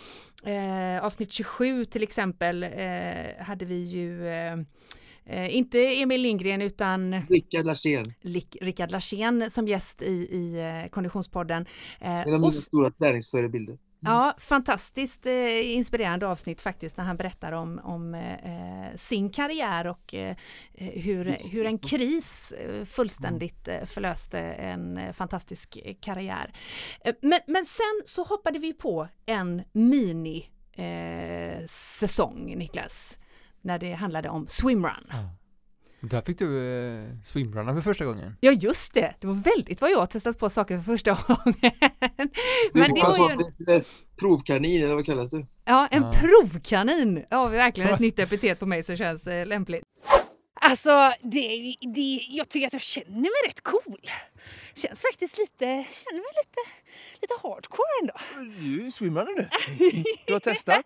Eh, 0.46 1.06
avsnitt 1.06 1.32
27 1.32 1.86
till 1.86 2.04
exempel 2.04 2.64
eh, 2.64 2.70
hade 3.40 3.66
vi 3.66 3.84
ju 3.84 4.28
eh, 5.26 5.56
inte 5.56 5.80
Emil 5.80 6.22
Lindgren 6.22 6.62
utan 6.62 7.22
Rickard 7.30 7.66
Larsén. 7.66 8.06
Rickard 8.62 8.92
Larsén 8.92 9.52
som 9.52 9.68
gäst 9.68 10.02
i, 10.02 10.12
i 10.12 10.88
Konditionspodden. 10.92 11.66
en 12.00 12.34
av 12.34 12.40
mina 12.40 12.52
stora 12.52 12.92
träningsförebilder. 12.92 13.78
Mm. 14.06 14.14
Ja, 14.14 14.36
fantastiskt 14.38 15.26
eh, 15.26 15.76
inspirerande 15.76 16.28
avsnitt 16.28 16.62
faktiskt 16.62 16.98
när 16.98 17.04
han 17.04 17.18
berättar 17.18 17.52
om, 17.52 17.82
om 17.84 18.16
eh, 18.16 18.96
sin 18.96 19.30
karriär 19.30 19.88
och 19.88 20.14
eh, 20.14 20.36
hur, 20.74 21.38
hur 21.52 21.66
en 21.66 21.80
kris 21.80 22.52
eh, 22.52 22.86
fullständigt 22.86 23.68
eh, 23.68 23.86
förlöste 23.86 24.40
en 24.40 24.98
eh, 24.98 25.14
fantastisk 25.14 25.78
karriär. 26.02 26.54
Men, 27.22 27.40
men 27.48 27.66
sen 27.66 28.02
så 28.06 28.24
hoppade 28.24 28.60
vi 28.60 28.74
på 28.74 29.08
en 29.26 29.64
mini 29.72 30.50
säsong, 31.68 32.54
Niklas, 32.58 33.18
när 33.62 33.80
det 33.80 33.94
handlade 33.94 34.30
om 34.30 34.48
swimrun. 34.48 35.08
Ja. 35.10 35.30
Där 36.10 36.22
fick 36.22 36.40
du 36.40 36.78
eh, 37.00 37.06
swimrunna 37.26 37.74
för 37.74 37.82
första 37.82 38.06
gången. 38.06 38.36
Ja 38.40 38.52
just 38.52 38.94
det, 38.94 39.14
det 39.20 39.28
var 39.28 39.34
väldigt 39.34 39.82
vad 39.82 39.92
jag 39.92 40.00
har 40.00 40.06
testat 40.06 40.40
på 40.40 40.50
saker 40.50 40.78
för 40.78 40.84
första 40.84 41.12
gången. 41.28 41.72
Men 42.74 42.94
det 42.94 43.02
var 43.02 43.18
ju... 43.18 43.74
En... 43.76 43.84
Provkanin 44.20 44.84
eller 44.84 44.96
vad 44.96 45.06
kallas 45.06 45.30
det? 45.30 45.48
Ja, 45.66 45.88
en 45.92 46.04
ja. 46.04 46.14
provkanin. 46.14 47.26
Ja, 47.30 47.48
verkligen 47.48 47.94
ett 47.94 48.00
nytt 48.08 48.20
epitet 48.20 48.60
på 48.60 48.66
mig 48.66 48.84
som 48.84 48.98
känns 48.98 49.28
eh, 49.28 49.48
lämpligt. 49.48 49.84
Alltså, 50.54 51.14
det, 51.22 51.76
det, 51.96 52.26
jag 52.30 52.50
tycker 52.50 52.68
att 52.68 52.74
jag 52.74 52.82
känner 52.82 53.22
mig 53.22 53.32
rätt 53.48 53.62
cool. 53.62 54.10
Känns 54.76 55.02
faktiskt 55.02 55.38
lite, 55.38 55.66
känner 55.66 56.20
mig 56.20 56.34
lite, 56.44 56.70
lite 57.22 57.34
hardcore 57.44 57.88
ändå. 58.02 58.14
Du 58.60 58.86
är 58.86 58.92
swimrunner 58.92 59.36
nu. 59.36 59.50
Du 60.26 60.34
har 60.34 60.40
testat? 60.40 60.86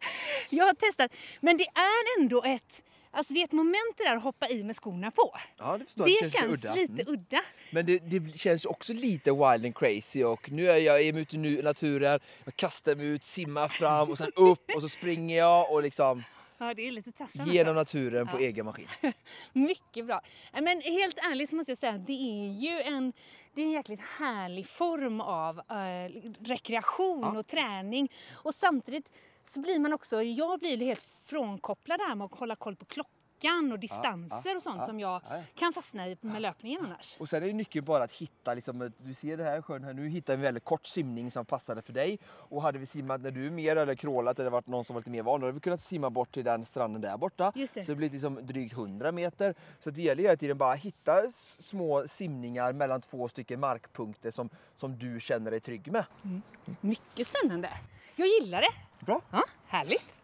jag 0.49 0.65
har 0.65 0.73
testat, 0.73 1.11
men 1.41 1.57
det 1.57 1.67
är 1.67 2.21
ändå 2.21 2.43
ett 2.43 2.83
Alltså 3.17 3.33
det 3.33 3.39
är 3.39 3.43
ett 3.43 3.51
moment 3.51 3.97
det 3.97 4.03
där 4.03 4.15
att 4.15 4.23
hoppa 4.23 4.49
i 4.49 4.63
med 4.63 4.75
skorna 4.75 5.11
på. 5.11 5.35
Ja, 5.57 5.77
det, 5.77 5.85
förstår 5.85 6.05
det, 6.05 6.11
det 6.11 6.31
känns, 6.31 6.33
känns 6.33 6.53
lite, 6.53 6.67
udda. 6.67 6.73
lite 6.73 7.01
mm. 7.01 7.13
udda. 7.13 7.41
Men 7.71 7.85
det, 7.85 7.99
det, 7.99 8.37
känns 8.37 8.65
också 8.65 8.93
lite 8.93 9.31
wild 9.31 9.65
and 9.65 9.75
crazy 9.75 10.23
och 10.23 10.51
nu 10.51 10.69
är 10.69 10.77
jag 10.77 11.03
ute 11.03 11.35
i 11.35 11.61
naturen, 11.61 12.19
jag 12.43 12.55
kastar 12.55 12.95
mig 12.95 13.05
ut, 13.07 13.23
simmar 13.23 13.67
fram 13.67 14.09
och 14.09 14.17
sen 14.17 14.31
upp 14.35 14.71
och 14.75 14.81
så 14.81 14.89
springer 14.89 15.37
jag 15.37 15.71
och 15.71 15.83
liksom 15.83 16.23
Ja, 16.59 16.73
det 16.73 16.87
är 16.87 16.91
lite 16.91 17.11
Genom 17.45 17.75
naturen 17.75 18.27
på 18.27 18.37
egen 18.37 18.65
maskin. 18.65 18.87
Mycket 19.53 20.05
bra. 20.05 20.21
Men 20.53 20.81
helt 20.81 21.17
ärligt 21.17 21.49
så 21.49 21.55
måste 21.55 21.71
jag 21.71 21.77
säga 21.77 21.93
att 21.93 22.07
det 22.07 22.13
är 22.13 22.53
ju 22.53 22.81
en, 22.81 23.13
det 23.53 23.61
är 23.61 23.65
en 23.65 23.71
jäkligt 23.71 24.01
härlig 24.01 24.67
form 24.67 25.21
av 25.21 25.57
uh, 25.57 26.21
rekreation 26.45 27.21
ja. 27.21 27.39
och 27.39 27.47
träning. 27.47 28.11
Och 28.33 28.53
samtidigt 28.53 29.09
så 29.49 29.59
blir 29.61 29.79
man 29.79 29.93
också, 29.93 30.23
jag 30.23 30.59
blir 30.59 30.77
helt 30.77 31.05
frånkopplad 31.25 31.99
där 31.99 32.15
med 32.15 32.25
att 32.25 32.39
hålla 32.39 32.55
koll 32.55 32.75
på 32.75 32.85
klockan 32.85 33.16
och 33.71 33.79
distanser 33.79 34.55
och 34.55 34.61
sånt 34.61 34.85
som 34.85 34.99
jag 34.99 35.21
kan 35.55 35.73
fastna 35.73 36.07
i 36.07 36.17
med 36.21 36.41
löpningen 36.41 36.85
annars. 36.85 37.15
Och 37.19 37.29
sen 37.29 37.43
är 37.43 37.47
det 37.47 37.53
nyckeln 37.53 37.85
bara 37.85 38.03
att 38.03 38.11
hitta, 38.11 38.53
liksom, 38.53 38.91
du 38.97 39.13
ser 39.13 39.37
det 39.37 39.43
här 39.43 39.61
sjön 39.61 39.83
här, 39.83 39.93
nu 39.93 40.09
hittar 40.09 40.33
vi 40.33 40.35
en 40.35 40.41
väldigt 40.41 40.63
kort 40.63 40.85
simning 40.87 41.31
som 41.31 41.45
passade 41.45 41.81
för 41.81 41.93
dig. 41.93 42.19
Och 42.25 42.61
hade 42.61 42.79
vi 42.79 42.85
simmat 42.85 43.21
när 43.21 43.31
du 43.31 43.47
är 43.47 43.51
mer 43.51 43.75
eller 43.75 43.95
crawlat 43.95 44.39
eller 44.39 44.49
varit 44.49 44.67
någon 44.67 44.85
som 44.85 44.93
var 44.93 45.01
lite 45.01 45.09
mer 45.09 45.23
van, 45.23 45.39
då 45.39 45.47
hade 45.47 45.53
vi 45.53 45.59
kunnat 45.59 45.81
simma 45.81 46.09
bort 46.09 46.31
till 46.31 46.43
den 46.43 46.65
stranden 46.65 47.01
där 47.01 47.17
borta. 47.17 47.51
Just 47.55 47.73
det. 47.73 47.85
Så 47.85 47.91
det 47.91 47.95
blir 47.95 48.09
liksom 48.09 48.39
drygt 48.41 48.73
100 48.73 49.11
meter. 49.11 49.55
Så 49.79 49.89
det 49.89 50.01
gäller 50.01 50.23
hela 50.23 50.35
tiden 50.35 50.57
bara 50.57 50.73
att 50.73 50.79
hitta 50.79 51.31
små 51.59 52.03
simningar 52.07 52.73
mellan 52.73 53.01
två 53.01 53.29
stycken 53.29 53.59
markpunkter 53.59 54.31
som, 54.31 54.49
som 54.75 54.97
du 54.97 55.19
känner 55.19 55.51
dig 55.51 55.59
trygg 55.59 55.91
med. 55.91 56.05
Mm. 56.23 56.41
Mycket 56.81 57.27
spännande. 57.27 57.69
Jag 58.15 58.27
gillar 58.27 58.61
det. 58.61 59.05
Bra. 59.05 59.21
Ja, 59.31 59.43
härligt. 59.67 60.16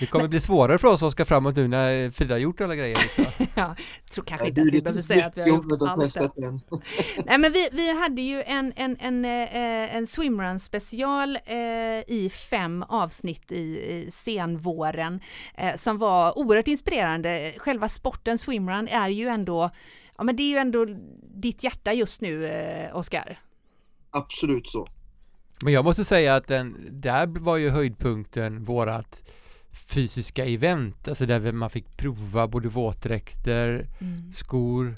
Det 0.00 0.06
kommer 0.06 0.28
bli 0.28 0.40
svårare 0.40 0.78
för 0.78 0.88
oss 0.88 1.00
som 1.00 1.10
ska 1.10 1.24
framåt 1.24 1.56
nu 1.56 1.68
när 1.68 2.10
Frida 2.10 2.34
har 2.34 2.38
gjort 2.38 2.60
alla 2.60 2.76
grejer. 2.76 2.98
Liksom. 3.02 3.24
ja, 3.54 3.76
jag 4.04 4.10
tror 4.12 4.24
kanske 4.24 4.48
inte 4.48 4.60
att 4.60 4.66
vi 4.72 4.82
behöver 4.82 5.02
säga 5.02 5.26
att 5.26 5.36
vi 5.36 5.40
har 5.40 5.48
gjort 5.48 5.82
allt 5.82 6.36
Nej 7.26 7.38
men 7.38 7.52
vi, 7.52 7.68
vi 7.72 8.00
hade 8.00 8.22
ju 8.22 8.42
en, 8.42 8.72
en, 8.76 8.96
en, 9.00 9.24
eh, 9.24 9.96
en 9.96 10.06
swimrun 10.06 10.58
special 10.58 11.38
eh, 11.46 11.56
i 12.06 12.30
fem 12.50 12.82
avsnitt 12.82 13.52
i, 13.52 13.56
i 13.56 14.10
senvåren 14.10 15.20
eh, 15.54 15.74
som 15.76 15.98
var 15.98 16.38
oerhört 16.38 16.68
inspirerande. 16.68 17.54
Själva 17.58 17.88
sporten 17.88 18.38
swimrun 18.38 18.88
är 18.88 19.08
ju 19.08 19.26
ändå, 19.26 19.70
ja 20.16 20.24
men 20.24 20.36
det 20.36 20.42
är 20.42 20.50
ju 20.50 20.56
ändå 20.56 20.86
ditt 21.34 21.64
hjärta 21.64 21.92
just 21.92 22.20
nu, 22.20 22.46
eh, 22.46 22.96
Oskar. 22.96 23.38
Absolut 24.10 24.68
så. 24.68 24.88
Men 25.64 25.72
jag 25.72 25.84
måste 25.84 26.04
säga 26.04 26.36
att 26.36 26.46
den, 26.46 26.88
där 26.90 27.26
var 27.26 27.56
ju 27.56 27.70
höjdpunkten 27.70 28.64
vårat 28.64 29.22
fysiska 29.86 30.44
event, 30.44 31.08
alltså 31.08 31.26
där 31.26 31.52
man 31.52 31.70
fick 31.70 31.96
prova 31.96 32.48
både 32.48 32.68
våtdräkter, 32.68 33.88
mm. 34.00 34.32
skor 34.32 34.94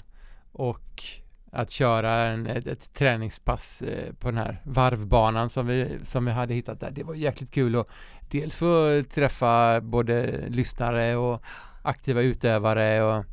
och 0.51 1.03
att 1.51 1.71
köra 1.71 2.11
en, 2.11 2.47
ett, 2.47 2.67
ett 2.67 2.93
träningspass 2.93 3.81
eh, 3.81 4.13
på 4.13 4.27
den 4.27 4.37
här 4.37 4.61
varvbanan 4.65 5.49
som 5.49 5.67
vi, 5.67 5.97
som 6.03 6.25
vi 6.25 6.31
hade 6.31 6.53
hittat 6.53 6.79
där. 6.79 6.91
Det 6.91 7.03
var 7.03 7.15
jäkligt 7.15 7.51
kul 7.51 7.75
och 7.75 7.89
dels 8.31 8.55
få 8.55 9.03
träffa 9.13 9.81
både 9.81 10.45
lyssnare 10.49 11.15
och 11.15 11.41
aktiva 11.83 12.21
utövare 12.21 13.03
och 13.03 13.25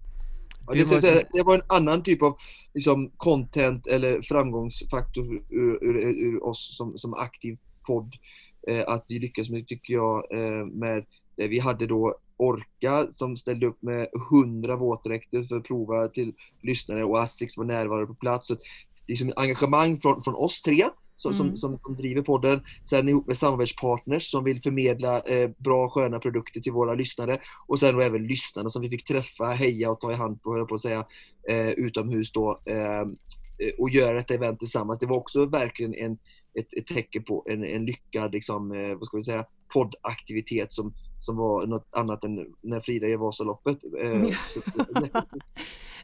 Ja, 0.68 0.74
det, 0.74 0.84
var... 0.84 1.00
Säga, 1.00 1.24
det 1.32 1.42
var 1.42 1.54
en 1.54 1.62
annan 1.66 2.02
typ 2.02 2.22
av 2.22 2.36
liksom, 2.74 3.10
content 3.16 3.86
eller 3.86 4.22
framgångsfaktor 4.22 5.42
ur, 5.50 5.84
ur, 5.84 5.96
ur 5.96 6.44
oss 6.44 6.76
som, 6.76 6.98
som 6.98 7.14
aktiv 7.14 7.58
podd. 7.86 8.14
Eh, 8.68 8.84
att 8.86 9.04
vi 9.08 9.18
lyckades 9.18 9.50
med, 9.50 9.66
tycker 9.66 9.94
jag, 9.94 10.24
eh, 10.32 10.66
med 10.66 11.04
vi 11.46 11.58
hade 11.58 11.86
då 11.86 12.18
Orka 12.36 13.06
som 13.10 13.36
ställde 13.36 13.66
upp 13.66 13.82
med 13.82 14.08
100 14.30 14.76
våtdräkter 14.76 15.42
för 15.42 15.56
att 15.56 15.64
prova 15.64 16.08
till 16.08 16.32
lyssnare 16.62 17.04
och 17.04 17.20
Asics 17.20 17.58
var 17.58 17.64
närvarande 17.64 18.06
på 18.06 18.14
plats. 18.14 18.48
Så 18.48 18.56
liksom 19.06 19.32
engagemang 19.36 20.00
från, 20.00 20.20
från 20.22 20.34
oss 20.34 20.62
tre 20.62 20.84
som, 21.16 21.32
mm. 21.32 21.56
som, 21.56 21.78
som, 21.78 21.94
driver 21.94 22.22
podden. 22.22 22.60
Sen 22.84 23.08
ihop 23.08 23.26
med 23.26 23.36
samarbetspartners 23.36 24.30
som 24.30 24.44
vill 24.44 24.62
förmedla 24.62 25.20
eh, 25.20 25.50
bra 25.58 25.90
sköna 25.90 26.18
produkter 26.18 26.60
till 26.60 26.72
våra 26.72 26.94
lyssnare. 26.94 27.40
Och 27.66 27.78
sen 27.78 27.94
då 27.94 28.00
även 28.00 28.26
lyssnarna 28.26 28.70
som 28.70 28.82
vi 28.82 28.88
fick 28.88 29.04
träffa, 29.04 29.44
heja 29.44 29.90
och 29.90 30.00
ta 30.00 30.12
i 30.12 30.14
hand 30.14 30.42
på, 30.42 30.66
på 30.66 30.74
att 30.74 30.80
säga, 30.80 31.06
eh, 31.48 31.68
utomhus 31.68 32.32
då. 32.32 32.60
Eh, 32.64 33.06
och 33.78 33.90
göra 33.90 34.14
detta 34.14 34.34
event 34.34 34.58
tillsammans. 34.58 34.98
Det 34.98 35.06
var 35.06 35.16
också 35.16 35.46
verkligen 35.46 35.94
en, 35.94 36.12
ett, 36.58 36.72
ett 36.76 36.86
tecken 36.86 37.24
på 37.24 37.46
en, 37.50 37.64
en 37.64 37.84
lyckad 37.84 38.32
liksom, 38.32 38.72
eh, 38.72 38.96
vad 38.96 39.06
ska 39.06 39.16
vi 39.16 39.22
säga, 39.22 39.44
poddaktivitet 39.72 40.72
som, 40.72 40.94
som 41.18 41.36
var 41.36 41.66
något 41.66 41.88
annat 41.96 42.24
än 42.24 42.46
när 42.60 42.80
Frida 42.80 43.08
är 43.08 43.16
Vasaloppet. 43.16 43.78
Eh, 44.02 44.36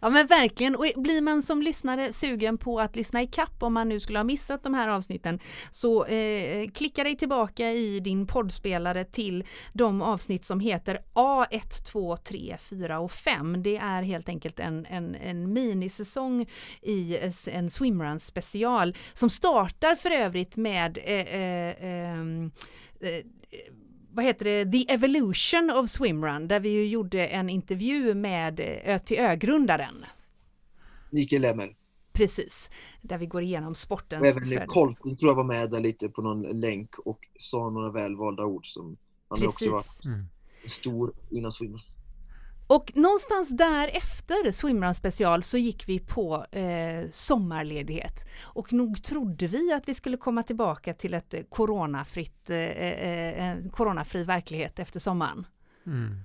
Ja 0.05 0.11
men 0.11 0.27
verkligen, 0.27 0.77
och 0.77 0.87
blir 0.97 1.23
man 1.23 1.43
som 1.43 1.63
lyssnare 1.63 2.13
sugen 2.13 2.59
på 2.59 2.81
att 2.81 2.97
lyssna 2.97 3.23
i 3.23 3.27
kapp 3.27 3.63
om 3.63 3.75
man 3.75 3.89
nu 3.89 4.01
skulle 4.01 4.19
ha 4.19 4.25
missat 4.25 4.63
de 4.63 4.75
här 4.75 4.89
avsnitten 4.89 5.39
så 5.71 6.05
eh, 6.05 6.71
klicka 6.71 7.05
dig 7.05 7.17
tillbaka 7.17 7.73
i 7.73 8.01
din 8.01 8.27
poddspelare 8.27 9.05
till 9.05 9.45
de 9.73 10.03
avsnitt 10.03 10.45
som 10.45 10.61
heter 10.61 10.99
A1, 11.15 11.85
2, 11.93 12.17
3, 12.17 12.57
4 12.61 12.99
och 12.99 13.13
5. 13.13 13.63
Det 13.63 13.77
är 13.77 14.03
helt 14.03 14.29
enkelt 14.29 14.61
en, 14.61 14.87
en, 14.87 15.15
en 15.15 15.53
minisäsong 15.53 16.47
i 16.83 17.19
en 17.47 17.71
swimrun 17.71 18.21
special 18.21 18.97
som 19.15 19.31
startar 19.31 19.95
för 19.95 20.11
övrigt 20.11 20.57
med 20.57 20.99
eh, 20.99 21.35
eh, 21.35 21.75
ehm, 21.81 22.51
eh 23.01 23.25
vad 24.15 24.25
heter 24.25 24.45
det, 24.45 24.73
The 24.73 24.93
Evolution 24.93 25.71
of 25.71 25.91
Swimrun, 25.91 26.49
där 26.49 26.61
vi 26.61 26.69
ju 26.69 26.87
gjorde 26.87 27.27
en 27.27 27.51
intervju 27.51 28.15
med 28.15 28.61
Ö 28.61 28.99
till 28.99 29.19
Ö-grundaren. 29.19 30.05
Mikael 31.11 31.43
Lemmer. 31.43 31.77
Precis, 32.13 32.71
där 33.03 33.19
vi 33.19 33.27
går 33.27 33.43
igenom 33.43 33.75
sportens 33.75 34.23
och 34.23 34.27
Även 34.27 34.67
Colton 34.67 35.17
tror 35.17 35.31
jag 35.31 35.37
var 35.37 35.45
med 35.45 35.71
där 35.71 35.81
lite 35.81 36.09
på 36.09 36.23
någon 36.23 36.43
länk 36.43 36.99
och 36.99 37.19
sa 37.39 37.71
några 37.71 37.91
välvalda 37.91 38.45
ord 38.45 38.67
som 38.67 38.97
han 39.29 39.39
Precis. 39.39 39.53
också 39.53 39.71
var 39.71 40.13
mm. 40.15 40.27
stor 40.67 41.13
inom 41.31 41.53
swimrun. 41.53 41.81
Och 42.67 42.93
någonstans 42.95 43.49
därefter 43.49 44.51
Swimrun 44.51 44.95
special 44.95 45.43
så 45.43 45.59
gick 45.59 45.89
vi 45.89 46.01
på 46.01 46.45
eh, 46.51 47.11
sommarledighet. 47.11 48.25
Och 48.43 48.73
nog 48.73 49.03
trodde 49.03 49.47
vi 49.47 49.73
att 49.73 49.89
vi 49.89 49.95
skulle 49.95 50.17
komma 50.17 50.43
tillbaka 50.43 50.95
till 50.95 51.15
ett 51.15 51.35
coronafritt, 51.49 52.51
eh, 52.51 52.59
eh, 52.59 53.51
eh 53.51 53.71
coronafri 53.71 54.25
verklighet 54.25 54.79
efter 54.79 55.01
sommaren. 55.01 55.47
Mm. 55.87 56.17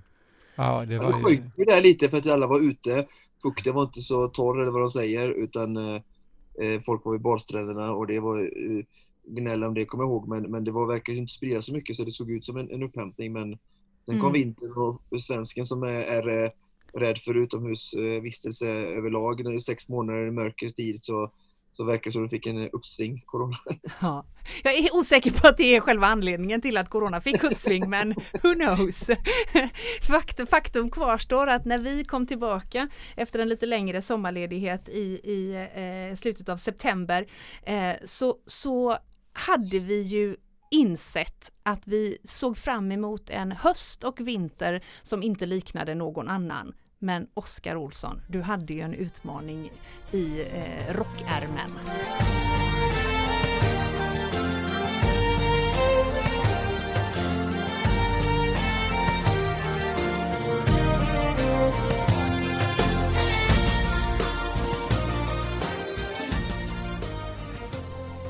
Ja, 0.54 0.84
det 0.84 0.98
var 0.98 1.30
ju... 1.30 1.42
ju 1.56 1.64
där 1.64 1.82
lite 1.82 2.08
för 2.08 2.16
att 2.16 2.26
alla 2.26 2.46
var 2.46 2.60
ute. 2.60 3.06
Fukten 3.42 3.74
var 3.74 3.82
inte 3.82 4.00
så 4.00 4.28
torr 4.28 4.62
eller 4.62 4.72
vad 4.72 4.82
de 4.82 4.90
säger 4.90 5.30
utan 5.30 5.76
eh, 5.76 6.02
eh 6.60 6.80
folk 6.80 7.04
var 7.04 7.12
vid 7.12 7.20
badstränderna 7.20 7.92
och 7.92 8.06
det 8.06 8.20
var 8.20 8.38
eh, 8.38 8.84
gnäll 9.24 9.64
om 9.64 9.74
det 9.74 9.84
kommer 9.84 10.04
jag 10.04 10.10
ihåg 10.10 10.28
men, 10.28 10.50
men 10.50 10.64
det 10.64 10.70
var 10.70 10.86
verkligen 10.86 11.20
inte 11.20 11.32
sprida 11.32 11.62
så 11.62 11.72
mycket 11.72 11.96
så 11.96 12.04
det 12.04 12.10
såg 12.10 12.30
ut 12.30 12.44
som 12.44 12.56
en, 12.56 12.70
en 12.70 12.82
upphämtning 12.82 13.32
men 13.32 13.58
Sen 14.06 14.14
mm. 14.14 14.22
kom 14.22 14.32
vintern 14.32 14.72
och 14.72 15.22
svensken 15.22 15.66
som 15.66 15.82
är, 15.82 16.02
är 16.02 16.44
eh, 16.44 16.50
rädd 16.94 17.18
för 17.18 17.34
utomhusvistelse 17.34 18.68
överlag. 18.68 19.44
När 19.44 19.50
det 19.50 19.56
är 19.56 19.60
sex 19.60 19.88
månader 19.88 20.26
i 20.26 20.30
mörker 20.30 20.68
tid 20.68 21.04
så, 21.04 21.32
så 21.72 21.84
verkar 21.84 22.04
det 22.04 22.12
som 22.12 22.24
att 22.24 22.30
de 22.30 22.36
fick 22.36 22.46
en 22.46 22.70
uppsving, 22.70 23.22
corona. 23.26 23.56
Ja. 24.00 24.24
Jag 24.62 24.74
är 24.74 24.96
osäker 24.96 25.30
på 25.30 25.48
att 25.48 25.56
det 25.56 25.76
är 25.76 25.80
själva 25.80 26.06
anledningen 26.06 26.60
till 26.60 26.76
att 26.76 26.90
corona 26.90 27.20
fick 27.20 27.44
uppsving, 27.44 27.90
men 27.90 28.14
who 28.42 28.54
knows? 28.54 29.10
Faktum, 30.08 30.46
faktum 30.46 30.90
kvarstår 30.90 31.46
att 31.46 31.64
när 31.64 31.78
vi 31.78 32.04
kom 32.04 32.26
tillbaka 32.26 32.88
efter 33.16 33.38
en 33.38 33.48
lite 33.48 33.66
längre 33.66 34.02
sommarledighet 34.02 34.88
i, 34.88 35.20
i 35.24 35.68
eh, 36.10 36.16
slutet 36.16 36.48
av 36.48 36.56
september 36.56 37.26
eh, 37.62 37.92
så, 38.04 38.36
så 38.46 38.96
hade 39.32 39.78
vi 39.78 40.02
ju 40.02 40.36
insett 40.70 41.52
att 41.62 41.86
vi 41.86 42.18
såg 42.24 42.58
fram 42.58 42.92
emot 42.92 43.30
en 43.30 43.52
höst 43.52 44.04
och 44.04 44.20
vinter 44.20 44.84
som 45.02 45.22
inte 45.22 45.46
liknade 45.46 45.94
någon 45.94 46.28
annan. 46.28 46.74
Men 46.98 47.26
Oskar 47.34 47.76
Olsson, 47.76 48.22
du 48.28 48.40
hade 48.40 48.74
ju 48.74 48.80
en 48.80 48.94
utmaning 48.94 49.72
i 50.12 50.40
eh, 50.40 50.94
rockärmen. 50.94 51.70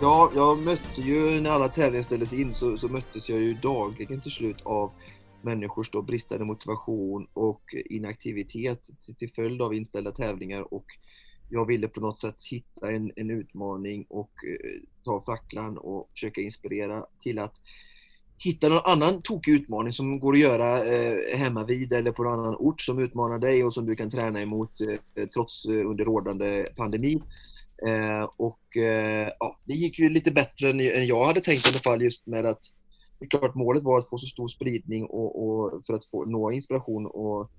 Ja, 0.02 0.30
jag 0.34 0.58
mötte 0.58 1.00
ju 1.00 1.40
när 1.40 1.50
alla 1.50 1.68
tävlingar 1.68 2.02
ställdes 2.02 2.32
in 2.32 2.54
så, 2.54 2.78
så 2.78 2.88
möttes 2.88 3.28
jag 3.28 3.40
ju 3.40 3.54
dagligen 3.54 4.20
till 4.20 4.30
slut 4.30 4.56
av 4.62 4.92
människors 5.42 5.90
då 5.90 6.02
bristande 6.02 6.44
motivation 6.44 7.26
och 7.32 7.62
inaktivitet 7.90 8.88
till, 9.18 9.30
följd 9.30 9.62
av 9.62 9.74
inställda 9.74 10.10
tävlingar 10.10 10.74
och 10.74 10.84
jag 11.50 11.66
ville 11.66 11.88
på 11.88 12.00
något 12.00 12.18
sätt 12.18 12.34
hitta 12.50 12.92
en, 12.92 13.12
en 13.16 13.30
utmaning 13.30 14.06
och 14.08 14.30
eh, 14.44 14.80
ta 15.04 15.22
facklan 15.24 15.78
och 15.78 16.10
försöka 16.12 16.40
inspirera 16.40 17.06
till 17.18 17.38
att 17.38 17.54
hitta 18.44 18.68
någon 18.68 18.80
annan 18.84 19.22
tokig 19.22 19.52
utmaning 19.52 19.92
som 19.92 20.20
går 20.20 20.32
att 20.32 20.40
göra 20.40 20.84
eh, 20.84 21.38
hemma 21.38 21.64
vid 21.64 21.92
eller 21.92 22.12
på 22.12 22.22
någon 22.22 22.38
annan 22.38 22.56
ort 22.58 22.80
som 22.80 22.98
utmanar 22.98 23.38
dig 23.38 23.64
och 23.64 23.74
som 23.74 23.86
du 23.86 23.96
kan 23.96 24.10
träna 24.10 24.42
emot 24.42 24.70
eh, 24.80 25.26
trots 25.26 25.64
eh, 25.64 25.90
under 25.90 26.04
rådande 26.04 26.66
pandemi. 26.76 27.22
Eh, 27.86 28.22
och 28.36 28.76
eh, 28.76 29.28
ja, 29.38 29.58
det 29.64 29.74
gick 29.74 29.98
ju 29.98 30.10
lite 30.10 30.30
bättre 30.30 30.70
än, 30.70 30.80
än 30.80 31.06
jag 31.06 31.24
hade 31.24 31.40
tänkt 31.40 31.66
i 31.66 31.68
alla 31.68 31.78
fall 31.78 32.02
just 32.02 32.26
med 32.26 32.46
att 32.46 32.60
det 33.18 33.24
är 33.24 33.28
klart 33.28 33.54
målet 33.54 33.82
var 33.82 33.98
att 33.98 34.08
få 34.08 34.18
så 34.18 34.26
stor 34.26 34.48
spridning 34.48 35.04
och, 35.04 35.42
och 35.42 35.84
för 35.86 35.94
att 35.94 36.04
få, 36.04 36.24
nå 36.24 36.50
inspiration 36.50 37.06
och, 37.06 37.50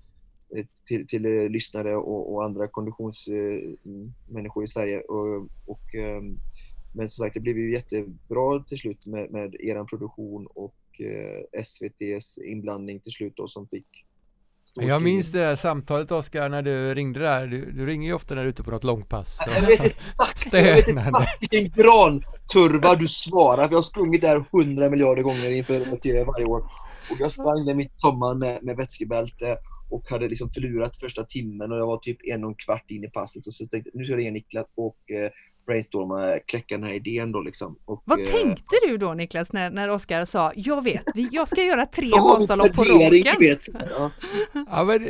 eh, 0.56 0.64
till, 0.84 1.06
till 1.06 1.26
eh, 1.26 1.48
lyssnare 1.48 1.96
och, 1.96 2.34
och 2.34 2.44
andra 2.44 2.68
konditionsmänniskor 2.68 4.62
eh, 4.62 4.64
i 4.64 4.66
Sverige. 4.66 5.00
Och, 5.00 5.36
och 5.66 5.94
ehm, 5.94 6.38
men 6.92 7.10
som 7.10 7.24
sagt, 7.24 7.34
det 7.34 7.40
blev 7.40 7.58
ju 7.58 7.72
jättebra 7.72 8.64
till 8.68 8.78
slut 8.78 9.06
med, 9.06 9.30
med 9.30 9.54
er 9.54 9.84
produktion 9.84 10.46
och 10.46 10.74
eh, 11.00 11.60
SVTs 11.60 12.38
inblandning 12.38 13.00
till 13.00 13.12
slut 13.12 13.32
då 13.36 13.48
som 13.48 13.68
fick 13.68 14.06
jag 14.74 15.02
minns 15.02 15.32
det 15.32 15.38
där 15.38 15.56
samtalet 15.56 16.12
Oskar 16.12 16.48
när 16.48 16.62
du 16.62 16.94
ringde 16.94 17.20
där. 17.20 17.46
Du, 17.46 17.72
du, 17.72 17.86
ringer 17.86 18.08
ju 18.08 18.14
ofta 18.14 18.34
när 18.34 18.42
du 18.42 18.48
är 18.48 18.50
ute 18.50 18.62
på 18.62 18.70
något 18.70 18.84
långpass. 18.84 19.38
Jag 19.46 19.66
vet 19.66 19.80
exakt, 19.80 20.52
jag 20.52 20.62
vet 20.62 20.88
exakt 20.88 21.42
vilken 21.42 21.82
granturva 21.82 22.94
du 22.94 23.08
svarar. 23.08 23.62
För 23.62 23.70
jag 23.70 23.78
har 23.78 23.82
sprungit 23.82 24.20
där 24.20 24.44
hundra 24.52 24.90
miljarder 24.90 25.22
gånger 25.22 25.50
inför 25.50 25.90
Mathieu 25.90 26.24
varje 26.24 26.46
år. 26.46 26.60
Och 27.10 27.16
jag 27.18 27.32
sprang 27.32 27.64
där 27.66 27.74
mitt 27.74 28.00
sommar 28.00 28.34
med, 28.34 28.62
med 28.62 28.76
vätskebälte 28.76 29.56
och 29.90 30.08
hade 30.10 30.28
liksom 30.28 30.48
förlurat 30.48 30.96
första 30.96 31.24
timmen 31.24 31.72
och 31.72 31.78
jag 31.78 31.86
var 31.86 31.96
typ 31.96 32.18
en 32.24 32.44
och 32.44 32.50
en 32.50 32.54
kvart 32.54 32.90
in 32.90 33.04
i 33.04 33.08
passet 33.08 33.46
och 33.46 33.54
så 33.54 33.66
tänkte 33.66 33.90
jag 33.92 33.98
nu 33.98 34.04
ska 34.04 34.12
jag 34.12 34.18
ringa 34.18 34.30
Niklas 34.30 34.66
och 34.74 35.10
eh, 35.10 35.30
brainstorma, 35.66 36.38
kläcka 36.46 36.78
den 36.78 36.86
här 36.86 36.94
idén 36.94 37.32
då 37.32 37.40
liksom. 37.40 37.76
Och, 37.84 38.02
Vad 38.04 38.20
eh, 38.20 38.26
tänkte 38.26 38.76
du 38.86 38.96
då 38.96 39.14
Niklas 39.14 39.52
när, 39.52 39.70
när 39.70 39.90
Oskar 39.90 40.24
sa, 40.24 40.52
jag 40.56 40.84
vet, 40.84 41.04
jag 41.14 41.48
ska 41.48 41.62
göra 41.62 41.86
tre 41.86 42.10
Vasalopp 42.38 42.72
på 42.72 42.84
raken? 42.84 43.58
Ja. 43.96 44.10
ja 44.66 44.84
men, 44.84 45.02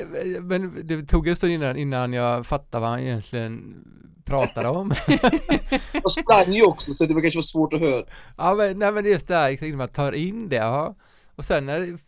men 0.48 0.86
det 0.86 1.07
tog 1.07 1.28
en 1.28 1.36
stund 1.36 1.53
innan, 1.53 1.76
innan 1.76 2.12
jag 2.12 2.46
fattade 2.46 2.80
vad 2.80 2.90
han 2.90 3.00
egentligen 3.00 3.84
pratade 4.24 4.68
om. 4.68 4.92
jag 5.92 6.11
sprang 6.11 6.55
ju 6.55 6.62
också 6.64 6.94
så 6.94 7.05
det 7.07 7.14
var 7.14 7.20
kanske 7.20 7.38
var 7.38 7.42
svårt 7.42 7.72
att 7.72 7.80
höra. 7.80 8.05
Ja 8.36 8.55
men, 8.55 8.78
nej, 8.78 8.92
men 8.92 9.05
just 9.05 9.28
det 9.28 9.36
här, 9.36 9.50
liksom, 9.50 9.76
man 9.76 9.88
tar 9.88 10.12
in 10.12 10.48
det, 10.48 10.57
ja. 10.57 10.94
Och 11.36 11.44
sen 11.44 11.66
när, 11.66 11.98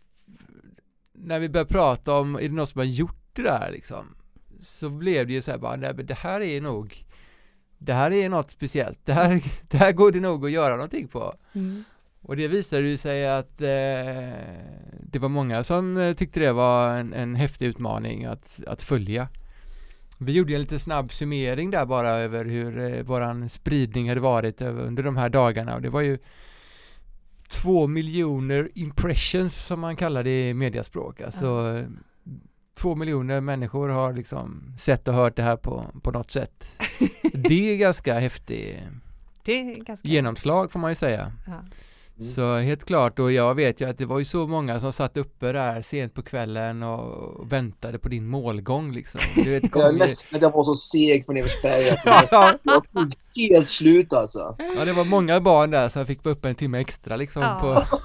när 1.12 1.38
vi 1.38 1.48
började 1.48 1.70
prata 1.70 2.14
om, 2.14 2.34
är 2.34 2.40
det 2.40 2.48
någon 2.48 2.66
som 2.66 2.78
har 2.78 2.86
gjort 2.86 3.28
det 3.32 3.42
där 3.42 3.70
liksom? 3.70 4.16
Så 4.62 4.90
blev 4.90 5.26
det 5.26 5.32
ju 5.32 5.42
så 5.42 5.50
här 5.50 5.58
bara, 5.58 5.76
nej 5.76 5.94
men 5.94 6.06
det 6.06 6.14
här 6.14 6.40
är 6.40 6.60
nog 6.60 7.03
det 7.78 7.92
här 7.92 8.12
är 8.12 8.28
något 8.28 8.50
speciellt, 8.50 8.98
det 9.04 9.12
här, 9.12 9.42
det 9.68 9.76
här 9.76 9.92
går 9.92 10.12
det 10.12 10.20
nog 10.20 10.44
att 10.44 10.50
göra 10.50 10.76
någonting 10.76 11.08
på. 11.08 11.34
Mm. 11.52 11.84
Och 12.22 12.36
det 12.36 12.48
visade 12.48 12.88
ju 12.88 12.96
sig 12.96 13.28
att 13.28 13.60
eh, 13.60 13.68
det 15.00 15.18
var 15.18 15.28
många 15.28 15.64
som 15.64 15.96
eh, 15.96 16.14
tyckte 16.14 16.40
det 16.40 16.52
var 16.52 16.96
en, 16.96 17.12
en 17.12 17.34
häftig 17.34 17.66
utmaning 17.66 18.24
att, 18.24 18.60
att 18.66 18.82
följa. 18.82 19.28
Vi 20.18 20.32
gjorde 20.32 20.54
en 20.54 20.60
lite 20.60 20.78
snabb 20.78 21.12
summering 21.12 21.70
där 21.70 21.86
bara 21.86 22.10
över 22.10 22.44
hur 22.44 22.78
eh, 22.78 23.02
våran 23.02 23.48
spridning 23.48 24.08
hade 24.08 24.20
varit 24.20 24.60
under 24.62 25.02
de 25.02 25.16
här 25.16 25.28
dagarna 25.28 25.74
och 25.74 25.82
det 25.82 25.90
var 25.90 26.00
ju 26.00 26.18
två 27.48 27.86
miljoner 27.86 28.70
impressions 28.74 29.66
som 29.66 29.80
man 29.80 29.96
kallar 29.96 30.22
det 30.22 30.48
i 30.48 30.54
mediaspråk. 30.54 31.20
Alltså 31.20 31.46
mm 31.46 31.98
två 32.74 32.94
miljoner 32.94 33.40
människor 33.40 33.88
har 33.88 34.12
liksom 34.12 34.74
sett 34.78 35.08
och 35.08 35.14
hört 35.14 35.36
det 35.36 35.42
här 35.42 35.56
på, 35.56 35.86
på 36.02 36.10
något 36.10 36.30
sätt. 36.30 36.64
det 37.32 37.72
är 37.72 37.76
ganska 37.76 38.18
häftigt 38.18 38.78
genomslag 40.02 40.72
får 40.72 40.80
man 40.80 40.90
ju 40.90 40.94
säga. 40.94 41.32
Ja. 41.46 41.64
Mm. 42.20 42.32
Så 42.32 42.58
helt 42.58 42.84
klart, 42.84 43.18
och 43.18 43.32
jag 43.32 43.54
vet 43.54 43.80
ju 43.80 43.88
att 43.88 43.98
det 43.98 44.06
var 44.06 44.18
ju 44.18 44.24
så 44.24 44.46
många 44.46 44.80
som 44.80 44.92
satt 44.92 45.16
uppe 45.16 45.52
där 45.52 45.82
sent 45.82 46.14
på 46.14 46.22
kvällen 46.22 46.82
och 46.82 47.52
väntade 47.52 47.98
på 47.98 48.08
din 48.08 48.26
målgång 48.26 48.92
liksom. 48.92 49.20
Du 49.44 49.50
vet, 49.50 49.62
jag 49.74 49.88
är 49.88 49.92
ledsen 49.92 50.36
att 50.36 50.42
jag 50.42 50.52
var 50.52 50.64
så 50.64 50.74
seg 50.74 51.26
från 51.26 51.36
Eversberg. 51.36 51.86
jag 52.30 52.60
tog 52.60 53.14
helt 53.50 53.68
slut 53.68 54.12
alltså. 54.12 54.56
Ja, 54.76 54.84
det 54.84 54.92
var 54.92 55.04
många 55.04 55.40
barn 55.40 55.70
där 55.70 55.88
så 55.88 55.98
jag 55.98 56.06
fick 56.06 56.24
vara 56.24 56.34
uppe 56.34 56.48
en 56.48 56.54
timme 56.54 56.80
extra 56.80 57.16
liksom 57.16 57.42
ja. 57.42 57.58
på, 57.60 57.98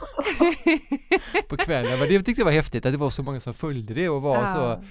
på 1.47 1.57
kvällen. 1.57 1.99
Men 1.99 2.07
det 2.07 2.23
tyckte 2.23 2.41
jag 2.41 2.45
var 2.45 2.51
häftigt 2.51 2.85
att 2.85 2.91
det 2.91 2.97
var 2.97 3.09
så 3.09 3.23
många 3.23 3.39
som 3.39 3.53
följde 3.53 3.93
det 3.93 4.09
och 4.09 4.21
var 4.21 4.35
ja. 4.35 4.47
så 4.47 4.83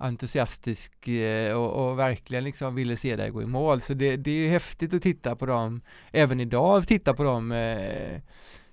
entusiastisk 0.00 1.08
eh, 1.08 1.52
och, 1.52 1.88
och, 1.88 1.98
verkligen 1.98 2.44
liksom 2.44 2.74
ville 2.74 2.96
se 2.96 3.16
dig 3.16 3.30
gå 3.30 3.42
i 3.42 3.46
mål. 3.46 3.80
Så 3.80 3.94
det, 3.94 4.16
det 4.16 4.30
är 4.30 4.34
ju 4.34 4.48
häftigt 4.48 4.94
att 4.94 5.02
titta 5.02 5.36
på 5.36 5.46
dem, 5.46 5.80
även 6.12 6.40
idag, 6.40 6.88
titta 6.88 7.14
på 7.14 7.22
dem 7.22 7.52
eh, 7.52 8.20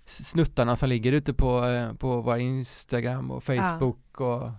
snuttarna 0.07 0.75
som 0.75 0.89
ligger 0.89 1.11
ute 1.11 1.33
på, 1.33 1.65
eh, 1.65 1.93
på 1.93 2.21
vår 2.21 2.37
Instagram 2.37 3.31
och 3.31 3.43
Facebook 3.43 4.21
och 4.21 4.51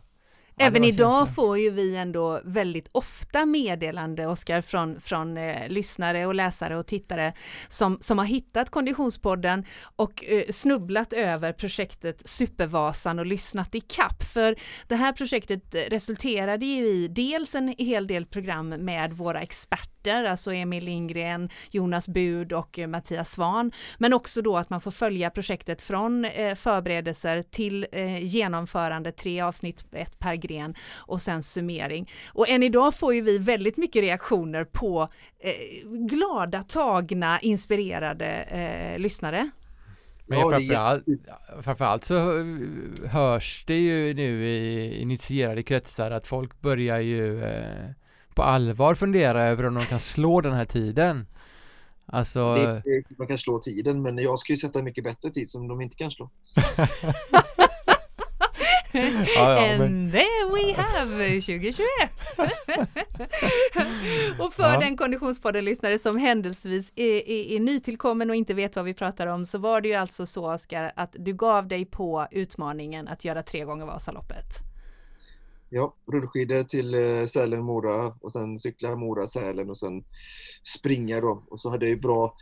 Även 0.60 0.84
idag 0.84 1.34
får 1.34 1.58
ju 1.58 1.70
vi 1.70 1.96
ändå 1.96 2.40
väldigt 2.44 2.88
ofta 2.92 3.46
meddelande, 3.46 4.26
Oskar, 4.26 4.60
från, 4.60 5.00
från 5.00 5.36
eh, 5.36 5.68
lyssnare 5.68 6.26
och 6.26 6.34
läsare 6.34 6.76
och 6.76 6.86
tittare 6.86 7.32
som, 7.68 7.98
som 8.00 8.18
har 8.18 8.24
hittat 8.24 8.70
Konditionspodden 8.70 9.64
och 9.96 10.24
eh, 10.24 10.42
snubblat 10.50 11.12
över 11.12 11.52
projektet 11.52 12.28
Supervasan 12.28 13.18
och 13.18 13.26
lyssnat 13.26 13.74
i 13.74 13.80
kapp. 13.80 14.22
För 14.22 14.56
det 14.88 14.96
här 14.96 15.12
projektet 15.12 15.74
resulterade 15.88 16.66
ju 16.66 16.88
i 16.88 17.08
dels 17.08 17.54
en 17.54 17.74
hel 17.78 18.06
del 18.06 18.26
program 18.26 18.68
med 18.68 19.12
våra 19.12 19.42
experter, 19.42 19.97
alltså 20.06 20.52
Emil 20.52 20.84
Lindgren, 20.84 21.48
Jonas 21.70 22.08
Bud 22.08 22.52
och 22.52 22.78
eh, 22.78 22.86
Mattias 22.86 23.30
Svan, 23.30 23.72
men 23.98 24.12
också 24.12 24.42
då 24.42 24.56
att 24.56 24.70
man 24.70 24.80
får 24.80 24.90
följa 24.90 25.30
projektet 25.30 25.82
från 25.82 26.24
eh, 26.24 26.54
förberedelser 26.54 27.42
till 27.42 27.86
eh, 27.92 28.24
genomförande, 28.24 29.12
tre 29.12 29.40
avsnitt, 29.40 29.84
ett 29.92 30.18
per 30.18 30.34
gren 30.34 30.74
och 30.96 31.20
sen 31.20 31.42
summering. 31.42 32.10
Och 32.28 32.48
än 32.48 32.62
idag 32.62 32.94
får 32.94 33.14
ju 33.14 33.20
vi 33.20 33.38
väldigt 33.38 33.76
mycket 33.76 34.02
reaktioner 34.02 34.64
på 34.64 35.08
glada, 36.08 36.62
tagna, 36.62 37.40
inspirerade 37.40 38.26
eh, 38.42 38.98
lyssnare. 38.98 39.50
Men 40.26 40.38
ja, 40.38 40.50
framförallt, 40.50 41.04
framförallt 41.62 42.04
så 42.04 42.14
hörs 43.12 43.64
det 43.66 43.78
ju 43.78 44.14
nu 44.14 44.46
i 44.46 45.00
initierade 45.00 45.62
kretsar 45.62 46.10
att 46.10 46.26
folk 46.26 46.60
börjar 46.60 46.98
ju 46.98 47.44
eh, 47.44 47.90
på 48.38 48.42
allvar 48.42 48.94
fundera 48.94 49.44
över 49.44 49.66
om 49.66 49.74
de 49.74 49.84
kan 49.84 50.00
slå 50.00 50.40
den 50.40 50.52
här 50.52 50.64
tiden. 50.64 51.26
Alltså... 52.06 52.54
Det, 52.54 52.82
det, 52.84 53.18
man 53.18 53.26
kan 53.26 53.38
slå 53.38 53.58
tiden, 53.58 54.02
men 54.02 54.18
jag 54.18 54.38
ska 54.38 54.52
ju 54.52 54.56
sätta 54.56 54.82
mycket 54.82 55.04
bättre 55.04 55.30
tid 55.30 55.50
som 55.50 55.68
de 55.68 55.80
inte 55.80 55.96
kan 55.96 56.10
slå. 56.10 56.30
ja, 58.92 59.02
ja, 59.36 59.70
And 59.70 59.78
men... 59.78 60.10
there 60.10 60.44
we 60.54 60.82
have 60.82 61.40
2021! 61.40 61.84
och 64.40 64.54
för 64.54 64.72
ja. 64.72 64.80
den 64.80 64.96
konditionspodden-lyssnare 64.96 65.98
som 65.98 66.18
händelsevis 66.18 66.92
är, 66.96 67.30
är, 67.30 67.56
är, 67.56 67.60
nytillkommen 67.60 68.30
och 68.30 68.36
inte 68.36 68.54
vet 68.54 68.76
vad 68.76 68.84
vi 68.84 68.94
pratar 68.94 69.26
om 69.26 69.46
så 69.46 69.58
var 69.58 69.80
det 69.80 69.88
ju 69.88 69.94
alltså 69.94 70.26
så 70.26 70.52
Oskar 70.52 70.92
att 70.96 71.16
du 71.18 71.34
gav 71.34 71.68
dig 71.68 71.84
på 71.84 72.26
utmaningen 72.30 73.08
att 73.08 73.24
göra 73.24 73.42
tre 73.42 73.64
gånger 73.64 73.86
Vasaloppet. 73.86 74.68
Ja, 75.70 75.94
rullskidor 76.12 76.64
till 76.64 76.94
eh, 76.94 77.26
Sälen, 77.26 77.64
Mora 77.64 78.14
och 78.20 78.32
sen 78.32 78.58
cykla 78.58 78.96
Mora, 78.96 79.26
Sälen 79.26 79.70
och 79.70 79.78
sen 79.78 80.04
springa 80.78 81.20
då. 81.20 81.44
Och 81.50 81.60
så 81.60 81.70
hade 81.70 81.86
jag 81.86 81.90
ju 81.90 82.00
bra, 82.00 82.34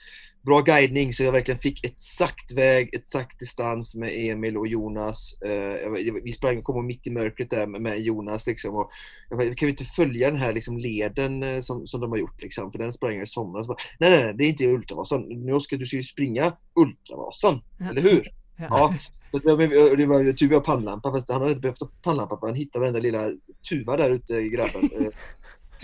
bra 0.43 0.61
guidning 0.61 1.13
så 1.13 1.23
jag 1.23 1.33
verkligen 1.33 1.61
fick 1.61 1.85
exakt 1.85 2.53
väg, 2.53 2.91
exakt 2.93 3.39
distans 3.41 3.95
med 3.95 4.11
Emil 4.15 4.57
och 4.57 4.67
Jonas. 4.67 5.43
Eh, 5.43 5.91
vi 6.25 6.33
sprang 6.33 6.59
och 6.59 6.65
kom 6.65 6.87
mitt 6.87 7.07
i 7.07 7.11
mörkret 7.11 7.51
där 7.51 7.67
med 7.67 8.01
Jonas 8.01 8.47
liksom. 8.47 8.77
Och 8.77 8.91
jag 9.31 9.57
kan 9.57 9.67
vi 9.67 9.71
inte 9.71 9.85
följa 9.85 10.31
den 10.31 10.41
här 10.41 10.53
liksom 10.53 10.77
leden 10.77 11.43
eh, 11.43 11.61
som, 11.61 11.87
som 11.87 12.01
de 12.01 12.11
har 12.11 12.19
gjort 12.19 12.43
liksom? 12.43 12.73
För 12.73 12.79
den 12.79 12.93
sprang 12.93 13.15
jag 13.15 13.23
i 13.23 13.27
somras. 13.27 13.69
nej, 13.69 13.77
nej, 14.11 14.23
nej, 14.23 14.35
det 14.39 14.45
är 14.45 14.49
inte 14.49 14.67
Ultravasan. 14.67 15.23
Nu 15.29 15.53
Oskar, 15.53 15.77
du 15.77 15.87
ska 15.87 15.97
ju 15.97 16.03
springa 16.03 16.53
Ultravasan, 16.75 17.63
ja. 17.79 17.91
eller 17.91 18.03
hur? 18.03 18.33
Ja, 18.59 18.95
det 19.33 19.45
var, 19.45 19.97
det 19.97 20.07
var 20.07 20.33
tur 20.33 20.49
vi 20.49 20.55
har 20.55 20.63
pannlampa, 20.63 21.13
fast 21.13 21.31
han 21.31 21.41
hade 21.41 21.51
inte 21.51 21.61
behövt 21.61 22.03
pannlampa 22.03 22.41
för 22.41 22.47
han 22.47 22.57
hittade 22.57 22.81
varenda 22.81 23.01
lilla 23.01 23.31
tuva 23.69 23.97
där 23.97 24.11
ute, 24.11 24.43
grabben. 24.43 24.91
Eh. 25.01 25.09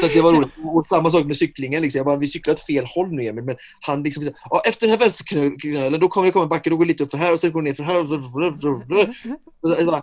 Så 0.01 0.07
det 0.07 0.21
var 0.21 0.33
roligt. 0.33 0.51
Och 0.65 0.87
samma 0.87 1.11
sak 1.11 1.27
med 1.27 1.37
cyklingen. 1.37 1.83
Liksom. 1.83 1.99
Jag 1.99 2.07
bara, 2.07 2.17
vi 2.17 2.29
cyklar 2.29 2.55
åt 2.55 2.61
fel 2.61 2.85
håll 2.95 3.13
nu 3.13 3.27
Emil, 3.27 3.45
men 3.45 3.57
han 3.81 4.03
liksom, 4.03 4.31
ja, 4.51 4.63
efter 4.67 4.87
den 4.87 4.91
här 4.91 4.99
vänsterknölen, 4.99 6.01
då 6.01 6.09
kommer 6.09 6.27
det 6.27 6.33
komma 6.33 6.43
en 6.43 6.49
backe, 6.49 6.71
då 6.71 6.77
går 6.77 6.85
det 6.85 6.89
lite 6.89 7.05
upp 7.05 7.11
för 7.11 7.19
här 7.19 7.33
och 7.33 7.41
sen 7.41 7.53
går 7.53 7.63
det 7.63 7.69
ner 7.69 7.75
för 7.75 7.83
här. 7.83 9.87
Bara, 9.87 10.03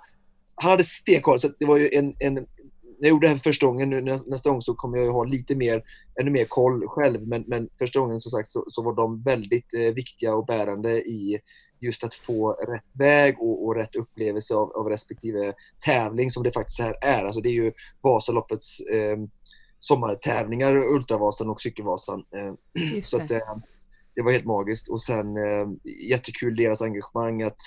han 0.55 0.71
hade 0.71 0.83
stenkoll, 0.83 1.39
så 1.39 1.49
det 1.59 1.65
var 1.65 1.77
ju 1.77 1.89
en, 1.93 2.13
en 2.19 2.45
jag 2.99 3.09
gjorde 3.09 3.27
det 3.27 3.31
här 3.31 3.37
första 3.37 3.65
gången, 3.65 3.89
nu, 3.89 4.01
nästa 4.01 4.49
gång 4.49 4.61
så 4.61 4.73
kommer 4.73 4.97
jag 4.97 5.13
ha 5.13 5.23
lite 5.23 5.55
mer, 5.55 5.83
ännu 6.21 6.31
mer 6.31 6.45
koll 6.45 6.87
själv. 6.87 7.27
Men, 7.27 7.43
men 7.47 7.69
första 7.79 7.99
gången 7.99 8.21
som 8.21 8.31
sagt 8.31 8.51
så, 8.51 8.65
så 8.67 8.83
var 8.83 8.95
de 8.95 9.23
väldigt 9.23 9.73
eh, 9.73 9.93
viktiga 9.93 10.35
och 10.35 10.45
bärande 10.45 11.01
i 11.01 11.39
just 11.79 12.03
att 12.03 12.15
få 12.15 12.51
rätt 12.51 12.95
väg 12.99 13.39
och, 13.39 13.65
och 13.65 13.75
rätt 13.75 13.95
upplevelse 13.95 14.55
av, 14.55 14.71
av, 14.71 14.89
respektive 14.89 15.53
tävling 15.85 16.31
som 16.31 16.43
det 16.43 16.51
faktiskt 16.51 16.79
här 16.79 16.95
är. 17.01 17.25
Alltså 17.25 17.41
det 17.41 17.49
är 17.49 17.53
ju 17.53 17.71
Vasaloppets 18.01 18.79
eh, 18.79 19.17
sommartävlingar, 19.79 20.77
Ultravasan 20.77 21.49
och 21.49 21.61
Cykelvasan. 21.61 22.23
Eh, 22.35 23.01
så 23.01 23.21
att, 23.21 23.31
eh, 23.31 23.57
det 24.15 24.21
var 24.21 24.31
helt 24.31 24.45
magiskt 24.45 24.89
och 24.89 25.01
sen 25.01 25.37
eh, 25.37 25.67
jättekul 26.09 26.55
deras 26.55 26.81
engagemang 26.81 27.41
att 27.41 27.61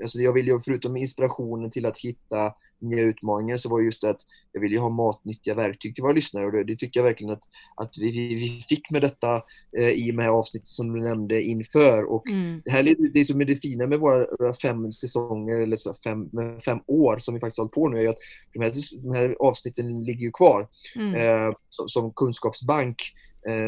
Alltså 0.00 0.18
jag 0.18 0.32
vill 0.32 0.46
ju, 0.46 0.60
förutom 0.60 0.96
inspirationen 0.96 1.70
till 1.70 1.86
att 1.86 1.98
hitta 1.98 2.54
nya 2.80 3.02
utmaningar, 3.02 3.56
så 3.56 3.68
var 3.68 3.78
det 3.78 3.84
just 3.84 4.00
det 4.00 4.10
att 4.10 4.20
jag 4.52 4.60
vill 4.60 4.72
ju 4.72 4.78
ha 4.78 4.88
matnyttiga 4.88 5.54
verktyg 5.54 5.94
till 5.94 6.02
våra 6.02 6.12
lyssnare 6.12 6.46
och 6.46 6.52
det, 6.52 6.64
det 6.64 6.76
tycker 6.76 7.00
jag 7.00 7.04
verkligen 7.04 7.32
att, 7.32 7.42
att 7.76 7.98
vi, 7.98 8.10
vi, 8.34 8.64
fick 8.68 8.90
med 8.90 9.02
detta 9.02 9.42
eh, 9.78 9.88
i 9.88 10.12
med 10.12 10.30
avsnittet 10.30 10.68
som 10.68 10.92
du 10.92 11.00
nämnde 11.00 11.42
inför. 11.42 12.04
Och 12.04 12.26
mm. 12.26 12.62
det 12.64 12.70
här 12.70 12.88
är 12.88 13.12
det 13.12 13.24
som 13.24 13.40
är 13.40 13.44
det 13.44 13.56
fina 13.56 13.86
med 13.86 13.98
våra 13.98 14.54
fem 14.54 14.92
säsonger, 14.92 15.60
eller 15.60 15.76
så 15.76 15.94
fem, 15.94 16.30
fem 16.64 16.78
år 16.86 17.18
som 17.18 17.34
vi 17.34 17.40
faktiskt 17.40 17.58
har 17.58 17.64
hållit 17.64 17.74
på 17.74 17.88
nu, 17.88 17.98
är 17.98 18.08
att 18.08 18.18
de 18.52 18.62
här, 18.62 19.02
de 19.02 19.16
här 19.16 19.36
avsnitten 19.40 20.04
ligger 20.04 20.22
ju 20.22 20.30
kvar 20.30 20.68
mm. 20.96 21.14
eh, 21.14 21.54
som, 21.70 21.88
som 21.88 22.12
kunskapsbank 22.12 23.12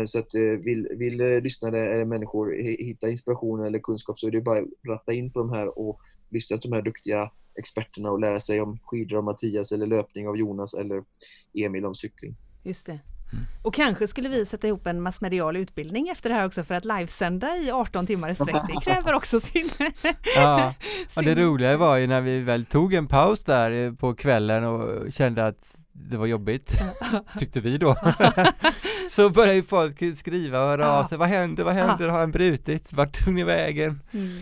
så 0.06 0.18
att 0.18 0.34
eh, 0.34 0.40
vill, 0.40 0.88
vill 0.98 1.16
lyssnare 1.16 1.78
eller 1.78 2.04
människor 2.04 2.52
hitta 2.62 3.08
inspiration 3.08 3.64
eller 3.64 3.78
kunskap 3.78 4.18
så 4.18 4.26
är 4.26 4.30
det 4.30 4.40
bara 4.40 4.58
att 4.58 4.68
ratta 4.88 5.12
in 5.12 5.32
på 5.32 5.38
de 5.38 5.50
här 5.50 5.78
och 5.78 6.00
lyssna 6.30 6.58
till 6.58 6.70
de 6.70 6.76
här 6.76 6.82
duktiga 6.82 7.30
experterna 7.58 8.10
och 8.10 8.20
lära 8.20 8.40
sig 8.40 8.60
om 8.60 8.78
skidor 8.82 9.18
av 9.18 9.24
Mattias 9.24 9.72
eller 9.72 9.86
löpning 9.86 10.28
av 10.28 10.36
Jonas 10.36 10.74
eller 10.74 11.04
Emil 11.54 11.84
om 11.84 11.94
cykling. 11.94 12.36
Just 12.62 12.86
det. 12.86 12.92
Mm. 13.32 13.44
Och 13.62 13.74
kanske 13.74 14.08
skulle 14.08 14.28
vi 14.28 14.46
sätta 14.46 14.66
ihop 14.66 14.86
en 14.86 15.02
massmedial 15.02 15.56
utbildning 15.56 16.08
efter 16.08 16.30
det 16.30 16.36
här 16.36 16.46
också 16.46 16.64
för 16.64 16.74
att 16.74 16.84
livesända 16.84 17.56
i 17.56 17.70
18 17.70 18.06
timmar 18.06 18.28
i 18.28 18.34
sträck. 18.34 18.56
Det 18.66 18.84
kräver 18.84 19.14
också 19.14 19.40
sin... 19.40 19.70
ja. 20.36 20.74
och 21.16 21.22
det 21.24 21.34
roliga 21.34 21.76
var 21.76 21.96
ju 21.96 22.06
när 22.06 22.20
vi 22.20 22.40
väl 22.40 22.66
tog 22.66 22.94
en 22.94 23.06
paus 23.06 23.44
där 23.44 23.92
på 23.92 24.14
kvällen 24.14 24.64
och 24.64 25.12
kände 25.12 25.46
att 25.46 25.76
det 25.96 26.16
var 26.16 26.26
jobbigt, 26.26 26.76
tyckte 27.38 27.60
vi 27.60 27.78
då. 27.78 27.96
så 29.10 29.30
började 29.30 29.62
folk 29.62 30.16
skriva 30.16 30.62
och 30.62 30.68
höra 30.68 30.92
av 30.92 31.04
sig, 31.04 31.18
vad 31.18 31.28
händer, 31.28 31.64
vad 31.64 31.74
händer, 31.74 32.08
har 32.08 32.18
han 32.18 32.30
brutit, 32.30 32.92
vart 32.92 33.24
tog 33.24 33.34
ni 33.34 33.44
vägen? 33.44 34.00
Mm. 34.12 34.38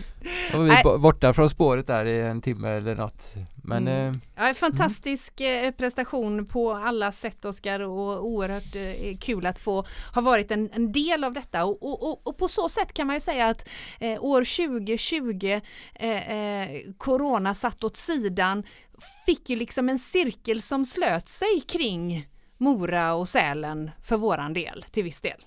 Då 0.51 0.57
var 0.57 0.93
vi 0.95 0.99
borta 0.99 1.33
från 1.33 1.49
spåret 1.49 1.87
där 1.87 2.05
i 2.05 2.21
en 2.21 2.41
timme 2.41 2.69
eller 2.69 2.95
något. 2.95 3.23
Men, 3.65 3.87
mm. 3.87 4.21
eh, 4.37 4.47
ja, 4.47 4.53
fantastisk 4.53 5.41
mm. 5.41 5.73
prestation 5.73 6.45
på 6.45 6.73
alla 6.73 7.11
sätt 7.11 7.45
Oskar 7.45 7.79
och 7.79 8.25
oerhört 8.25 8.75
eh, 8.75 9.17
kul 9.17 9.45
att 9.45 9.59
få 9.59 9.85
ha 10.13 10.21
varit 10.21 10.51
en, 10.51 10.69
en 10.73 10.91
del 10.91 11.23
av 11.23 11.33
detta 11.33 11.65
och, 11.65 11.83
och, 11.83 12.09
och, 12.09 12.27
och, 12.27 12.37
på 12.37 12.47
så 12.47 12.69
sätt 12.69 12.93
kan 12.93 13.07
man 13.07 13.15
ju 13.15 13.19
säga 13.19 13.47
att 13.47 13.69
eh, 13.99 14.23
år 14.23 14.67
2020 14.67 15.61
eh, 15.95 16.31
eh, 16.31 16.81
Corona 16.97 17.53
satt 17.53 17.83
åt 17.83 17.97
sidan 17.97 18.63
fick 19.25 19.49
ju 19.49 19.55
liksom 19.55 19.89
en 19.89 19.99
cirkel 19.99 20.61
som 20.61 20.85
slöt 20.85 21.29
sig 21.29 21.61
kring 21.67 22.27
Mora 22.57 23.13
och 23.13 23.27
Sälen 23.27 23.91
för 24.03 24.17
våran 24.17 24.53
del 24.53 24.85
till 24.91 25.03
viss 25.03 25.21
del. 25.21 25.45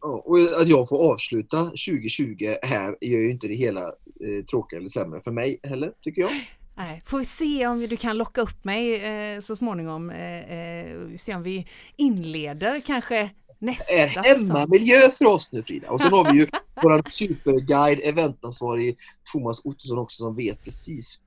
Ja, 0.00 0.22
och 0.26 0.38
att 0.60 0.68
jag 0.68 0.88
får 0.88 1.12
avsluta 1.12 1.64
2020 1.64 2.54
här 2.62 2.96
gör 3.00 3.18
ju 3.18 3.30
inte 3.30 3.48
det 3.48 3.54
hela 3.54 3.80
eh, 3.80 4.44
tråkigare 4.50 4.80
eller 4.80 4.88
sämre 4.88 5.20
för 5.20 5.30
mig 5.30 5.60
heller, 5.62 5.92
tycker 6.00 6.22
jag. 6.22 6.30
Nej, 6.74 7.02
får 7.06 7.18
vi 7.18 7.24
se 7.24 7.66
om 7.66 7.80
du 7.80 7.96
kan 7.96 8.16
locka 8.16 8.40
upp 8.40 8.64
mig 8.64 9.04
eh, 9.04 9.40
så 9.40 9.56
småningom. 9.56 10.10
Eh, 10.10 10.52
eh, 10.58 10.96
se 11.16 11.34
om 11.34 11.42
vi 11.42 11.66
inleder 11.96 12.80
kanske 12.80 13.30
nästa 13.58 13.94
är 13.94 14.06
hemmamiljö 14.06 15.10
för 15.18 15.24
oss 15.24 15.48
nu 15.52 15.62
Frida. 15.62 15.90
Och 15.90 16.00
så 16.00 16.08
har 16.08 16.32
vi 16.32 16.38
ju 16.38 16.46
vår 16.82 17.10
superguide, 17.10 18.00
eventansvarig 18.04 18.96
Thomas 19.32 19.60
Ottosson 19.64 19.98
också 19.98 20.16
som 20.16 20.36
vet 20.36 20.64
precis 20.64 21.20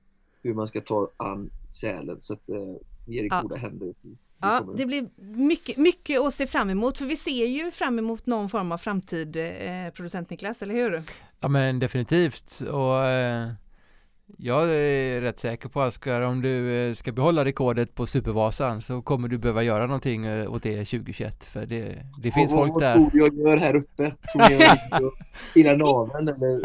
hur 0.46 0.54
man 0.54 0.66
ska 0.66 0.80
ta 0.80 1.10
an 1.16 1.50
Sälen. 1.68 2.20
Så 2.20 2.32
att 2.32 2.48
eh, 2.48 2.56
vi 3.06 3.18
är 3.18 3.24
i 3.24 3.28
ja. 3.30 3.42
goda 3.42 3.56
händer. 3.56 3.94
Ja, 4.40 4.64
det 4.76 4.86
blir 4.86 5.08
mycket, 5.36 5.76
mycket 5.76 6.20
att 6.20 6.34
se 6.34 6.46
fram 6.46 6.70
emot, 6.70 6.98
för 6.98 7.04
vi 7.04 7.16
ser 7.16 7.46
ju 7.46 7.70
fram 7.70 7.98
emot 7.98 8.26
någon 8.26 8.48
form 8.48 8.72
av 8.72 8.78
framtid, 8.78 9.36
eh, 9.36 9.90
producent 9.94 10.30
Niklas, 10.30 10.62
eller 10.62 10.74
hur? 10.74 11.02
Ja, 11.40 11.48
men 11.48 11.78
definitivt. 11.78 12.60
Och 12.60 13.04
eh, 13.04 13.50
jag 14.38 14.70
är 14.70 15.20
rätt 15.20 15.40
säker 15.40 15.68
på 15.68 15.82
att 15.82 16.06
om 16.06 16.42
du 16.42 16.76
eh, 16.88 16.94
ska 16.94 17.12
behålla 17.12 17.44
rekordet 17.44 17.94
på 17.94 18.06
Supervasan 18.06 18.80
så 18.82 19.02
kommer 19.02 19.28
du 19.28 19.38
behöva 19.38 19.62
göra 19.62 19.86
någonting 19.86 20.26
eh, 20.26 20.52
åt 20.52 20.62
det 20.62 20.84
2021, 20.84 21.44
för 21.44 21.66
det, 21.66 22.02
det 22.18 22.30
finns 22.30 22.50
ja, 22.50 22.56
folk 22.56 22.72
vad 22.72 22.82
där. 22.82 22.98
Vad 22.98 23.10
tror 23.10 23.22
jag 23.22 23.34
gör 23.34 23.56
här 23.56 23.76
uppe? 23.76 24.10
Tror 24.10 24.44
jag 24.52 24.78
pillar 25.54 25.76
naveln 25.76 26.28
eller? 26.28 26.60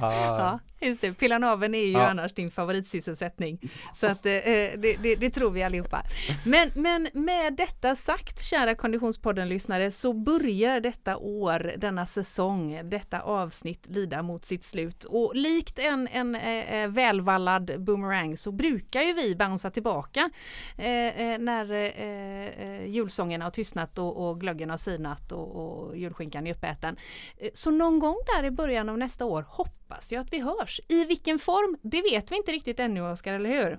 ja. 0.00 0.60
Just 0.80 1.00
det, 1.00 1.14
pilla 1.14 1.38
naveln 1.38 1.74
är 1.74 1.78
ju 1.78 1.90
Ja. 1.92 2.06
annars 2.08 2.32
din 2.32 2.50
favoritsysselsättning. 2.50 3.58
Så 3.94 4.06
att 4.06 4.26
eh, 4.26 4.32
det, 4.32 4.96
det, 5.02 5.14
det 5.14 5.30
tror 5.30 5.50
vi 5.50 5.62
allihopa. 5.62 6.02
Men, 6.44 6.70
men 6.74 7.08
med 7.12 7.52
detta 7.56 7.94
sagt, 7.96 8.42
kära 8.42 8.74
Konditionspodden-lyssnare, 8.74 9.90
så 9.90 10.12
börjar 10.12 10.80
detta 10.80 11.16
år, 11.16 11.72
denna 11.76 12.06
säsong, 12.06 12.80
detta 12.90 13.20
avsnitt 13.20 13.86
lida 13.86 14.22
mot 14.22 14.44
sitt 14.44 14.64
slut. 14.64 15.04
Och 15.04 15.32
likt 15.34 15.78
en, 15.78 16.08
en 16.08 16.34
eh, 16.34 16.74
eh, 16.74 16.88
välvallad 16.90 17.80
boomerang 17.84 18.36
så 18.36 18.52
brukar 18.52 19.00
ju 19.02 19.12
vi 19.12 19.36
bouncea 19.36 19.70
tillbaka 19.70 20.30
eh, 20.78 21.20
eh, 21.20 21.38
när 21.38 21.72
eh, 21.72 22.46
eh, 22.48 22.86
julsången 22.86 23.42
har 23.42 23.50
tystnat 23.50 23.98
och, 23.98 24.28
och 24.30 24.40
glöggen 24.40 24.70
har 24.70 24.76
sinat 24.76 25.32
och, 25.32 25.56
och 25.56 25.96
julskinkan 25.96 26.46
är 26.46 26.54
uppäten. 26.54 26.96
Eh, 27.38 27.50
Så 27.54 27.70
någon 27.70 27.98
gång 27.98 28.16
där 28.36 28.44
i 28.44 28.50
början 28.50 28.88
av 28.88 28.98
nästa 28.98 29.24
år 29.24 29.44
hoppas 29.48 30.12
jag 30.12 30.20
att 30.20 30.32
vi 30.32 30.40
hörs. 30.40 30.69
I 30.88 31.04
vilken 31.04 31.38
form, 31.38 31.76
det 31.82 32.02
vet 32.02 32.32
vi 32.32 32.36
inte 32.36 32.52
riktigt 32.52 32.80
ännu 32.80 33.02
Oskar, 33.02 33.34
eller 33.34 33.50
hur? 33.50 33.78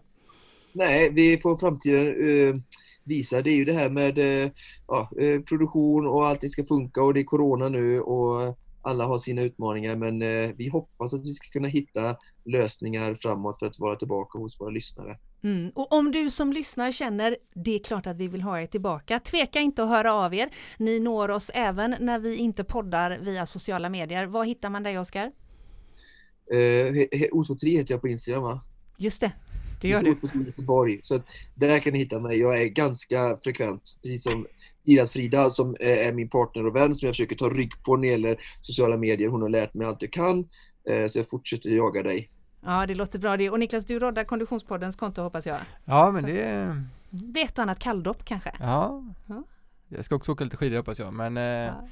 Nej, 0.73 1.09
vi 1.13 1.37
får 1.37 1.57
framtiden 1.57 2.07
eh, 2.07 2.55
visa. 3.03 3.41
Det 3.41 3.49
är 3.49 3.55
ju 3.55 3.65
det 3.65 3.73
här 3.73 3.89
med 3.89 4.17
eh, 4.17 4.51
ja, 4.87 5.09
eh, 5.19 5.41
produktion 5.41 6.07
och 6.07 6.27
allting 6.27 6.49
ska 6.49 6.63
funka 6.63 7.01
och 7.01 7.13
det 7.13 7.19
är 7.19 7.23
corona 7.23 7.69
nu 7.69 8.01
och 8.01 8.57
alla 8.83 9.05
har 9.05 9.19
sina 9.19 9.41
utmaningar 9.41 9.95
men 9.95 10.19
vi 10.57 10.69
hoppas 10.69 11.13
att 11.13 11.25
vi 11.25 11.33
ska 11.33 11.47
kunna 11.49 11.67
hitta 11.67 12.15
lösningar 12.45 13.15
framåt 13.15 13.59
för 13.59 13.65
att 13.65 13.79
vara 13.79 13.95
tillbaka 13.95 14.39
hos 14.39 14.59
våra 14.59 14.69
lyssnare. 14.69 15.17
Mm. 15.43 15.71
Och 15.75 15.93
om 15.93 16.11
du 16.11 16.29
som 16.29 16.53
lyssnar 16.53 16.91
känner 16.91 17.37
det 17.53 17.75
är 17.75 17.79
klart 17.79 18.07
att 18.07 18.17
vi 18.17 18.27
vill 18.27 18.41
ha 18.41 18.61
er 18.61 18.65
tillbaka, 18.65 19.19
tveka 19.19 19.59
inte 19.59 19.83
att 19.83 19.89
höra 19.89 20.13
av 20.13 20.33
er. 20.33 20.49
Ni 20.77 20.99
når 20.99 21.29
oss 21.31 21.51
även 21.53 21.95
när 21.99 22.19
vi 22.19 22.35
inte 22.35 22.63
poddar 22.63 23.19
via 23.21 23.45
sociala 23.45 23.89
medier. 23.89 24.25
Var 24.25 24.43
hittar 24.43 24.69
man 24.69 24.83
dig 24.83 24.99
Oskar? 24.99 25.31
Eh, 26.51 26.57
he- 26.93 27.07
he- 27.11 27.29
O23 27.31 27.67
heter 27.77 27.93
jag 27.93 28.01
på 28.01 28.07
Instagram 28.07 28.43
va? 28.43 28.61
Just 28.97 29.21
det, 29.21 29.31
det 29.81 29.87
gör 29.87 30.01
du. 30.01 30.13
O23 30.13 30.45
Göteborg. 30.45 30.99
Så 31.03 31.15
att 31.15 31.25
där 31.55 31.79
kan 31.79 31.93
ni 31.93 31.99
hitta 31.99 32.19
mig. 32.19 32.39
Jag 32.39 32.61
är 32.61 32.65
ganska 32.67 33.37
frekvent, 33.43 33.81
precis 34.03 34.23
som 34.23 34.45
Idas 34.83 35.13
Frida 35.13 35.49
som 35.49 35.75
eh, 35.79 36.07
är 36.07 36.13
min 36.13 36.29
partner 36.29 36.65
och 36.65 36.75
vän 36.75 36.95
som 36.95 37.05
jag 37.05 37.13
försöker 37.15 37.35
ta 37.35 37.49
rygg 37.49 37.71
på 37.83 37.95
när 37.95 38.01
det 38.01 38.07
gäller 38.11 38.37
sociala 38.61 38.97
medier. 38.97 39.29
Hon 39.29 39.41
har 39.41 39.49
lärt 39.49 39.73
mig 39.73 39.87
allt 39.87 40.01
jag 40.01 40.11
kan. 40.11 40.39
Eh, 40.89 41.07
så 41.07 41.19
jag 41.19 41.29
fortsätter 41.29 41.69
jaga 41.69 42.03
dig. 42.03 42.29
Ja, 42.65 42.85
det 42.85 42.95
låter 42.95 43.19
bra 43.19 43.37
det. 43.37 43.49
Och 43.49 43.59
Niklas, 43.59 43.85
du 43.85 43.99
råddar 43.99 44.23
Konditionspoddens 44.23 44.95
konto 44.95 45.21
hoppas 45.21 45.45
jag. 45.45 45.57
Ja, 45.85 46.11
men 46.11 46.23
det... 46.23 46.75
Det 47.13 47.25
blir 47.25 47.43
ett 47.43 47.59
annat 47.59 47.79
kalldopp 47.79 48.25
kanske. 48.25 48.51
Ja. 48.59 49.03
Ja. 49.27 49.43
Jag 49.95 50.05
ska 50.05 50.15
också 50.15 50.31
åka 50.31 50.43
lite 50.43 50.57
skidor 50.57 50.77
hoppas 50.77 50.99
jag, 50.99 51.13
men... 51.13 51.37
eh, 51.37 51.43
Ja. 51.43 51.87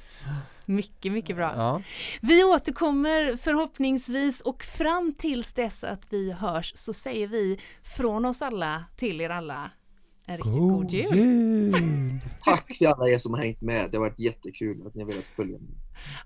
Mycket, 0.66 1.12
mycket 1.12 1.36
bra. 1.36 1.52
Ja. 1.56 1.82
Vi 2.20 2.44
återkommer 2.44 3.36
förhoppningsvis 3.36 4.40
och 4.40 4.62
fram 4.62 5.14
tills 5.18 5.52
dess 5.52 5.84
att 5.84 6.06
vi 6.10 6.32
hörs 6.32 6.72
så 6.74 6.92
säger 6.92 7.26
vi 7.26 7.60
från 7.96 8.24
oss 8.24 8.42
alla 8.42 8.84
till 8.96 9.20
er 9.20 9.30
alla 9.30 9.70
en 10.26 10.36
riktigt 10.36 10.52
god 10.52 10.90
jul. 10.90 11.16
jul! 11.16 11.74
Tack 12.44 12.78
till 12.78 12.86
alla 12.86 13.08
er 13.08 13.18
som 13.18 13.34
har 13.34 13.40
hängt 13.40 13.60
med. 13.60 13.90
Det 13.90 13.96
har 13.96 14.04
varit 14.04 14.20
jättekul 14.20 14.86
att 14.86 14.94
ni 14.94 15.02
har 15.02 15.08
velat 15.10 15.26
följa 15.26 15.58
mig. 15.58 15.70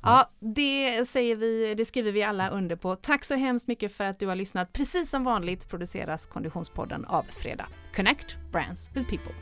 Ja, 0.03 0.31
det 0.41 1.09
säger 1.09 1.37
vi, 1.37 1.75
det 1.75 1.85
skriver 1.85 2.13
vi 2.13 2.23
alla 2.23 2.51
under 2.51 2.77
på. 2.77 2.97
Tack 2.97 3.25
så 3.25 3.35
hemskt 3.35 3.67
mycket 3.69 3.93
för 3.93 4.05
att 4.05 4.19
du 4.19 4.27
har 4.27 4.37
lyssnat. 4.37 4.73
Precis 4.73 5.11
som 5.11 5.25
vanligt 5.25 5.69
produceras 5.69 6.27
Konditionspodden 6.27 7.05
av 7.05 7.23
Fredag. 7.23 7.67
Connect 7.97 8.37
Brands 8.53 8.91
with 8.95 9.11
People. 9.11 9.35